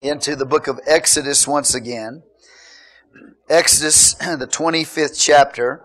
[0.00, 2.22] into the book of Exodus once again.
[3.48, 5.84] Exodus, the 25th chapter.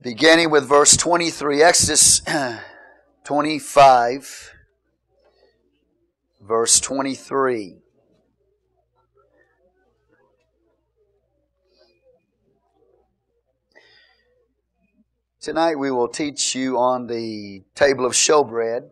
[0.00, 2.22] Beginning with verse 23, Exodus
[3.24, 4.52] 25,
[6.40, 7.76] verse 23.
[15.40, 18.90] Tonight we will teach you on the table of showbread.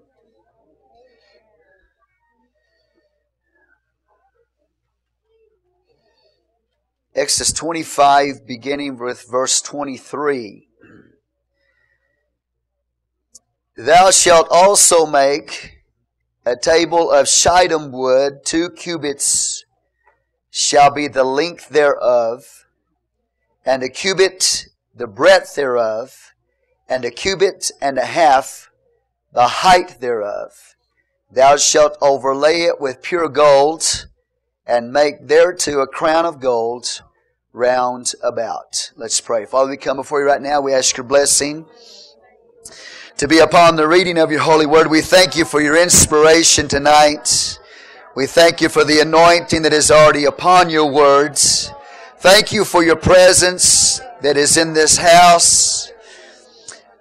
[7.17, 10.69] Exodus 25, beginning with verse 23.
[13.77, 15.81] Thou shalt also make
[16.45, 19.65] a table of shittim wood, two cubits
[20.53, 22.67] shall be the length thereof,
[23.65, 26.35] and a cubit the breadth thereof,
[26.89, 28.71] and a cubit and a half
[29.33, 30.75] the height thereof.
[31.31, 34.07] Thou shalt overlay it with pure gold,
[34.67, 37.03] and make thereto a crown of gold
[37.53, 38.93] round about.
[38.97, 39.45] Let's pray.
[39.45, 40.61] Father, we come before you right now.
[40.61, 41.67] We ask your blessing
[43.19, 44.89] to be upon the reading of your holy word.
[44.89, 47.59] We thank you for your inspiration tonight.
[48.15, 51.71] We thank you for the anointing that is already upon your words.
[52.19, 55.93] Thank you for your presence that is in this house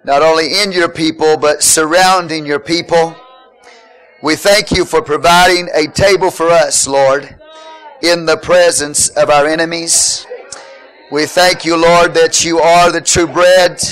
[0.06, 3.16] not only in your people, but surrounding your people.
[4.22, 7.36] We thank you for providing a table for us, Lord,
[8.02, 10.24] in the presence of our enemies.
[11.10, 13.82] We thank you, Lord, that you are the true bread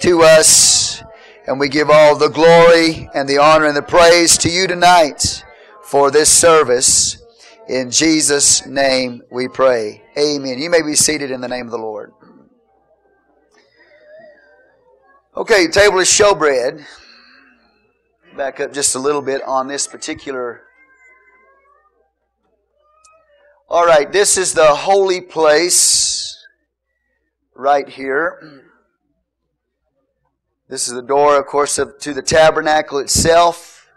[0.00, 1.02] to us.
[1.46, 5.44] And we give all the glory and the honor and the praise to you tonight
[5.84, 7.18] for this service.
[7.68, 10.02] In Jesus' name we pray.
[10.18, 10.58] Amen.
[10.58, 12.14] You may be seated in the name of the Lord.
[15.38, 16.82] Okay, table of showbread.
[18.38, 20.62] Back up just a little bit on this particular.
[23.68, 26.42] All right, this is the holy place
[27.54, 28.62] right here.
[30.70, 33.90] This is the door, of course, of, to the tabernacle itself,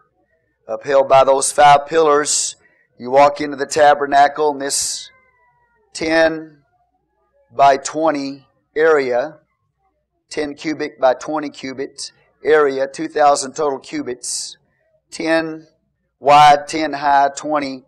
[0.67, 2.57] upheld by those five pillars.
[2.97, 5.09] You walk into the tabernacle in this
[5.93, 6.57] 10
[7.55, 9.39] by 20 area
[10.29, 12.11] 10 cubic by 20 cubits
[12.43, 14.57] area, 2,000 total cubits,
[15.11, 15.67] 10
[16.19, 17.83] wide, 10 high, 20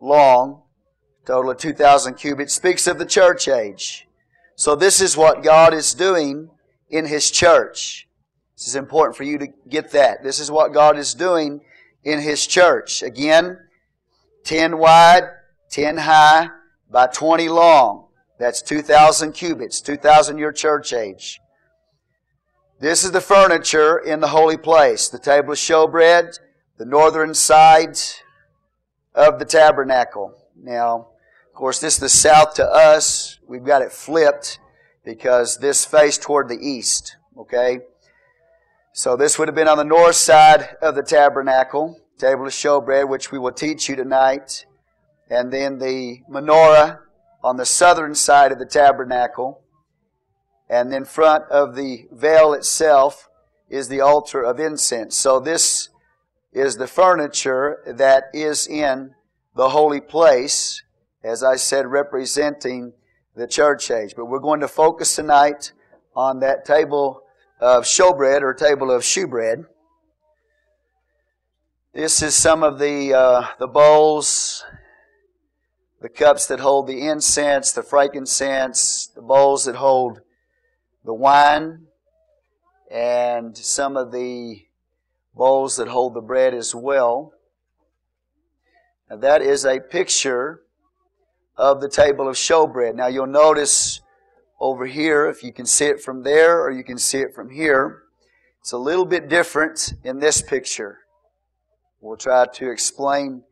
[0.00, 0.62] long,
[1.24, 4.06] total of 2,000 cubits, speaks of the church age.
[4.54, 6.50] So this is what God is doing
[6.90, 8.08] in His church.
[8.56, 10.22] This is important for you to get that.
[10.22, 11.60] This is what God is doing
[12.02, 13.02] in His church.
[13.02, 13.58] Again,
[14.44, 15.24] 10 wide,
[15.70, 16.48] 10 high,
[16.90, 18.08] by 20 long.
[18.38, 21.40] That's 2,000 cubits, 2,000 your church age.
[22.80, 25.08] This is the furniture in the holy place.
[25.08, 26.38] The table of showbread,
[26.76, 27.98] the northern side
[29.16, 30.32] of the tabernacle.
[30.56, 31.08] Now,
[31.48, 33.40] of course, this is the south to us.
[33.48, 34.60] We've got it flipped
[35.04, 37.16] because this faced toward the east.
[37.36, 37.80] Okay?
[38.92, 43.08] So this would have been on the north side of the tabernacle, table of showbread,
[43.08, 44.66] which we will teach you tonight.
[45.28, 47.00] And then the menorah
[47.42, 49.62] on the southern side of the tabernacle.
[50.68, 53.28] And in front of the veil itself
[53.68, 55.16] is the altar of incense.
[55.16, 55.88] So this
[56.52, 59.14] is the furniture that is in
[59.54, 60.82] the holy place,
[61.24, 62.92] as I said, representing
[63.34, 64.14] the church age.
[64.16, 65.72] But we're going to focus tonight
[66.14, 67.22] on that table
[67.60, 69.64] of showbread or table of shewbread.
[71.94, 74.64] This is some of the uh, the bowls,
[76.00, 80.20] the cups that hold the incense, the frankincense, the bowls that hold
[81.04, 81.86] the wine
[82.90, 84.66] and some of the
[85.34, 87.32] bowls that hold the bread as well.
[89.08, 90.62] Now that is a picture
[91.56, 92.94] of the table of showbread.
[92.94, 94.00] Now you'll notice
[94.60, 97.50] over here, if you can see it from there or you can see it from
[97.50, 98.02] here,
[98.60, 100.98] it's a little bit different in this picture.
[102.00, 103.42] We'll try to explain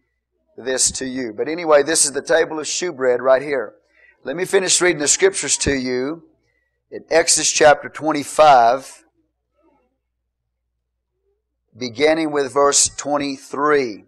[0.56, 1.32] this to you.
[1.32, 3.74] But anyway, this is the table of shewbread right here.
[4.24, 6.24] Let me finish reading the scriptures to you
[6.90, 9.04] in Exodus chapter 25,
[11.76, 14.04] beginning with verse 23.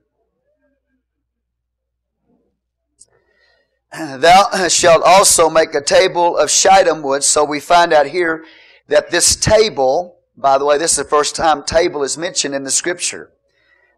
[3.98, 7.24] Thou shalt also make a table of shittim wood.
[7.24, 8.44] So we find out here
[8.86, 12.62] that this table, by the way, this is the first time table is mentioned in
[12.62, 13.32] the scripture.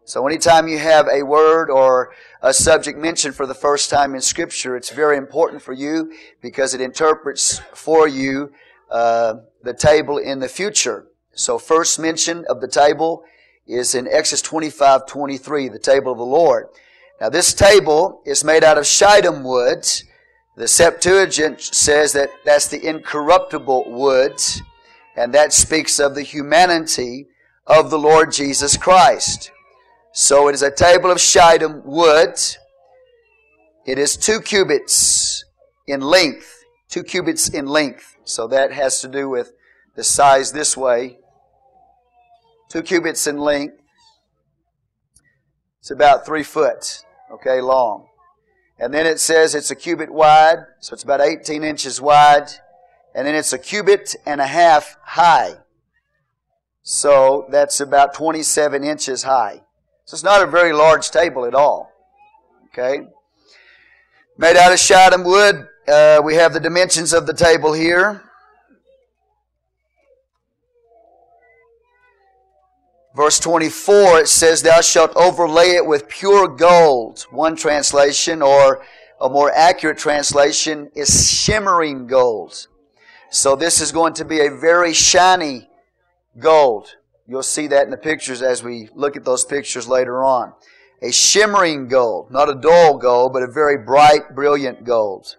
[0.05, 4.21] So anytime you have a word or a subject mentioned for the first time in
[4.21, 6.11] scripture, it's very important for you
[6.41, 8.51] because it interprets for you
[8.91, 11.07] uh, the table in the future.
[11.33, 13.23] So first mention of the table
[13.65, 16.67] is in Exodus 25, 23, the table of the Lord.
[17.19, 19.87] Now this table is made out of shittim wood.
[20.57, 24.41] The Septuagint says that that's the incorruptible wood,
[25.15, 27.27] and that speaks of the humanity
[27.65, 29.51] of the Lord Jesus Christ.
[30.13, 32.35] So it is a table of shittim wood.
[33.85, 35.45] It is two cubits
[35.87, 38.10] in length, two cubits in length.
[38.23, 39.53] So that has to do with
[39.95, 41.19] the size this way.
[42.69, 43.81] Two cubits in length.
[45.79, 47.03] It's about three foot,
[47.33, 48.07] okay, long.
[48.79, 52.49] And then it says it's a cubit wide, so it's about 18 inches wide.
[53.13, 55.55] And then it's a cubit and a half high.
[56.81, 59.61] So that's about 27 inches high.
[60.05, 61.91] So it's not a very large table at all.
[62.67, 63.07] Okay?
[64.37, 65.67] Made out of shittim wood.
[65.91, 68.23] Uh, we have the dimensions of the table here.
[73.13, 77.23] Verse 24, it says, Thou shalt overlay it with pure gold.
[77.29, 78.85] One translation, or
[79.19, 82.67] a more accurate translation, is shimmering gold.
[83.29, 85.67] So this is going to be a very shiny
[86.39, 86.95] gold.
[87.27, 90.53] You'll see that in the pictures as we look at those pictures later on.
[91.01, 95.35] A shimmering gold, not a dull gold, but a very bright, brilliant gold.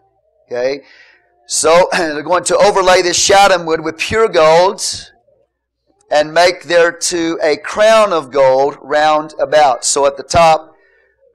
[0.52, 0.84] Okay?
[1.46, 5.10] So they're going to overlay this shittim wood with pure gold
[6.10, 9.84] and make thereto a crown of gold round about.
[9.84, 10.75] So at the top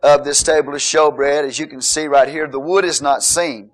[0.04, 3.24] of this table of showbread, as you can see right here, the wood is not
[3.24, 3.72] seen.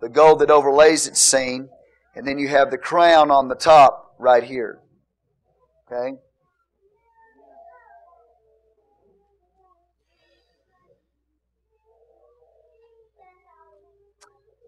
[0.00, 1.68] The gold that overlays it's seen.
[2.14, 4.80] And then you have the crown on the top right here.
[5.90, 6.18] Okay?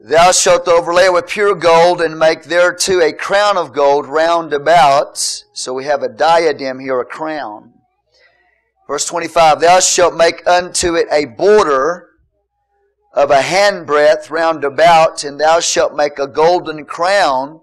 [0.09, 4.53] Thou shalt overlay it with pure gold and make thereto a crown of gold round
[4.53, 5.19] about.
[5.53, 7.73] So we have a diadem here, a crown.
[8.87, 12.11] Verse 25, Thou shalt make unto it a border
[13.15, 17.61] of a handbreadth round about, and thou shalt make a golden crown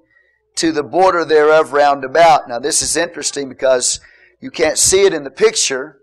[0.56, 2.50] to the border thereof round about.
[2.50, 4.02] Now this is interesting because
[4.42, 6.02] you can't see it in the picture,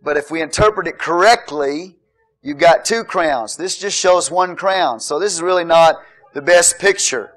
[0.00, 1.96] but if we interpret it correctly,
[2.42, 3.56] You've got two crowns.
[3.56, 5.00] This just shows one crown.
[5.00, 5.96] So this is really not
[6.32, 7.32] the best picture.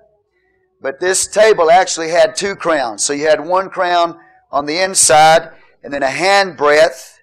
[0.81, 3.03] But this table actually had two crowns.
[3.03, 4.19] So you had one crown
[4.51, 5.51] on the inside
[5.83, 7.21] and then a hand breadth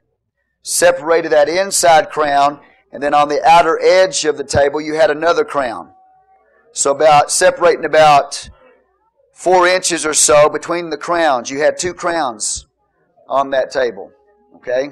[0.63, 2.61] separated that inside crown.
[2.93, 5.93] And then on the outer edge of the table, you had another crown.
[6.73, 8.51] So about separating about
[9.33, 11.51] four inches or so between the crowns.
[11.51, 12.67] You had two crowns
[13.27, 14.13] on that table.
[14.57, 14.91] Okay?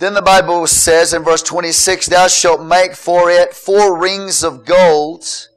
[0.00, 4.64] Then the Bible says in verse 26, Thou shalt make for it four rings of
[4.64, 5.48] gold,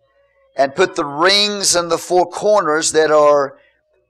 [0.57, 3.57] and put the rings in the four corners that are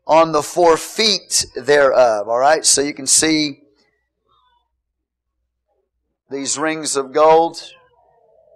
[0.07, 2.27] on the four feet thereof.
[2.27, 3.61] Alright, so you can see
[6.31, 7.71] these rings of gold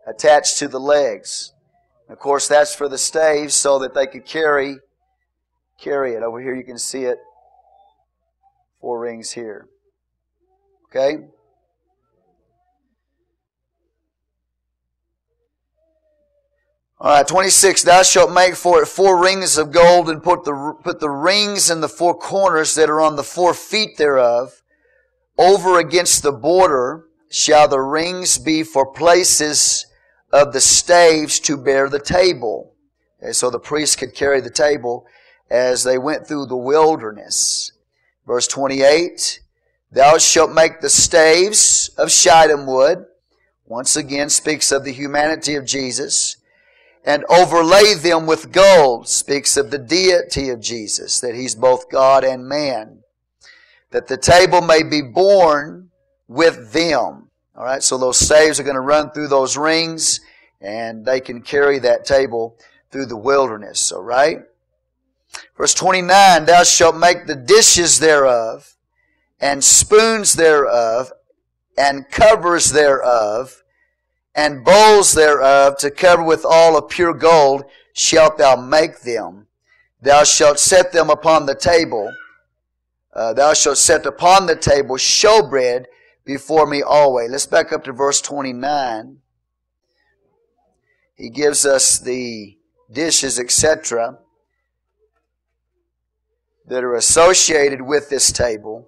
[0.08, 1.54] attached to the legs.
[2.10, 4.80] Of course, that's for the staves so that they could carry
[5.80, 6.24] carry it.
[6.24, 7.20] Over here you can see it.
[8.82, 9.68] Four rings here.
[10.86, 11.28] Okay?
[17.00, 17.84] All right, 26.
[17.84, 21.70] Thou shalt make for it four rings of gold and put the, put the rings
[21.70, 24.64] in the four corners that are on the four feet thereof.
[25.38, 29.86] Over against the border shall the rings be for places
[30.34, 32.74] of the staves to bear the table.
[33.32, 35.06] So the priests could carry the table
[35.52, 37.74] as they went through the wilderness.
[38.26, 39.42] Verse 28.
[39.92, 43.06] Thou shalt make the staves of shittim wood.
[43.68, 46.38] Once again speaks of the humanity of Jesus
[47.08, 52.26] and overlay them with gold speaks of the deity of Jesus, that he's both God
[52.26, 53.00] and man.
[53.92, 55.90] That the table may be borne
[56.28, 57.30] with them.
[57.56, 60.20] All right, so those staves are going to run through those rings
[60.60, 62.58] and they can carry that table
[62.92, 63.90] through the wilderness.
[63.94, 64.40] All right?
[65.58, 68.76] Verse 29, thou shalt make the dishes thereof
[69.40, 71.14] and spoons thereof
[71.78, 73.64] and covers thereof
[74.38, 79.48] and bowls thereof to cover with all of pure gold shalt thou make them.
[80.00, 82.14] Thou shalt set them upon the table.
[83.12, 85.86] Uh, thou shalt set upon the table showbread
[86.24, 87.32] before me always.
[87.32, 89.18] Let's back up to verse 29.
[91.16, 92.58] He gives us the
[92.92, 94.20] dishes, etc.,
[96.68, 98.88] that are associated with this table.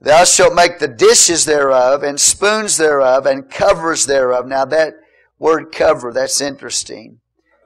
[0.00, 4.46] Thou shalt make the dishes thereof, and spoons thereof, and covers thereof.
[4.46, 4.94] Now that
[5.38, 7.20] word cover, that's interesting.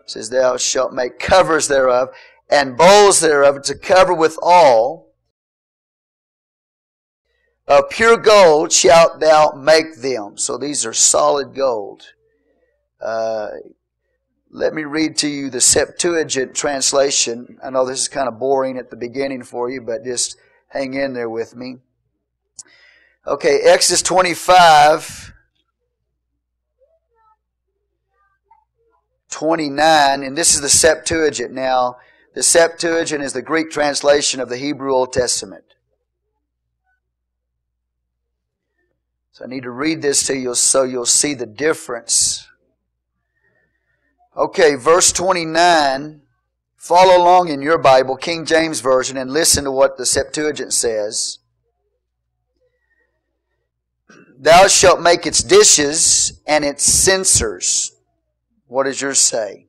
[0.04, 2.08] It says, Thou shalt make covers thereof,
[2.50, 5.12] and bowls thereof to cover with all.
[7.68, 10.36] Of pure gold shalt thou make them.
[10.36, 12.02] So these are solid gold.
[13.00, 13.48] Uh,
[14.50, 17.58] let me read to you the Septuagint translation.
[17.62, 20.36] I know this is kind of boring at the beginning for you, but just
[20.68, 21.78] hang in there with me.
[23.24, 25.32] Okay, Exodus 25,
[29.30, 31.52] 29, and this is the Septuagint.
[31.52, 31.98] Now,
[32.34, 35.62] the Septuagint is the Greek translation of the Hebrew Old Testament.
[39.30, 42.48] So I need to read this to you so you'll see the difference.
[44.36, 46.22] Okay, verse 29.
[46.76, 51.38] Follow along in your Bible, King James Version, and listen to what the Septuagint says.
[54.42, 57.92] Thou shalt make its dishes and its censers.
[58.66, 59.68] What does yours say?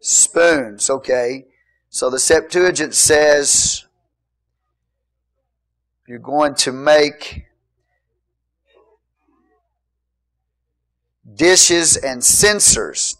[0.00, 1.46] Spoons, okay.
[1.88, 3.86] So the Septuagint says
[6.06, 7.46] you're going to make
[11.34, 13.16] dishes and censers.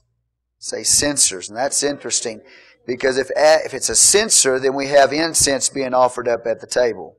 [0.58, 2.42] Say censers, and that's interesting
[2.86, 6.66] because if if it's a censer, then we have incense being offered up at the
[6.66, 7.16] table.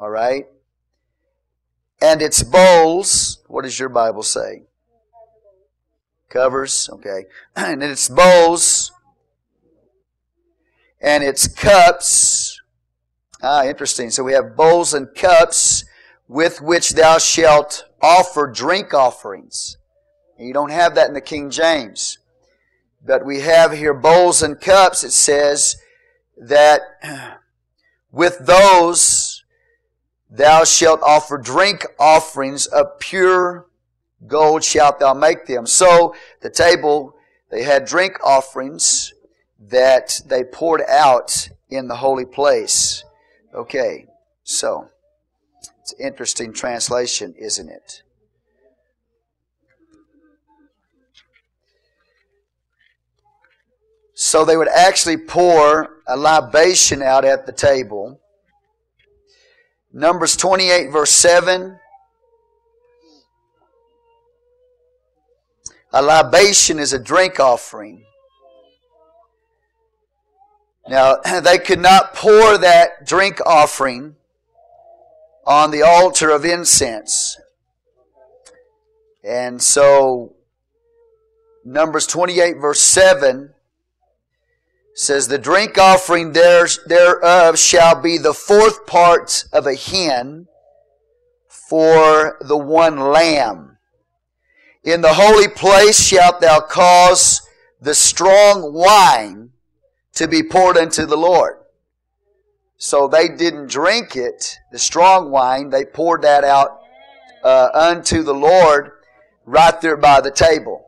[0.00, 0.46] All right,
[2.00, 3.42] and its bowls.
[3.46, 4.62] What does your Bible say?
[6.28, 7.24] Covers, okay,
[7.56, 8.92] and its bowls
[11.00, 12.60] and its cups.
[13.42, 14.10] Ah, interesting.
[14.10, 15.84] So we have bowls and cups
[16.26, 19.76] with which thou shalt offer drink offerings.
[20.38, 22.18] You don't have that in the King James.
[23.04, 25.04] But we have here bowls and cups.
[25.04, 25.76] It says
[26.36, 26.80] that
[28.12, 29.37] with those
[30.30, 33.68] thou shalt offer drink offerings of pure
[34.26, 35.66] gold shalt thou make them.
[35.66, 37.14] So the table,
[37.50, 39.12] they had drink offerings
[39.60, 43.04] that they poured out in the holy place.
[43.54, 44.06] Okay,
[44.42, 44.88] so
[45.80, 48.02] it's an interesting translation, isn't it?
[54.14, 58.20] So they would actually pour a libation out at the table.
[59.98, 61.76] Numbers 28, verse 7.
[65.92, 68.04] A libation is a drink offering.
[70.88, 74.14] Now, they could not pour that drink offering
[75.44, 77.36] on the altar of incense.
[79.24, 80.36] And so,
[81.64, 83.52] Numbers 28, verse 7
[84.98, 90.48] says, The drink offering thereof shall be the fourth part of a hin
[91.48, 93.78] for the one lamb.
[94.82, 97.42] In the holy place shalt thou cause
[97.80, 99.50] the strong wine
[100.14, 101.58] to be poured unto the Lord.
[102.76, 106.80] So they didn't drink it, the strong wine, they poured that out
[107.44, 108.92] uh, unto the Lord
[109.44, 110.84] right there by the table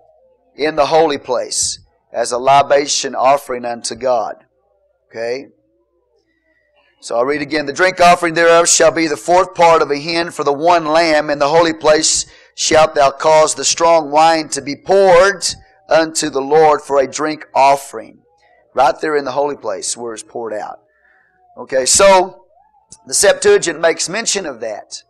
[0.57, 1.79] in the holy place
[2.13, 4.45] as a libation offering unto God.
[5.09, 5.49] Okay?
[7.01, 7.67] So I'll read again.
[7.67, 10.85] The drink offering thereof shall be the fourth part of a hin for the one
[10.85, 11.31] lamb.
[11.31, 15.47] In the holy place shalt thou cause the strong wine to be poured
[15.89, 18.19] unto the Lord for a drink offering.
[18.75, 20.81] Right there in the holy place where it's poured out.
[21.57, 22.45] Okay, so
[23.07, 25.03] the Septuagint makes mention of that.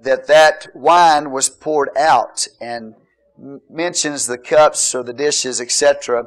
[0.00, 2.96] That that wine was poured out and
[3.68, 6.24] mentions the cups or the dishes, etc.,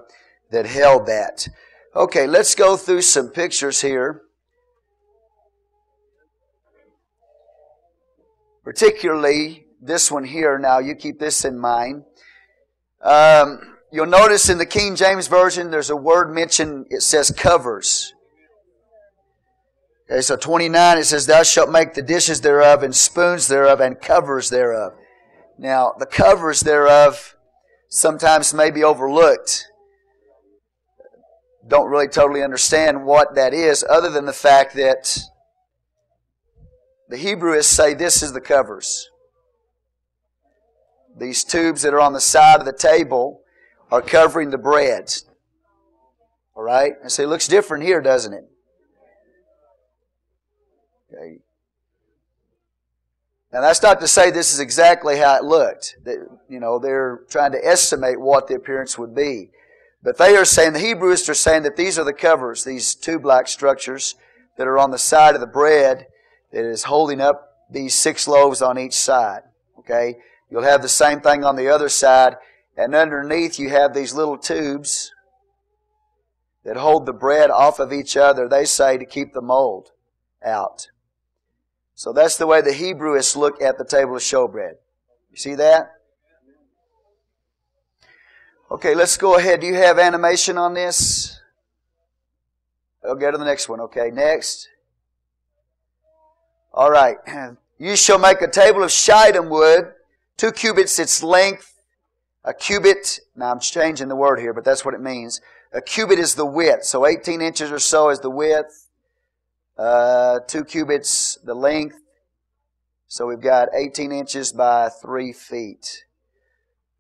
[0.52, 1.48] that held that.
[1.96, 4.22] Okay, let's go through some pictures here.
[8.64, 10.58] Particularly this one here.
[10.58, 12.04] Now, you keep this in mind.
[13.02, 13.60] Um,
[13.92, 18.14] you'll notice in the King James Version, there's a word mentioned, it says covers.
[20.10, 24.00] Okay, so 29, it says, Thou shalt make the dishes thereof, and spoons thereof, and
[24.00, 24.94] covers thereof.
[25.58, 27.36] Now, the covers thereof
[27.88, 29.68] sometimes may be overlooked.
[31.68, 35.18] Don't really totally understand what that is, other than the fact that
[37.10, 39.10] the Hebrewists say this is the covers.
[41.18, 43.42] These tubes that are on the side of the table
[43.90, 45.14] are covering the bread.
[46.56, 46.94] All right?
[47.02, 48.44] And so it looks different here, doesn't it?
[53.56, 55.96] Now that's not to say this is exactly how it looked.
[56.04, 59.50] That, you know, they're trying to estimate what the appearance would be.
[60.04, 63.18] But they are saying, the Hebrews are saying that these are the covers, these two
[63.18, 64.16] black structures
[64.58, 66.08] that are on the side of the bread
[66.52, 69.44] that is holding up these six loaves on each side.
[69.80, 70.18] Okay?
[70.52, 72.36] You'll have the same thing on the other side,
[72.76, 75.14] And underneath you have these little tubes
[76.66, 79.92] that hold the bread off of each other, they say, to keep the mold
[80.46, 80.90] out.
[81.96, 84.74] So that's the way the Hebrewists look at the table of showbread.
[85.32, 85.92] You see that?
[88.70, 89.62] Okay, let's go ahead.
[89.62, 91.40] Do you have animation on this?
[93.04, 93.80] I'll go to the next one.
[93.80, 94.68] Okay, next.
[96.74, 97.18] All right.
[97.78, 99.92] You shall make a table of shittim wood,
[100.38, 101.82] two cubits its length,
[102.46, 103.20] a cubit.
[103.36, 105.42] Now I'm changing the word here, but that's what it means.
[105.74, 108.85] A cubit is the width, so 18 inches or so is the width.
[109.78, 111.98] Uh, two cubits the length.
[113.08, 116.06] So we've got 18 inches by 3 feet.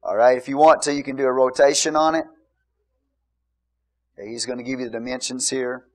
[0.03, 2.25] All right, if you want to, you can do a rotation on it.
[4.23, 5.85] He's going to give you the dimensions here.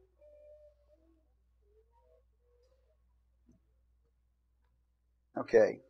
[5.38, 5.80] Okay.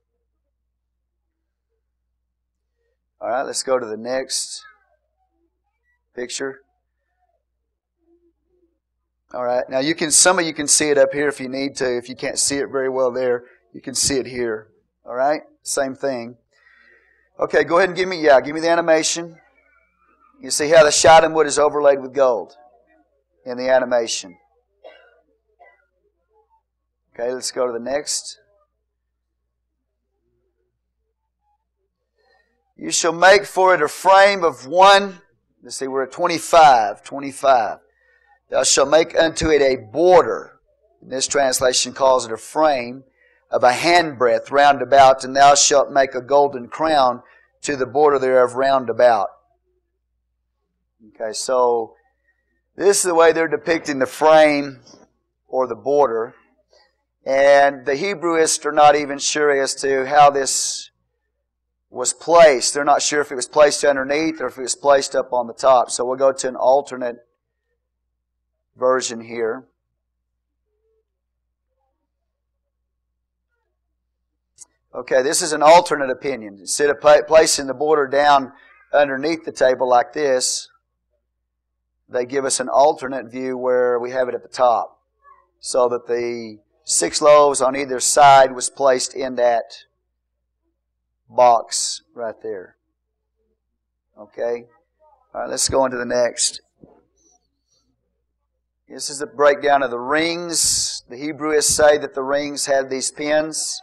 [3.21, 4.65] All right, let's go to the next
[6.15, 6.61] picture.
[9.33, 9.65] All right.
[9.69, 11.97] Now you can, some of you can see it up here if you need to.
[11.97, 14.69] If you can't see it very well there, you can see it here.
[15.07, 15.43] All right.
[15.63, 16.37] Same thing.
[17.39, 17.63] Okay.
[17.63, 19.39] Go ahead and give me, yeah, give me the animation.
[20.41, 22.55] You see how the shittim wood is overlaid with gold
[23.47, 24.37] in the animation.
[27.15, 27.33] Okay.
[27.33, 28.41] Let's go to the next.
[32.77, 35.21] You shall make for it a frame of one.
[35.63, 37.05] Let's see, we're at 25.
[37.05, 37.79] 25.
[38.51, 40.61] Thou shalt make unto it a border.
[41.01, 43.05] This translation calls it a frame
[43.51, 47.23] of a handbreadth round about, and thou shalt make a golden crown
[47.63, 49.29] to the border thereof round about.
[51.15, 51.95] Okay, so
[52.77, 54.81] this is the way they're depicting the frame
[55.47, 56.35] or the border.
[57.25, 60.91] And the Hebrewists are not even sure as to how this
[61.91, 62.75] was placed.
[62.75, 65.47] They're not sure if it was placed underneath or if it was placed up on
[65.47, 65.91] the top.
[65.91, 67.19] So we'll go to an alternate
[68.81, 69.67] version here.
[74.93, 76.57] Okay, this is an alternate opinion.
[76.59, 78.53] Instead of placing the border down
[78.93, 80.69] underneath the table like this,
[82.09, 84.99] they give us an alternate view where we have it at the top.
[85.61, 89.85] So that the six loaves on either side was placed in that
[91.29, 92.77] box right there.
[94.19, 94.65] Okay?
[95.33, 96.63] All right, let's go on to the next.
[98.91, 101.05] This is a breakdown of the rings.
[101.09, 103.81] The Hebrewists say that the rings had these pins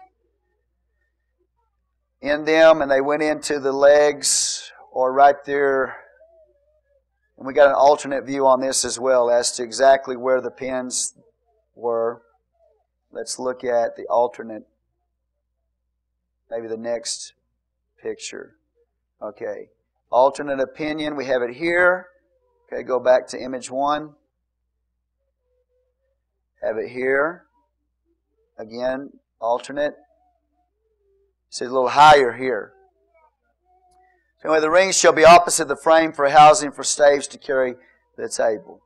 [2.19, 5.95] in them and they went into the legs or right there.
[7.37, 10.51] And we got an alternate view on this as well as to exactly where the
[10.51, 11.13] pins
[11.73, 12.21] were.
[13.09, 14.67] Let's look at the alternate,
[16.51, 17.31] maybe the next
[18.03, 18.57] picture.
[19.21, 19.69] Okay.
[20.11, 22.07] Alternate opinion, we have it here.
[22.65, 24.15] Okay, go back to image one.
[26.67, 27.45] Have it here.
[28.59, 29.93] Again, alternate.
[31.47, 32.73] It's a little higher here.
[34.43, 37.75] Anyway, the rings shall be opposite the frame for housing for staves to carry
[38.17, 38.81] the table.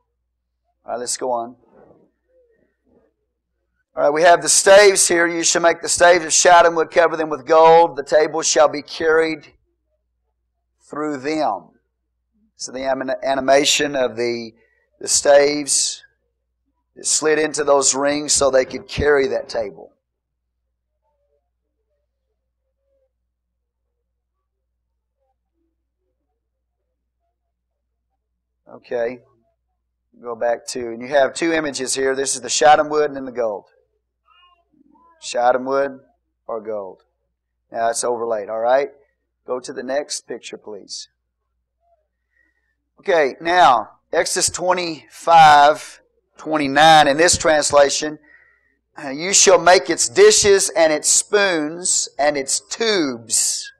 [0.86, 1.56] All right, let's go on.
[3.96, 5.26] All right, we have the staves here.
[5.26, 7.96] You shall make the staves of shittim wood, cover them with gold.
[7.96, 9.54] The table shall be carried
[10.88, 11.70] through them.
[12.54, 14.52] So the animation of the,
[15.00, 16.01] the staves
[17.00, 19.92] slid into those rings so they could carry that table.
[28.68, 29.20] Okay.
[30.20, 32.14] Go back to, and you have two images here.
[32.14, 33.64] This is the shittim wood and the gold.
[35.20, 36.00] Shittim wood
[36.46, 37.02] or gold.
[37.70, 38.90] Now it's overlaid, all right?
[39.46, 41.08] Go to the next picture, please.
[43.00, 46.01] Okay, now, Exodus 25
[46.42, 48.18] 29 in this translation,
[49.00, 53.72] uh, you shall make its dishes and its spoons and its tubes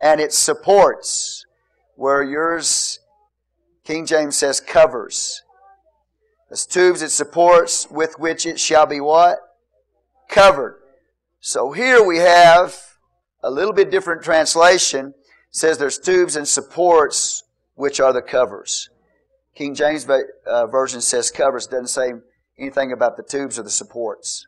[0.00, 1.44] and its supports,
[1.96, 3.00] where yours,
[3.84, 5.42] King James says covers.
[6.48, 9.40] Its tubes, its supports, with which it shall be what?
[10.28, 10.80] Covered.
[11.40, 12.76] So here we have
[13.42, 15.08] a little bit different translation.
[15.08, 15.14] It
[15.50, 17.42] says there's tubes and supports,
[17.74, 18.90] which are the covers.
[19.60, 20.08] King James
[20.46, 22.14] uh, Version says covers, doesn't say
[22.58, 24.46] anything about the tubes or the supports.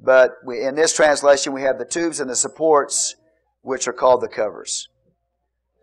[0.00, 3.16] But we, in this translation, we have the tubes and the supports,
[3.60, 4.88] which are called the covers.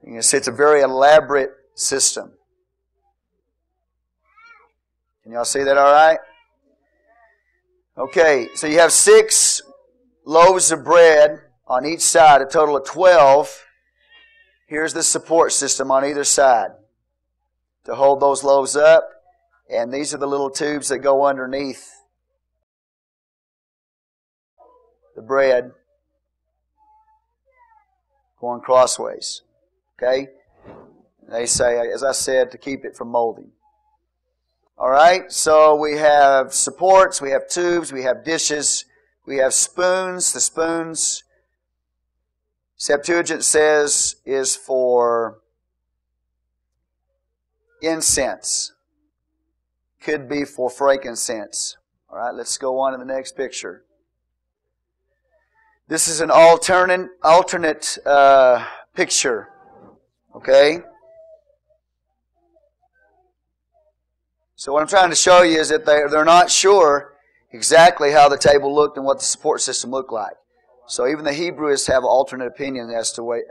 [0.04, 2.32] You can see it's a very elaborate system.
[5.22, 6.18] Can y'all see that all right?
[7.96, 9.62] Okay, so you have six
[10.26, 13.66] loaves of bread on each side, a total of 12.
[14.66, 16.72] here's the support system on either side
[17.86, 19.10] to hold those loaves up.
[19.70, 21.92] And these are the little tubes that go underneath
[25.16, 25.72] the bread
[28.40, 29.42] going crossways.
[29.98, 30.28] Okay?
[31.28, 33.52] They say, as I said, to keep it from molding.
[34.78, 38.84] All right, so we have supports, we have tubes, we have dishes,
[39.26, 40.34] we have spoons.
[40.34, 41.24] The spoons,
[42.76, 45.40] Septuagint says, is for
[47.82, 48.74] incense.
[50.02, 51.78] Could be for frankincense.
[52.10, 53.84] All right, let's go on to the next picture.
[55.88, 59.50] This is an alternate alternate uh, picture.
[60.36, 60.80] Okay.
[64.56, 67.14] So what I'm trying to show you is that they're, they're not sure
[67.52, 70.34] exactly how the table looked and what the support system looked like.
[70.88, 73.42] So even the Hebrewists have alternate opinion as to way,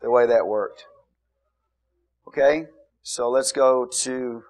[0.00, 0.86] the way that worked.
[2.28, 2.66] Okay?
[3.08, 4.42] So let's go to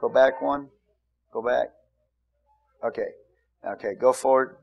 [0.00, 0.70] Go back one.
[1.32, 1.68] Go back.
[2.82, 3.10] Okay.
[3.64, 4.56] Okay, go forward.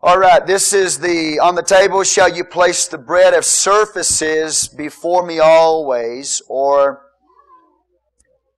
[0.00, 4.68] All right, this is the, on the table shall you place the bread of surfaces
[4.68, 7.06] before me always, or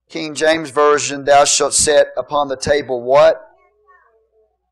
[0.09, 3.49] King James Version, thou shalt set upon the table what?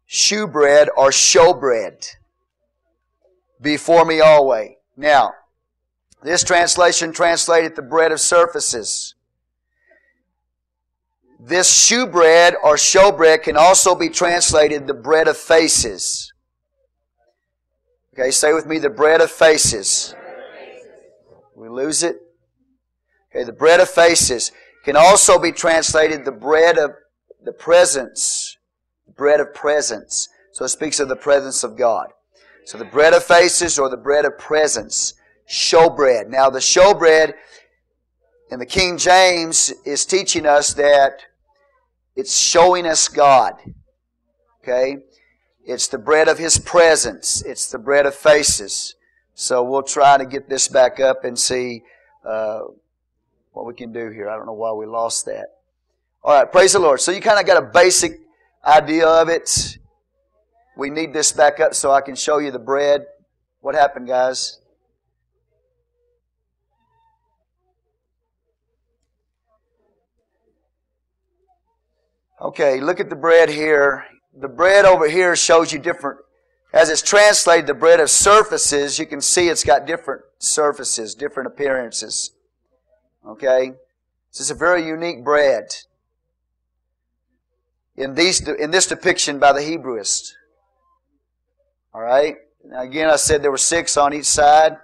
[0.08, 2.16] Shewbread or showbread
[3.64, 4.72] before me always.
[4.96, 5.34] Now,
[6.22, 9.16] this translation translated the bread of surfaces.
[11.40, 16.32] This shewbread or showbread can also be translated the bread of faces.
[18.14, 20.16] Okay, say with me the bread of faces.
[21.56, 22.18] We lose it.
[23.32, 24.52] Okay, the bread of faces
[24.86, 26.92] can also be translated the bread of
[27.44, 28.58] the presence.
[29.18, 30.30] Bread of presence.
[30.52, 32.10] So it speaks of the presence of God.
[32.66, 35.14] So the bread of faces or the bread of presence.
[35.50, 36.30] Showbread.
[36.30, 37.34] Now the showbread
[38.50, 41.24] in the King James is teaching us that
[42.16, 43.56] it's showing us God.
[44.62, 44.98] Okay?
[45.66, 47.42] It's the bread of His presence.
[47.42, 48.96] It's the bread of faces.
[49.34, 51.84] So we'll try to get this back up and see
[52.26, 52.62] uh,
[53.52, 54.30] what we can do here.
[54.30, 55.48] I don't know why we lost that.
[56.24, 57.02] All right, praise the Lord.
[57.02, 58.22] So you kind of got a basic
[58.66, 59.78] idea of it.
[60.76, 63.06] We need this back up so I can show you the bread.
[63.62, 64.60] What happened, guys?
[72.42, 74.06] Okay, look at the bread here
[74.36, 76.20] the bread over here shows you different,
[76.74, 81.48] as it's translated, the bread of surfaces, you can see it's got different surfaces, different
[81.48, 82.32] appearances.
[83.26, 83.74] Okay?
[84.32, 85.76] This is a very unique bread
[87.96, 90.34] in these in this depiction by the Hebrewists.
[91.94, 92.38] All right.
[92.66, 94.78] Now again, I said there were six on each side.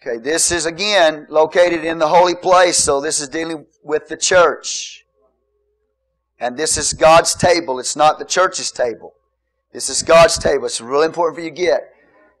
[0.00, 4.16] Okay, this is again located in the holy place, so this is dealing with the
[4.16, 5.04] church.
[6.40, 7.78] And this is God's table.
[7.78, 9.14] It's not the church's table.
[9.72, 10.66] This is God's table.
[10.66, 11.94] It's really important for you to get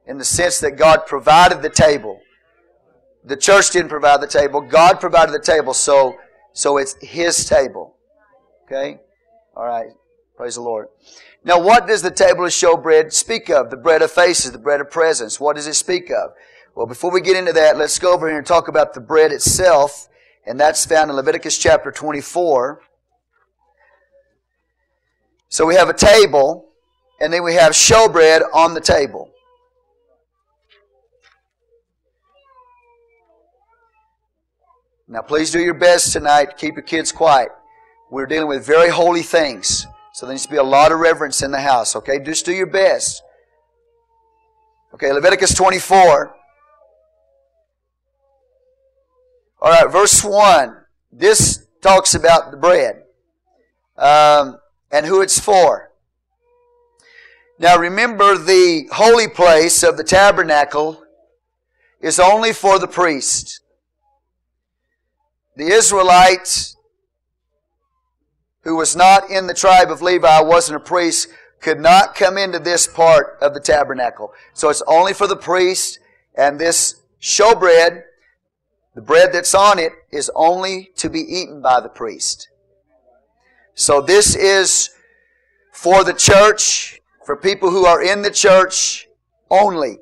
[0.06, 2.20] in the sense that God provided the table.
[3.24, 4.60] The church didn't provide the table.
[4.60, 6.16] God provided the table, so,
[6.52, 7.94] so it's His table.
[8.64, 8.98] Okay?
[9.54, 9.90] All right.
[10.36, 10.88] Praise the Lord.
[11.44, 13.70] Now, what does the table of showbread speak of?
[13.70, 15.38] The bread of faces, the bread of presence.
[15.38, 16.32] What does it speak of?
[16.74, 19.30] Well, before we get into that, let's go over here and talk about the bread
[19.30, 20.08] itself,
[20.46, 22.80] and that's found in Leviticus chapter 24.
[25.48, 26.70] So we have a table,
[27.20, 29.30] and then we have showbread on the table.
[35.06, 36.56] Now, please do your best tonight.
[36.56, 37.50] Keep your kids quiet.
[38.12, 39.86] We're dealing with very holy things.
[40.12, 42.18] So there needs to be a lot of reverence in the house, okay?
[42.18, 43.22] Just do your best.
[44.92, 46.36] Okay, Leviticus 24.
[49.62, 50.76] All right, verse 1.
[51.10, 53.02] This talks about the bread
[53.96, 54.58] um,
[54.90, 55.90] and who it's for.
[57.58, 61.02] Now remember, the holy place of the tabernacle
[62.02, 63.60] is only for the priest.
[65.56, 66.74] The Israelite
[68.62, 71.28] who was not in the tribe of Levi, wasn't a priest,
[71.60, 74.32] could not come into this part of the tabernacle.
[74.52, 75.98] So it's only for the priest,
[76.36, 78.02] and this showbread
[78.94, 82.48] the bread that's on it is only to be eaten by the priest.
[83.74, 84.90] So this is
[85.72, 89.08] for the church, for people who are in the church
[89.50, 89.96] only.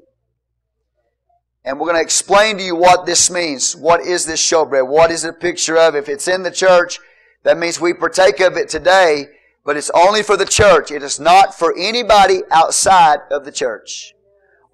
[1.64, 3.76] And we're going to explain to you what this means.
[3.76, 4.88] What is this showbread?
[4.88, 5.94] What is it a picture of?
[5.94, 6.98] If it's in the church,
[7.42, 9.26] That means we partake of it today,
[9.64, 10.90] but it's only for the church.
[10.90, 14.14] It is not for anybody outside of the church.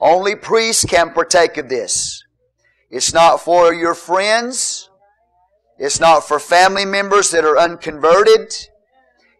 [0.01, 2.25] Only priests can partake of this.
[2.91, 4.91] It's not for your friends.
[5.79, 8.55] It's not for family members that are unconverted.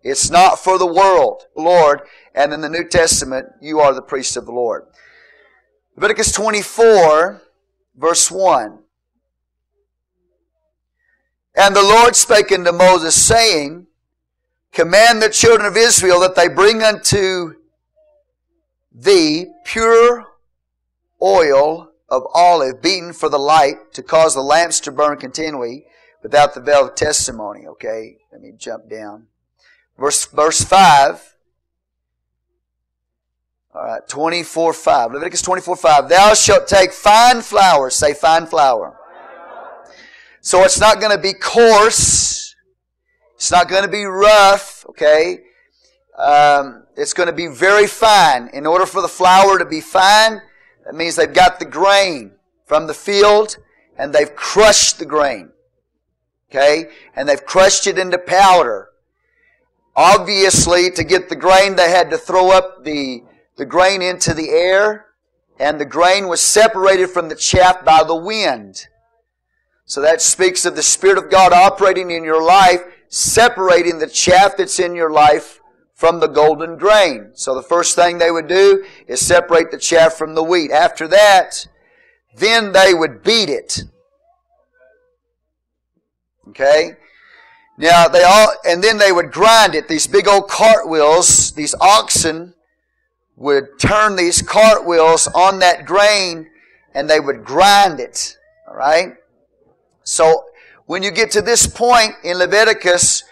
[0.03, 2.03] It's not for the world, Lord.
[2.35, 4.85] And in the New Testament, you are the priest of the Lord.
[5.97, 7.43] Leviticus 24,
[7.97, 8.79] verse 1.
[11.57, 13.87] And the Lord spake unto Moses, saying,
[14.73, 17.55] Command the children of Israel that they bring unto
[18.93, 20.27] thee pure
[21.23, 25.87] oil of olive beaten for the light to cause the lamps to burn continually
[26.23, 27.67] without the veil of testimony.
[27.67, 29.29] Okay, let me jump down.
[29.99, 31.37] Verse, verse 5.
[33.75, 35.13] All right, 24 5.
[35.13, 36.09] Leviticus 24 5.
[36.09, 37.89] Thou shalt take fine flour.
[37.91, 38.99] Say fine flour.
[40.47, 42.55] So it's not going to be coarse.
[43.35, 45.41] It's not going to be rough, okay?
[46.17, 48.51] Um, it's going to be very fine.
[48.53, 50.41] In order for the flour to be fine,
[50.85, 52.31] that means they've got the grain
[52.65, 53.57] from the field
[53.99, 55.51] and they've crushed the grain.
[56.49, 56.91] Okay?
[57.17, 58.91] And they've crushed it into powder.
[59.97, 63.25] Obviously, to get the grain, they had to throw up the,
[63.57, 65.07] the grain into the air
[65.59, 68.87] and the grain was separated from the chaff by the wind.
[69.87, 74.57] So that speaks of the Spirit of God operating in your life, separating the chaff
[74.57, 75.61] that's in your life
[75.95, 77.31] from the golden grain.
[77.35, 80.73] So the first thing they would do is separate the chaff from the wheat.
[80.73, 81.69] After that,
[82.37, 83.85] then they would beat it.
[86.49, 86.97] Okay?
[87.79, 89.87] Now they all, and then they would grind it.
[89.87, 92.55] These big old cartwheels, these oxen
[93.37, 96.49] would turn these cartwheels on that grain
[96.93, 98.37] and they would grind it.
[98.69, 99.15] Alright?
[100.07, 100.45] So
[100.87, 103.25] when you get to this point in Leviticus,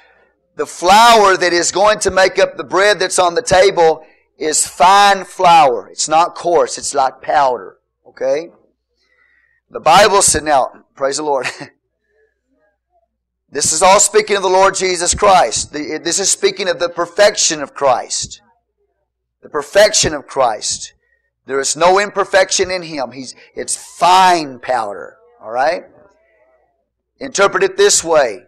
[0.56, 4.04] the flour that is going to make up the bread that's on the table
[4.38, 5.88] is fine flour.
[5.88, 6.76] It's not coarse.
[6.76, 7.78] It's like powder.
[8.08, 8.50] Okay?
[9.70, 11.46] The Bible said, now, praise the Lord.
[13.50, 15.72] this is all speaking of the Lord Jesus Christ.
[15.72, 18.42] This is speaking of the perfection of Christ.
[19.42, 20.94] The perfection of Christ.
[21.46, 23.12] There is no imperfection in Him.
[23.12, 25.18] He's, it's fine powder.
[25.40, 25.84] Alright?
[27.20, 28.44] Interpret it this way.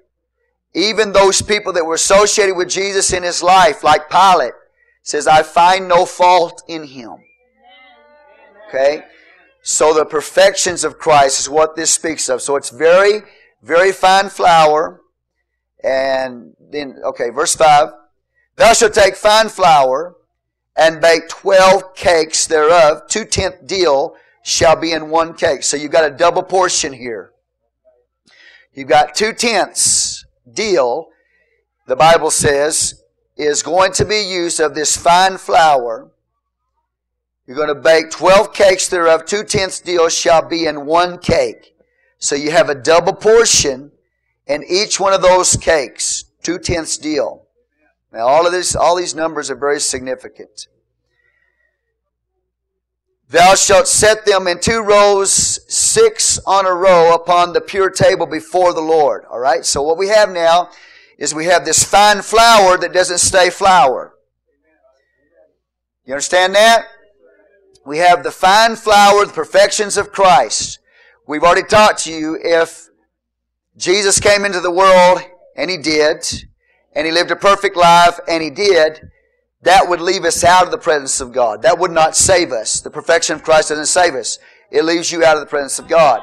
[0.75, 4.53] Even those people that were associated with Jesus in his life, like Pilate,
[5.03, 7.15] says, I find no fault in him.
[8.69, 9.05] Okay?
[9.63, 12.43] So the perfections of Christ is what this speaks of.
[12.43, 13.23] So it's very,
[13.63, 15.01] very fine flour.
[15.83, 17.89] And then, okay, verse 5.
[18.57, 20.17] Thou shalt take fine flour
[20.77, 23.03] and bake twelve cakes thereof.
[23.09, 25.63] Two tenth deal shall be in one cake.
[25.63, 27.33] So you've got a double portion here.
[28.77, 31.07] You've got two tenths deal,
[31.87, 33.03] the Bible says,
[33.35, 36.11] is going to be used of this fine flour.
[37.47, 41.75] You're going to bake 12 cakes thereof, two tenths deal shall be in one cake.
[42.19, 43.93] So you have a double portion
[44.47, 47.47] in each one of those cakes, two tenths deal.
[48.13, 50.67] Now all of this, all these numbers are very significant.
[53.29, 58.27] Thou shalt set them in two rows, six on a row upon the pure table
[58.27, 59.25] before the Lord.
[59.25, 59.65] Alright?
[59.65, 60.71] So what we have now
[61.19, 64.15] is we have this fine flour that doesn't stay flour.
[66.05, 66.87] You understand that?
[67.85, 70.79] We have the fine flour, the perfections of Christ.
[71.27, 72.89] We've already taught to you if
[73.77, 75.21] Jesus came into the world,
[75.57, 76.25] and He did,
[76.93, 79.01] and He lived a perfect life, and He did,
[79.63, 81.63] that would leave us out of the presence of God.
[81.63, 82.81] That would not save us.
[82.81, 84.39] The perfection of Christ doesn't save us.
[84.71, 86.21] It leaves you out of the presence of God.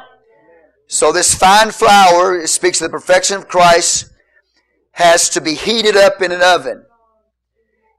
[0.88, 4.12] So this fine flour, it speaks of the perfection of Christ,
[4.92, 6.86] has to be heated up in an oven.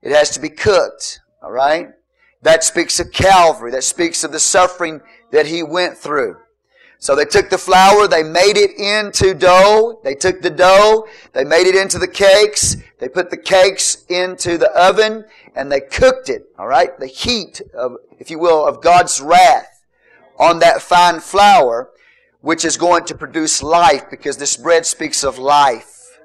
[0.03, 1.20] It has to be cooked.
[1.42, 1.88] Alright?
[2.42, 3.70] That speaks of Calvary.
[3.73, 5.01] That speaks of the suffering
[5.33, 6.37] that He went through.
[7.04, 10.00] So they took the flour, they made it into dough.
[10.02, 12.78] They took the dough, they made it into the cakes.
[12.98, 16.46] They put the cakes into the oven and they cooked it.
[16.58, 19.84] All right, the heat of, if you will, of God's wrath
[20.38, 21.90] on that fine flour,
[22.40, 26.18] which is going to produce life, because this bread speaks of life.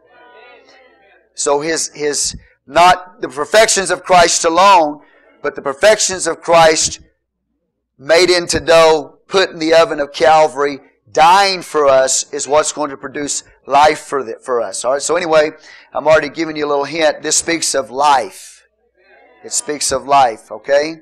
[1.33, 5.01] So his his not the perfections of Christ alone,
[5.43, 7.01] but the perfections of Christ
[7.97, 10.79] made into dough put in the oven of Calvary,
[11.11, 14.83] dying for us, is what's going to produce life for, the, for us.
[14.83, 15.01] All right.
[15.01, 15.51] So anyway,
[15.93, 17.21] I'm already giving you a little hint.
[17.21, 18.67] This speaks of life.
[19.43, 20.51] It speaks of life.
[20.51, 20.95] Okay.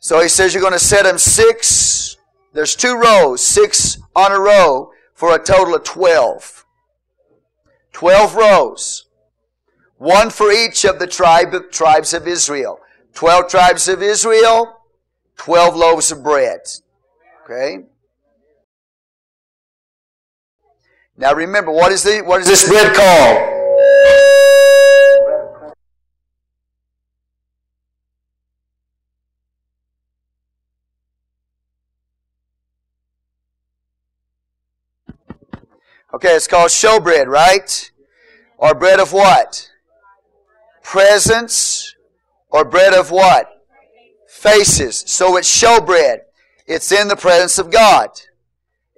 [0.00, 2.16] So he says you're going to set them six.
[2.52, 6.64] There's two rows, six on a row for a total of twelve.
[7.92, 9.06] Twelve rows.
[9.98, 12.80] One for each of the tribe, tribes of Israel.
[13.12, 14.79] Twelve tribes of Israel,
[15.40, 16.60] twelve loaves of bread.
[17.44, 17.78] Okay?
[21.16, 23.56] Now remember, what is the what is this bread called?
[36.12, 37.90] Okay, it's called showbread, right?
[38.58, 39.70] Or bread of what?
[40.82, 41.94] Presence.
[42.50, 43.49] Or bread of what?
[44.40, 45.04] Faces.
[45.06, 46.20] So it's showbread.
[46.66, 48.08] It's in the presence of God.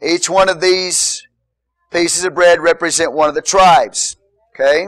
[0.00, 1.26] Each one of these
[1.90, 4.16] pieces of bread represent one of the tribes.
[4.54, 4.86] Okay?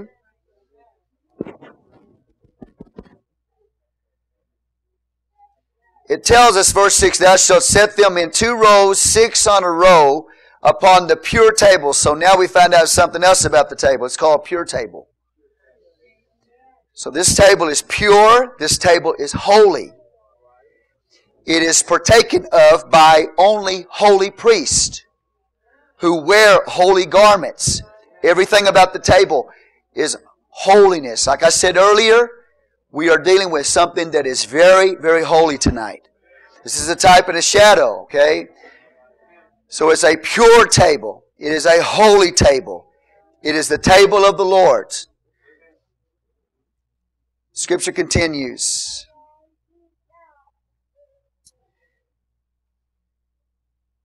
[6.09, 9.71] It tells us, verse 6, Thou shalt set them in two rows, six on a
[9.71, 10.29] row,
[10.63, 11.93] upon the pure table.
[11.93, 14.07] So now we find out something else about the table.
[14.07, 15.09] It's called pure table.
[16.93, 18.55] So this table is pure.
[18.61, 19.95] This table is holy.
[21.47, 25.05] It is partaken of by only holy priests
[25.99, 27.83] who wear holy garments.
[28.23, 29.51] Everything about the table
[29.95, 30.17] is
[30.49, 31.27] holiness.
[31.27, 32.31] Like I said earlier,
[32.91, 36.09] we are dealing with something that is very, very holy tonight.
[36.63, 38.49] This is a type and a shadow, okay?
[39.69, 41.25] So it's a pure table.
[41.39, 42.87] It is a holy table.
[43.43, 44.95] It is the table of the Lord.
[47.53, 49.07] Scripture continues.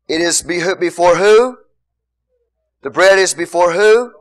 [0.09, 1.59] It is before who?
[2.81, 4.11] The bread is before who?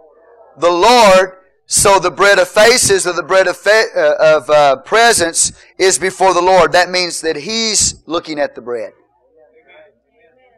[0.59, 1.33] The Lord.
[1.65, 6.35] So the bread of faces or the bread of, uh, of uh, presence is before
[6.35, 6.73] the Lord.
[6.73, 8.93] That means that He's looking at the bread.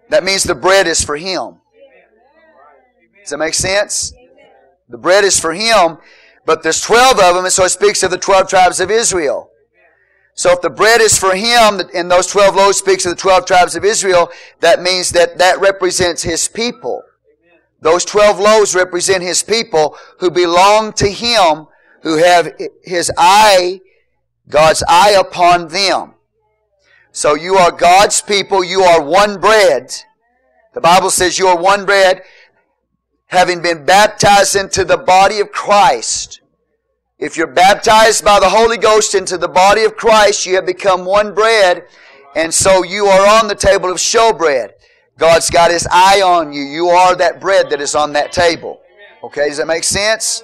[0.08, 1.60] That means the bread is for Him.
[3.20, 4.12] Does that make sense?
[4.88, 5.98] The bread is for Him,
[6.44, 9.49] but there's 12 of them, and so it speaks of the 12 tribes of Israel.
[10.40, 13.44] So if the bread is for Him, and those 12 loaves speaks of the 12
[13.44, 17.02] tribes of Israel, that means that that represents His people.
[17.82, 21.66] Those 12 loaves represent His people who belong to Him,
[22.04, 23.82] who have His eye,
[24.48, 26.14] God's eye upon them.
[27.12, 28.64] So you are God's people.
[28.64, 29.92] You are one bread.
[30.72, 32.22] The Bible says you are one bread,
[33.26, 36.39] having been baptized into the body of Christ.
[37.20, 41.04] If you're baptized by the Holy Ghost into the body of Christ, you have become
[41.04, 41.84] one bread,
[42.34, 44.70] and so you are on the table of showbread.
[45.18, 46.62] God's got His eye on you.
[46.62, 48.80] You are that bread that is on that table.
[49.22, 50.42] Okay, does that make sense?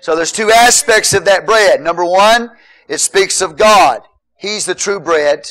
[0.00, 1.80] So there's two aspects of that bread.
[1.80, 2.50] Number one,
[2.88, 4.02] it speaks of God.
[4.36, 5.48] He's the true bread.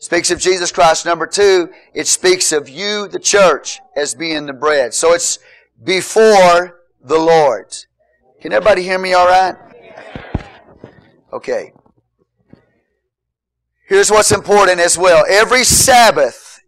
[0.00, 1.06] Speaks of Jesus Christ.
[1.06, 4.94] Number two, it speaks of you, the church, as being the bread.
[4.94, 5.38] So it's
[5.84, 7.76] before the Lord.
[8.40, 9.54] Can everybody hear me all right?
[11.30, 11.74] Okay.
[13.86, 15.24] Here's what's important as well.
[15.28, 16.62] Every Sabbath,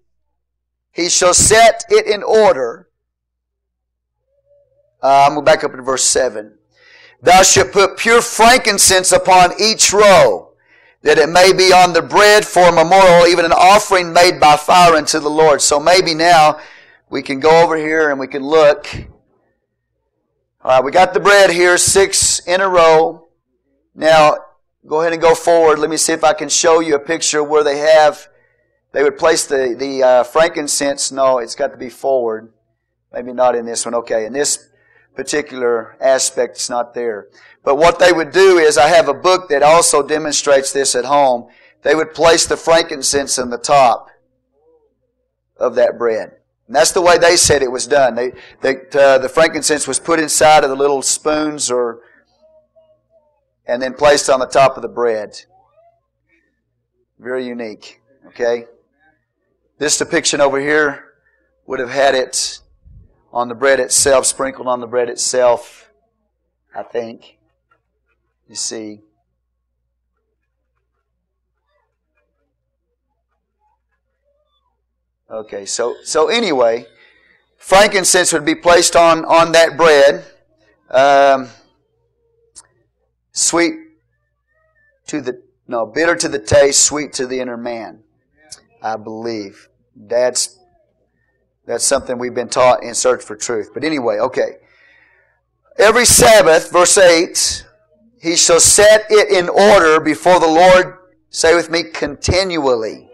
[0.90, 2.88] he shall set it in order.
[5.02, 6.58] Uh, I'm going back up to verse 7.
[7.22, 10.52] Thou shalt put pure frankincense upon each row
[11.00, 14.56] that it may be on the bread for a memorial, even an offering made by
[14.56, 15.62] fire unto the Lord.
[15.62, 16.60] So maybe now
[17.08, 18.86] we can go over here and we can look.
[20.64, 23.26] All right, we got the bread here, six in a row.
[23.96, 24.36] Now,
[24.86, 25.80] go ahead and go forward.
[25.80, 28.28] Let me see if I can show you a picture where they have,
[28.92, 31.10] they would place the, the uh, frankincense.
[31.10, 32.52] No, it's got to be forward.
[33.12, 33.96] Maybe not in this one.
[33.96, 34.68] Okay, in this
[35.16, 37.26] particular aspect, it's not there.
[37.64, 41.06] But what they would do is, I have a book that also demonstrates this at
[41.06, 41.48] home.
[41.82, 44.10] They would place the frankincense in the top
[45.56, 46.36] of that bread.
[46.72, 48.14] And that's the way they said it was done.
[48.14, 48.30] They,
[48.94, 52.00] uh, the frankincense was put inside of the little spoons or,
[53.66, 55.38] and then placed on the top of the bread.
[57.18, 58.00] Very unique.
[58.28, 58.64] Okay?
[59.76, 61.12] This depiction over here
[61.66, 62.60] would have had it
[63.34, 65.90] on the bread itself, sprinkled on the bread itself,
[66.74, 67.36] I think.
[68.48, 69.02] You see,
[75.32, 76.84] Okay, so so anyway,
[77.56, 80.26] frankincense would be placed on on that bread,
[80.90, 81.48] um,
[83.32, 83.72] sweet
[85.06, 88.00] to the no bitter to the taste, sweet to the inner man.
[88.82, 90.58] I believe that's
[91.64, 93.70] that's something we've been taught in search for truth.
[93.72, 94.56] But anyway, okay.
[95.78, 97.66] Every Sabbath, verse eight,
[98.20, 100.98] he shall set it in order before the Lord,
[101.30, 103.08] say with me, continually.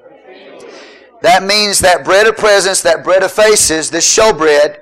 [1.23, 4.79] That means that bread of presence, that bread of faces, this showbread,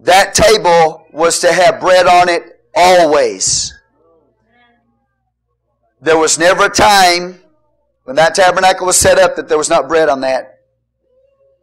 [0.00, 3.72] that table was to have bread on it always.
[6.00, 7.40] There was never a time
[8.04, 10.60] when that tabernacle was set up that there was not bread on that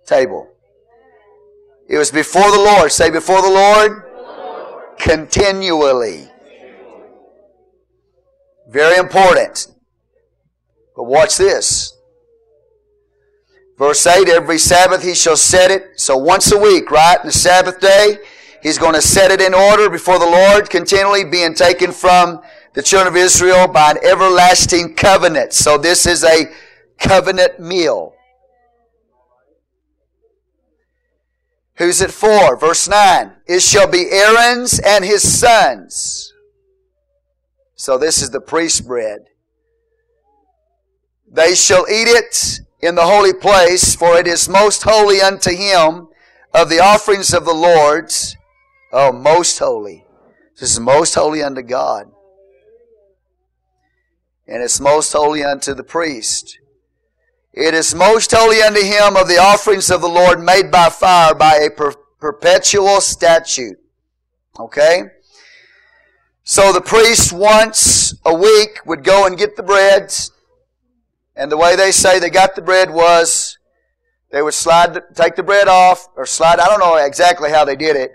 [0.05, 0.47] table.
[1.87, 2.91] It was before the Lord.
[2.91, 4.03] Say before the Lord.
[4.97, 6.29] Continually.
[8.69, 9.67] Very important.
[10.95, 11.97] But watch this.
[13.81, 15.99] Verse 8, every Sabbath he shall set it.
[15.99, 17.17] So once a week, right?
[17.19, 18.19] In The Sabbath day,
[18.61, 22.83] he's going to set it in order before the Lord, continually being taken from the
[22.83, 25.53] children of Israel by an everlasting covenant.
[25.53, 26.53] So this is a
[26.99, 28.13] covenant meal.
[31.77, 32.55] Who's it for?
[32.55, 33.31] Verse 9.
[33.47, 36.31] It shall be Aaron's and his sons.
[37.73, 39.21] So this is the priest bread.
[41.27, 46.07] They shall eat it in the holy place, for it is most holy unto him
[46.53, 48.35] of the offerings of the Lord's.
[48.91, 50.05] Oh, most holy.
[50.59, 52.11] This is most holy unto God.
[54.47, 56.59] And it's most holy unto the priest.
[57.53, 61.33] It is most holy unto him of the offerings of the Lord made by fire
[61.33, 63.77] by a per- perpetual statute.
[64.59, 65.03] Okay?
[66.43, 70.13] So the priest once a week would go and get the bread
[71.35, 73.57] and the way they say they got the bread was
[74.31, 77.75] they would slide, take the bread off, or slide, I don't know exactly how they
[77.75, 78.11] did it,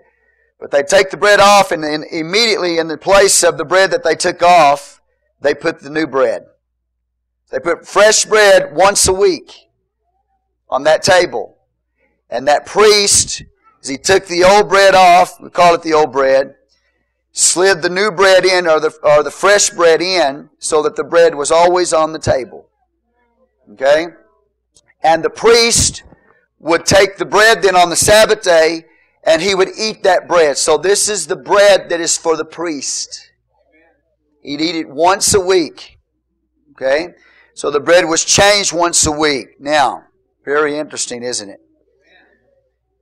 [0.58, 3.90] but they take the bread off and then immediately in the place of the bread
[3.90, 5.00] that they took off,
[5.40, 6.46] they put the new bread.
[7.50, 9.52] They put fresh bread once a week
[10.68, 11.58] on that table.
[12.30, 13.42] And that priest,
[13.82, 16.54] as he took the old bread off, we call it the old bread,
[17.32, 21.04] slid the new bread in or the, or the fresh bread in so that the
[21.04, 22.68] bread was always on the table.
[23.72, 24.06] Okay?
[25.02, 26.02] And the priest
[26.58, 28.84] would take the bread then on the Sabbath day
[29.24, 30.56] and he would eat that bread.
[30.56, 33.30] So this is the bread that is for the priest.
[34.42, 35.98] He'd eat it once a week.
[36.72, 37.08] Okay?
[37.54, 39.60] So the bread was changed once a week.
[39.60, 40.04] Now,
[40.44, 41.60] very interesting, isn't it?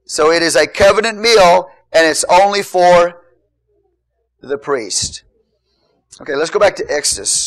[0.07, 3.23] So it is a covenant meal and it's only for
[4.41, 5.25] the priest.
[6.21, 7.44] Okay, let's go back to Exodus.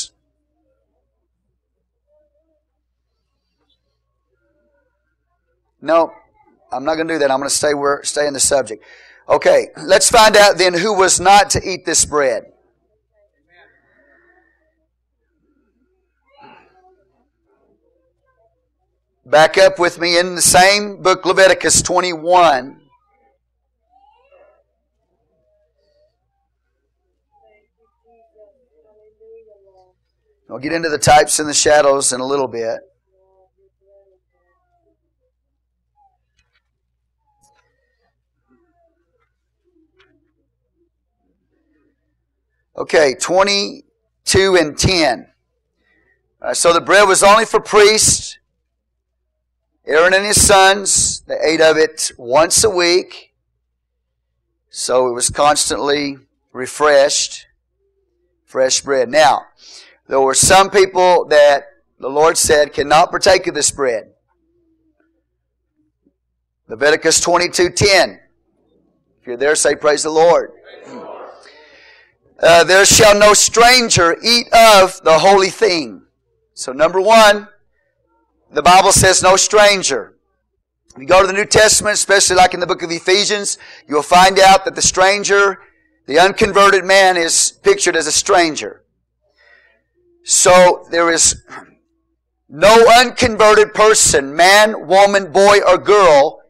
[5.82, 6.12] No,
[6.72, 7.32] I'm not going to do that.
[7.32, 8.84] I'm going to stay where, stay in the subject.
[9.30, 12.46] Okay, let's find out then who was not to eat this bread.
[19.26, 22.80] Back up with me in the same book, Leviticus 21.
[30.50, 32.80] I'll get into the types and the shadows in a little bit.
[42.78, 45.28] Okay, 22 and 10.
[46.40, 48.38] Uh, so the bread was only for priests.
[49.88, 53.34] Aaron and his sons, they ate of it once a week.
[54.70, 56.18] So it was constantly
[56.54, 57.48] refreshed.
[58.46, 59.10] Fresh bread.
[59.10, 59.42] Now,
[60.08, 61.64] there were some people that
[62.00, 64.12] the Lord said cannot partake of this bread.
[66.68, 68.20] Leviticus 22:10.
[69.20, 70.52] If you're there, say praise the Lord.
[72.40, 76.04] Uh, there shall no stranger eat of the holy thing.
[76.54, 77.48] So number one,
[78.52, 80.18] the Bible says no stranger.
[80.96, 83.58] If you go to the New Testament, especially like in the book of Ephesians,
[83.88, 85.60] you'll find out that the stranger,
[86.06, 88.84] the unconverted man is pictured as a stranger.
[90.24, 91.44] So there is
[92.50, 96.42] no unconverted person, man, woman, boy, or girl,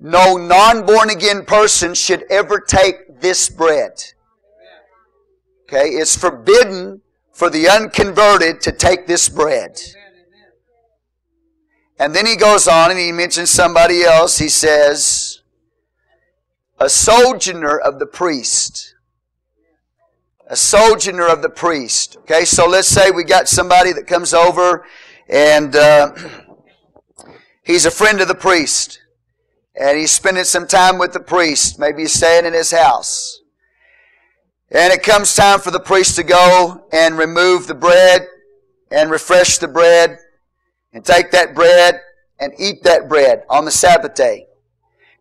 [0.00, 3.92] no non-born again person should ever take this bread.
[5.68, 9.78] Okay, it's forbidden for the unconverted to take this bread.
[11.98, 14.38] And then he goes on and he mentions somebody else.
[14.38, 15.42] He says,
[16.78, 18.94] a sojourner of the priest.
[20.48, 22.16] A sojourner of the priest.
[22.20, 24.86] Okay, so let's say we got somebody that comes over
[25.28, 26.14] and uh,
[27.62, 29.02] he's a friend of the priest.
[29.78, 31.78] And he's spending some time with the priest.
[31.78, 33.42] Maybe he's staying in his house.
[34.70, 38.26] And it comes time for the priest to go and remove the bread
[38.90, 40.18] and refresh the bread
[40.92, 42.00] and take that bread
[42.38, 44.46] and eat that bread on the Sabbath day.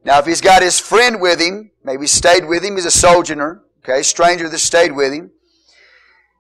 [0.03, 3.63] Now, if he's got his friend with him, maybe stayed with him, he's a sojourner,
[3.79, 5.31] okay, stranger that stayed with him,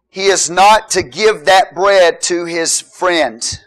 [0.09, 3.59] he is not to give that bread to his friend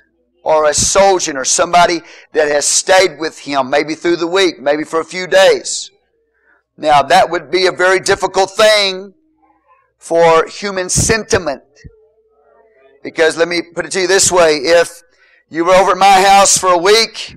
[0.42, 2.00] or a sojourner, somebody
[2.32, 5.90] that has stayed with him, maybe through the week, maybe for a few days.
[6.76, 9.14] Now, that would be a very difficult thing
[10.00, 11.62] for human sentiment.
[13.04, 14.56] Because let me put it to you this way.
[14.56, 15.02] If
[15.48, 17.36] you were over at my house for a week,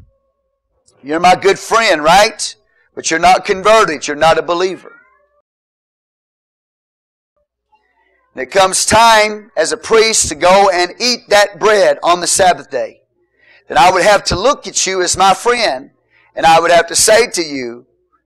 [1.03, 2.55] you're my good friend, right?
[2.95, 4.07] But you're not converted.
[4.07, 4.93] You're not a believer.
[8.33, 12.27] And it comes time as a priest to go and eat that bread on the
[12.27, 13.01] Sabbath day.
[13.67, 15.91] Then I would have to look at you as my friend
[16.35, 17.85] and I would have to say to you,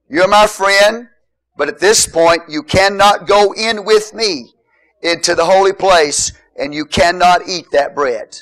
[0.09, 1.09] you're my friend,
[1.57, 4.53] but at this point you cannot go in with me
[5.01, 8.37] into the holy place and you cannot eat that bread.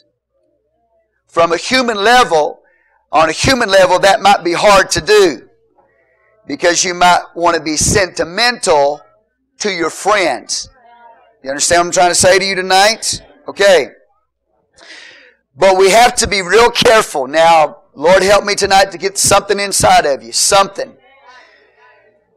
[1.28, 2.62] From a human level,
[3.12, 5.50] on a human level, that might be hard to do
[6.48, 9.02] because you might want to be sentimental
[9.60, 10.70] to your friends.
[11.44, 13.22] You understand what I'm trying to say to you tonight?
[13.48, 13.90] Okay.
[15.56, 17.28] But we have to be real careful.
[17.28, 20.32] Now, Lord, help me tonight to get something inside of you.
[20.32, 20.98] Something.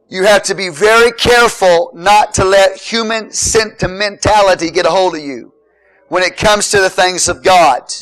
[0.09, 5.21] You have to be very careful not to let human sentimentality get a hold of
[5.21, 5.53] you
[6.07, 7.93] when it comes to the things of God.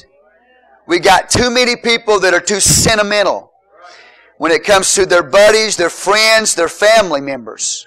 [0.87, 3.51] We got too many people that are too sentimental
[4.37, 7.85] when it comes to their buddies, their friends, their family members.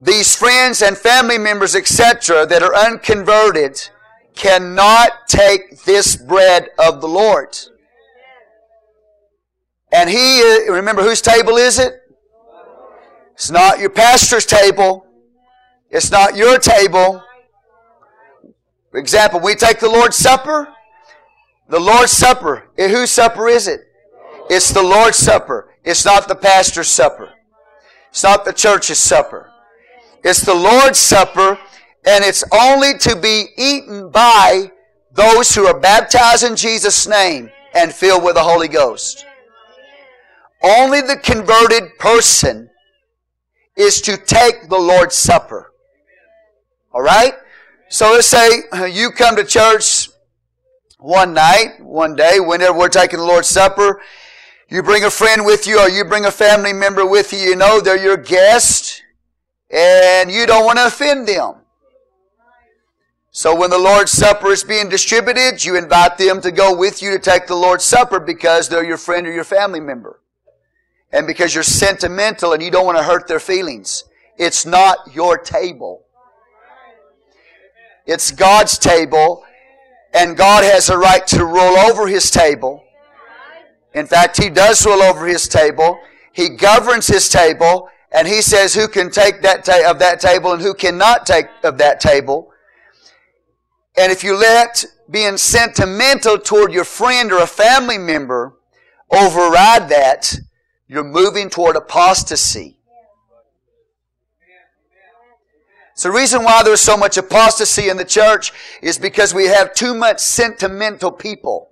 [0.00, 3.90] These friends and family members, etc., that are unconverted,
[4.34, 7.58] cannot take this bread of the Lord.
[9.92, 12.03] And he, uh, remember whose table is it?
[13.34, 15.06] It's not your pastor's table.
[15.90, 17.22] It's not your table.
[18.90, 20.68] For example, we take the Lord's Supper.
[21.68, 23.80] The Lord's Supper, eh, whose supper is it?
[24.50, 25.70] It's the Lord's Supper.
[25.82, 27.30] It's not the pastor's supper.
[28.10, 29.50] It's not the church's supper.
[30.22, 31.58] It's the Lord's Supper
[32.06, 34.70] and it's only to be eaten by
[35.12, 39.24] those who are baptized in Jesus' name and filled with the Holy Ghost.
[40.62, 42.70] Only the converted person
[43.76, 45.72] is to take the Lord's Supper.
[46.92, 47.34] Alright?
[47.88, 50.08] So let's say you come to church
[50.98, 54.00] one night, one day, whenever we're taking the Lord's Supper,
[54.70, 57.56] you bring a friend with you or you bring a family member with you, you
[57.56, 59.02] know they're your guest,
[59.70, 61.56] and you don't want to offend them.
[63.30, 67.10] So when the Lord's Supper is being distributed, you invite them to go with you
[67.10, 70.20] to take the Lord's Supper because they're your friend or your family member.
[71.14, 74.04] And because you're sentimental and you don't want to hurt their feelings.
[74.36, 76.04] It's not your table.
[78.04, 79.44] It's God's table
[80.12, 82.82] and God has a right to rule over His table.
[83.94, 85.98] In fact, He does rule over His table.
[86.32, 90.52] He governs His table and He says who can take that ta- of that table
[90.52, 92.50] and who cannot take of that table.
[93.96, 98.56] And if you let being sentimental toward your friend or a family member
[99.12, 100.36] override that,
[100.88, 102.76] you're moving toward apostasy.
[105.96, 109.74] So the reason why there's so much apostasy in the church is because we have
[109.74, 111.70] too much sentimental people.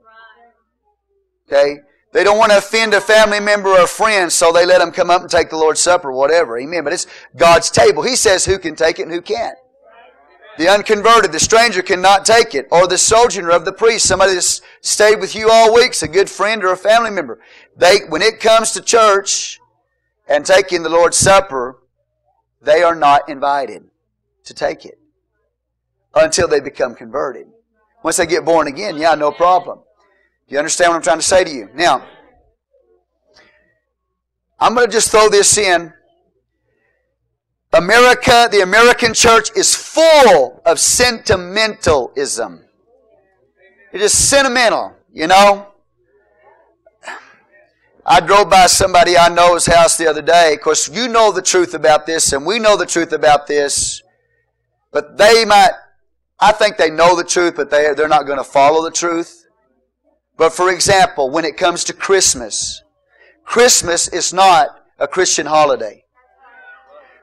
[1.48, 1.80] Okay?
[2.12, 4.92] They don't want to offend a family member or a friend, so they let them
[4.92, 6.58] come up and take the Lord's Supper, or whatever.
[6.58, 6.84] Amen.
[6.84, 7.06] But it's
[7.36, 8.02] God's table.
[8.02, 9.56] He says who can take it and who can't.
[10.58, 12.68] The unconverted, the stranger cannot take it.
[12.70, 16.28] Or the sojourner of the priest, somebody that's stayed with you all weeks, a good
[16.28, 17.40] friend or a family member.
[17.76, 19.60] They, when it comes to church
[20.28, 21.78] and taking the Lord's Supper,
[22.60, 23.84] they are not invited
[24.44, 24.98] to take it
[26.14, 27.46] until they become converted.
[28.02, 29.78] Once they get born again, yeah, no problem.
[30.48, 31.70] Do you understand what I'm trying to say to you?
[31.74, 32.06] Now,
[34.60, 35.92] I'm going to just throw this in
[37.72, 42.64] America, the American church is full of sentimentalism.
[43.92, 45.68] It is sentimental, you know.
[48.04, 50.54] I drove by somebody I know's house the other day.
[50.54, 54.02] Of course, you know the truth about this, and we know the truth about this.
[54.90, 55.70] But they might,
[56.40, 59.46] I think they know the truth, but they, they're not going to follow the truth.
[60.36, 62.82] But for example, when it comes to Christmas,
[63.44, 64.68] Christmas is not
[64.98, 66.01] a Christian holiday.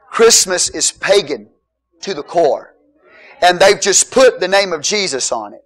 [0.10, 1.50] Christmas is pagan
[2.02, 2.76] to the core.
[3.42, 5.64] And they've just put the name of Jesus on it.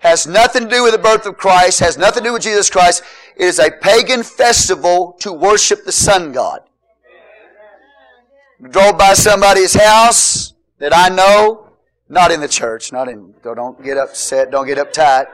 [0.00, 2.68] Has nothing to do with the birth of Christ, has nothing to do with Jesus
[2.68, 3.04] Christ.
[3.36, 6.62] It is a pagan festival to worship the sun god.
[8.58, 11.68] We drove by somebody's house that I know,
[12.08, 15.26] not in the church, not in, don't get upset, don't get uptight.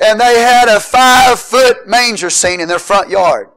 [0.00, 3.48] And they had a five foot manger scene in their front yard.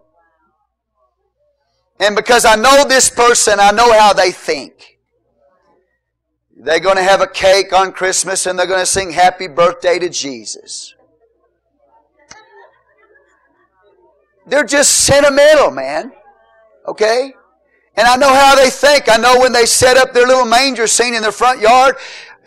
[2.00, 5.00] And because I know this person, I know how they think.
[6.56, 10.00] They're going to have a cake on Christmas and they're going to sing happy birthday
[10.00, 10.96] to Jesus.
[14.48, 16.12] They're just sentimental, man.
[16.88, 17.34] Okay?
[17.96, 19.10] And I know how they think.
[19.10, 21.96] I know when they set up their little manger scene in their front yard,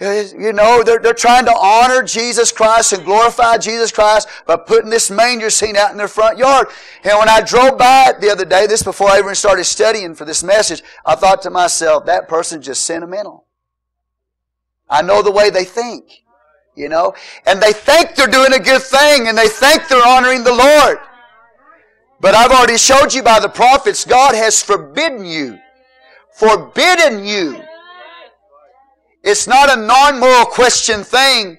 [0.01, 4.89] you know, they're, they're trying to honor Jesus Christ and glorify Jesus Christ by putting
[4.89, 6.69] this manger scene out in their front yard.
[7.05, 10.15] And when I drove by it the other day, this before I even started studying
[10.15, 13.45] for this message, I thought to myself, that person's just sentimental.
[14.89, 16.25] I know the way they think,
[16.75, 17.15] you know,
[17.47, 20.99] and they think they're doing a good thing and they think they're honoring the Lord.
[22.21, 25.59] But I've already showed you by the prophets, God has forbidden you.
[26.33, 27.63] Forbidden you.
[29.23, 31.59] It's not a non-moral Christian thing,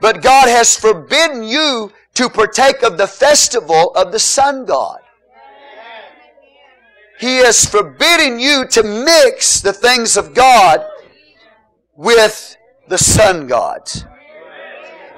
[0.00, 5.00] but God has forbidden you to partake of the festival of the sun god.
[7.18, 10.84] He has forbidden you to mix the things of God
[11.94, 12.56] with
[12.88, 14.04] the sun gods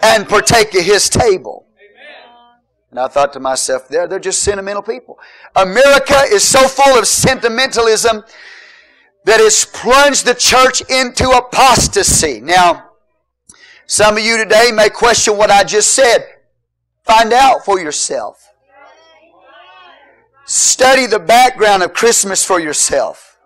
[0.02, 1.66] and partake of His table.
[2.90, 5.18] And I thought to myself, they're, they're just sentimental people.
[5.56, 8.22] America is so full of sentimentalism
[9.24, 12.40] that has plunged the church into apostasy.
[12.40, 12.90] Now,
[13.86, 16.26] some of you today may question what I just said.
[17.04, 18.40] Find out for yourself.
[20.46, 23.38] Study the background of Christmas for yourself.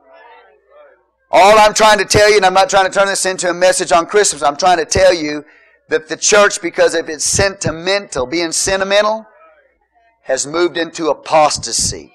[1.30, 3.54] All I'm trying to tell you, and I'm not trying to turn this into a
[3.54, 5.44] message on Christmas, I'm trying to tell you
[5.88, 9.26] that the church, because of its sentimental, being sentimental,
[10.22, 12.12] has moved into apostasy.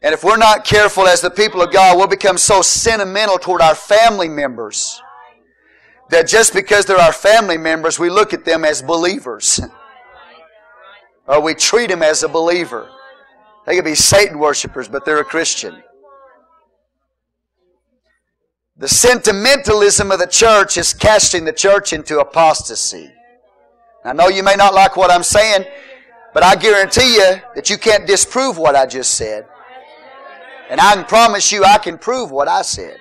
[0.00, 3.60] And if we're not careful as the people of God, we'll become so sentimental toward
[3.60, 5.02] our family members
[6.10, 9.60] that just because they're our family members, we look at them as believers.
[11.26, 12.88] or we treat them as a believer.
[13.66, 15.82] They could be Satan worshippers, but they're a Christian.
[18.78, 23.10] The sentimentalism of the church is casting the church into apostasy.
[24.04, 25.64] I know you may not like what I'm saying,
[26.32, 29.46] but I guarantee you that you can't disprove what I just said.
[30.70, 32.98] And I can promise you I can prove what I said.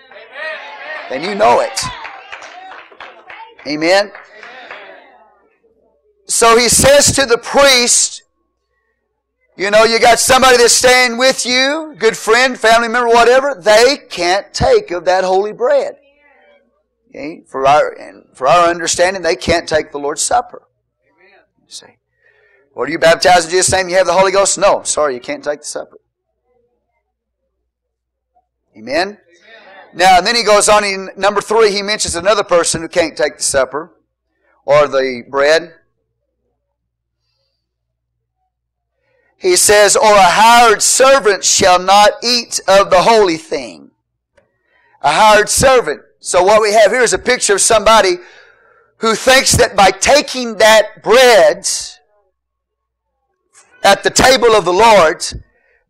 [1.11, 1.79] And you know it.
[3.67, 4.11] Amen.
[6.25, 8.23] So he says to the priest,
[9.57, 13.97] you know, you got somebody that's staying with you, good friend, family member, whatever, they
[14.09, 15.97] can't take of that holy bread.
[17.09, 17.41] Okay?
[17.47, 20.67] For our, and for our understanding, they can't take the Lord's Supper.
[21.65, 21.97] You say,
[22.75, 23.89] well, are you baptized in Jesus' name?
[23.89, 24.57] You have the Holy Ghost?
[24.57, 25.97] No, sorry, you can't take the supper.
[28.77, 29.07] Amen?
[29.07, 29.17] Amen.
[29.93, 33.37] Now, then he goes on in number three, he mentions another person who can't take
[33.37, 33.91] the supper
[34.65, 35.73] or the bread.
[39.37, 43.91] He says, or a hired servant shall not eat of the holy thing.
[45.01, 46.01] A hired servant.
[46.19, 48.15] So what we have here is a picture of somebody
[48.97, 51.67] who thinks that by taking that bread
[53.83, 55.23] at the table of the Lord,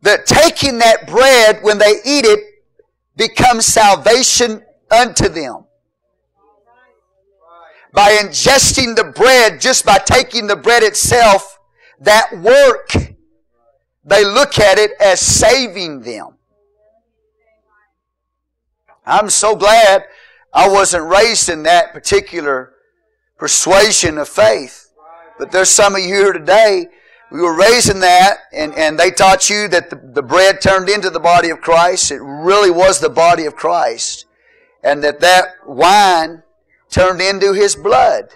[0.02, 2.47] that taking that bread when they eat it
[3.18, 5.64] becomes salvation unto them.
[7.92, 11.58] By ingesting the bread, just by taking the bread itself,
[12.00, 13.14] that work,
[14.04, 16.36] they look at it as saving them.
[19.04, 20.04] I'm so glad
[20.52, 22.74] I wasn't raised in that particular
[23.36, 24.90] persuasion of faith.
[25.38, 26.88] But there's some of you here today,
[27.30, 30.88] we were raised in that, and, and they taught you that the, the bread turned
[30.88, 32.10] into the body of Christ.
[32.10, 34.24] It really was the body of Christ.
[34.82, 36.42] And that that wine
[36.90, 38.30] turned into His blood.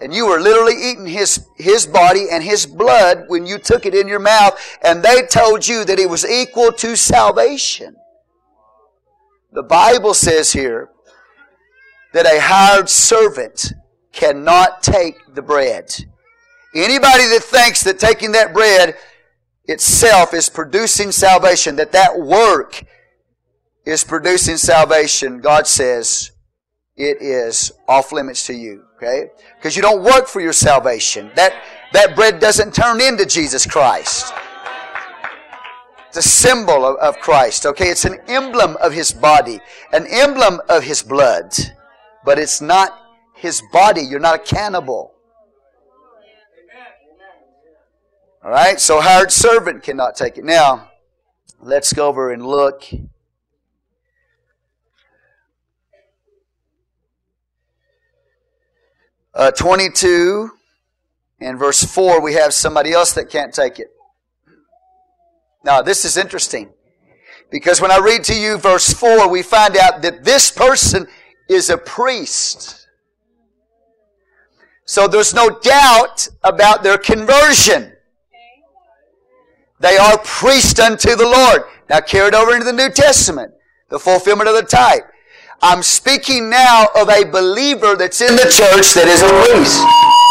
[0.00, 3.96] And you were literally eating His, His body and His blood when you took it
[3.96, 7.96] in your mouth, and they told you that it was equal to salvation.
[9.52, 10.90] The Bible says here
[12.12, 13.72] that a hired servant
[14.12, 16.04] cannot take the bread.
[16.84, 18.96] Anybody that thinks that taking that bread
[19.64, 22.84] itself is producing salvation, that that work
[23.84, 26.32] is producing salvation, God says
[26.96, 28.84] it is off limits to you.
[28.96, 29.30] Okay?
[29.56, 31.30] Because you don't work for your salvation.
[31.36, 31.54] That,
[31.92, 34.32] that bread doesn't turn into Jesus Christ.
[36.08, 37.66] It's a symbol of, of Christ.
[37.66, 37.88] Okay?
[37.88, 39.60] It's an emblem of His body,
[39.92, 41.52] an emblem of His blood.
[42.24, 43.08] But it's not
[43.38, 44.02] his body.
[44.02, 45.12] You're not a cannibal.
[48.48, 50.44] All right, so hired servant cannot take it.
[50.44, 50.90] Now,
[51.60, 52.82] let's go over and look.
[59.34, 60.50] Uh, 22
[61.40, 63.88] and verse 4, we have somebody else that can't take it.
[65.62, 66.70] Now, this is interesting
[67.50, 71.06] because when I read to you verse 4, we find out that this person
[71.50, 72.88] is a priest.
[74.86, 77.92] So there's no doubt about their conversion.
[79.80, 81.62] They are priests unto the Lord.
[81.88, 83.52] Now carried over into the New Testament.
[83.90, 85.04] The fulfillment of the type.
[85.62, 90.27] I'm speaking now of a believer that's in the church that is a priest.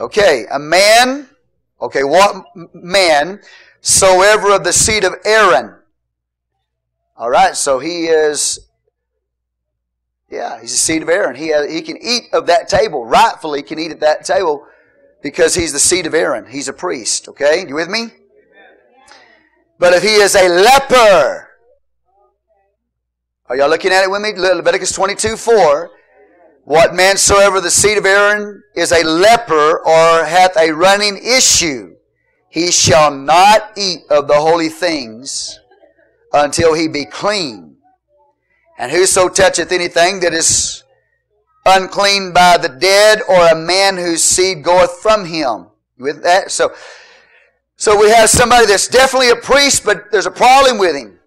[0.00, 1.28] Okay, a man,
[1.80, 2.42] okay, what
[2.72, 3.40] man
[3.82, 5.74] soever of the seed of Aaron.
[7.18, 8.60] All right, so he is,
[10.30, 11.36] yeah, he's the seed of Aaron.
[11.36, 14.66] He, has, he can eat of that table, rightfully can eat at that table
[15.22, 16.46] because he's the seed of Aaron.
[16.46, 17.66] He's a priest, okay?
[17.68, 18.06] You with me?
[19.78, 21.48] But if he is a leper,
[23.46, 24.32] are y'all looking at it with me?
[24.34, 25.90] Leviticus 22, 4.
[26.64, 31.96] What man soever the seed of Aaron is a leper or hath a running issue,
[32.48, 35.58] he shall not eat of the holy things
[36.32, 37.76] until he be clean.
[38.78, 40.84] And whoso toucheth anything that is
[41.66, 45.66] unclean by the dead or a man whose seed goeth from him.
[45.98, 46.72] With that, so,
[47.76, 51.18] so we have somebody that's definitely a priest, but there's a problem with him.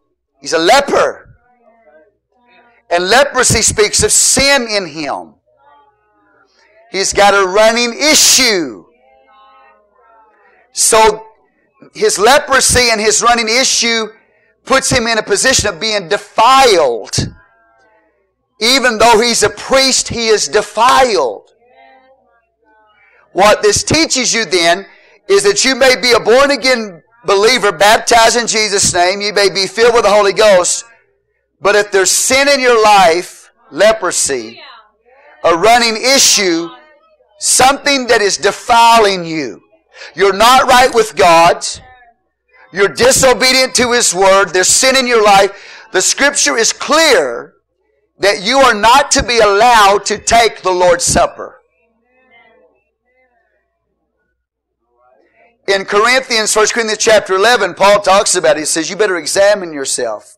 [0.41, 1.22] He's a leper.
[2.93, 5.33] And leprosy speaks of sin in him.
[6.91, 8.85] He's got a running issue.
[10.73, 11.25] So
[11.95, 14.09] his leprosy and his running issue
[14.63, 17.17] puts him in a position of being defiled.
[18.61, 21.49] Even though he's a priest, he is defiled.
[23.31, 24.85] What this teaches you then
[25.27, 29.19] is that you may be a born again believer, baptized in Jesus' name.
[29.19, 30.85] You may be filled with the Holy Ghost.
[31.63, 34.61] But if there's sin in your life, leprosy,
[35.45, 36.67] a running issue,
[37.39, 39.63] something that is defiling you,
[40.13, 41.65] you're not right with God,
[42.73, 47.53] you're disobedient to His Word, there's sin in your life, the Scripture is clear
[48.19, 51.61] that you are not to be allowed to take the Lord's Supper.
[55.69, 58.61] In Corinthians, 1 Corinthians chapter 11, Paul talks about it.
[58.61, 60.35] He says, you better examine yourself.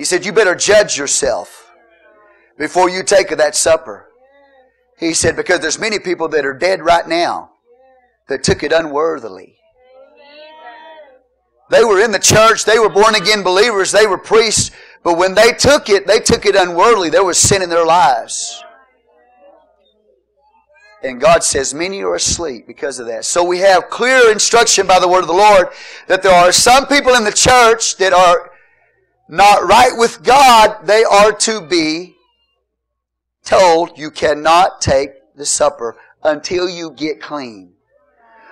[0.00, 1.70] He said, You better judge yourself
[2.56, 4.08] before you take that supper.
[4.98, 7.50] He said, Because there's many people that are dead right now
[8.26, 9.58] that took it unworthily.
[11.68, 14.70] They were in the church, they were born again believers, they were priests,
[15.04, 17.10] but when they took it, they took it unworthily.
[17.10, 18.64] There was sin in their lives.
[21.02, 23.26] And God says, many are asleep because of that.
[23.26, 25.68] So we have clear instruction by the word of the Lord
[26.06, 28.49] that there are some people in the church that are
[29.30, 32.16] not right with God, they are to be
[33.44, 37.72] told you cannot take the supper until you get clean.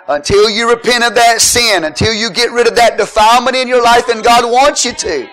[0.06, 3.82] Until you repent of that sin, until you get rid of that defilement in your
[3.82, 5.28] life, and God wants you to.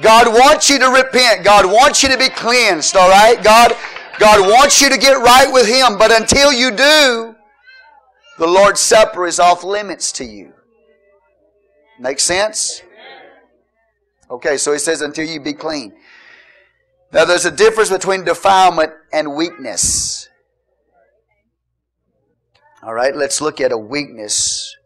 [0.00, 1.44] God wants you to repent.
[1.44, 3.42] God wants you to be cleansed, all right?
[3.42, 3.76] God,
[4.18, 7.34] God wants you to get right with Him, but until you do,
[8.38, 10.52] the Lord's Supper is off limits to you.
[11.98, 12.82] Make sense?
[14.30, 15.92] Okay, so he says, until you be clean.
[17.12, 20.28] Now there's a difference between defilement and weakness.
[22.82, 24.76] All right, let's look at a weakness.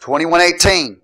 [0.00, 1.00] 2118.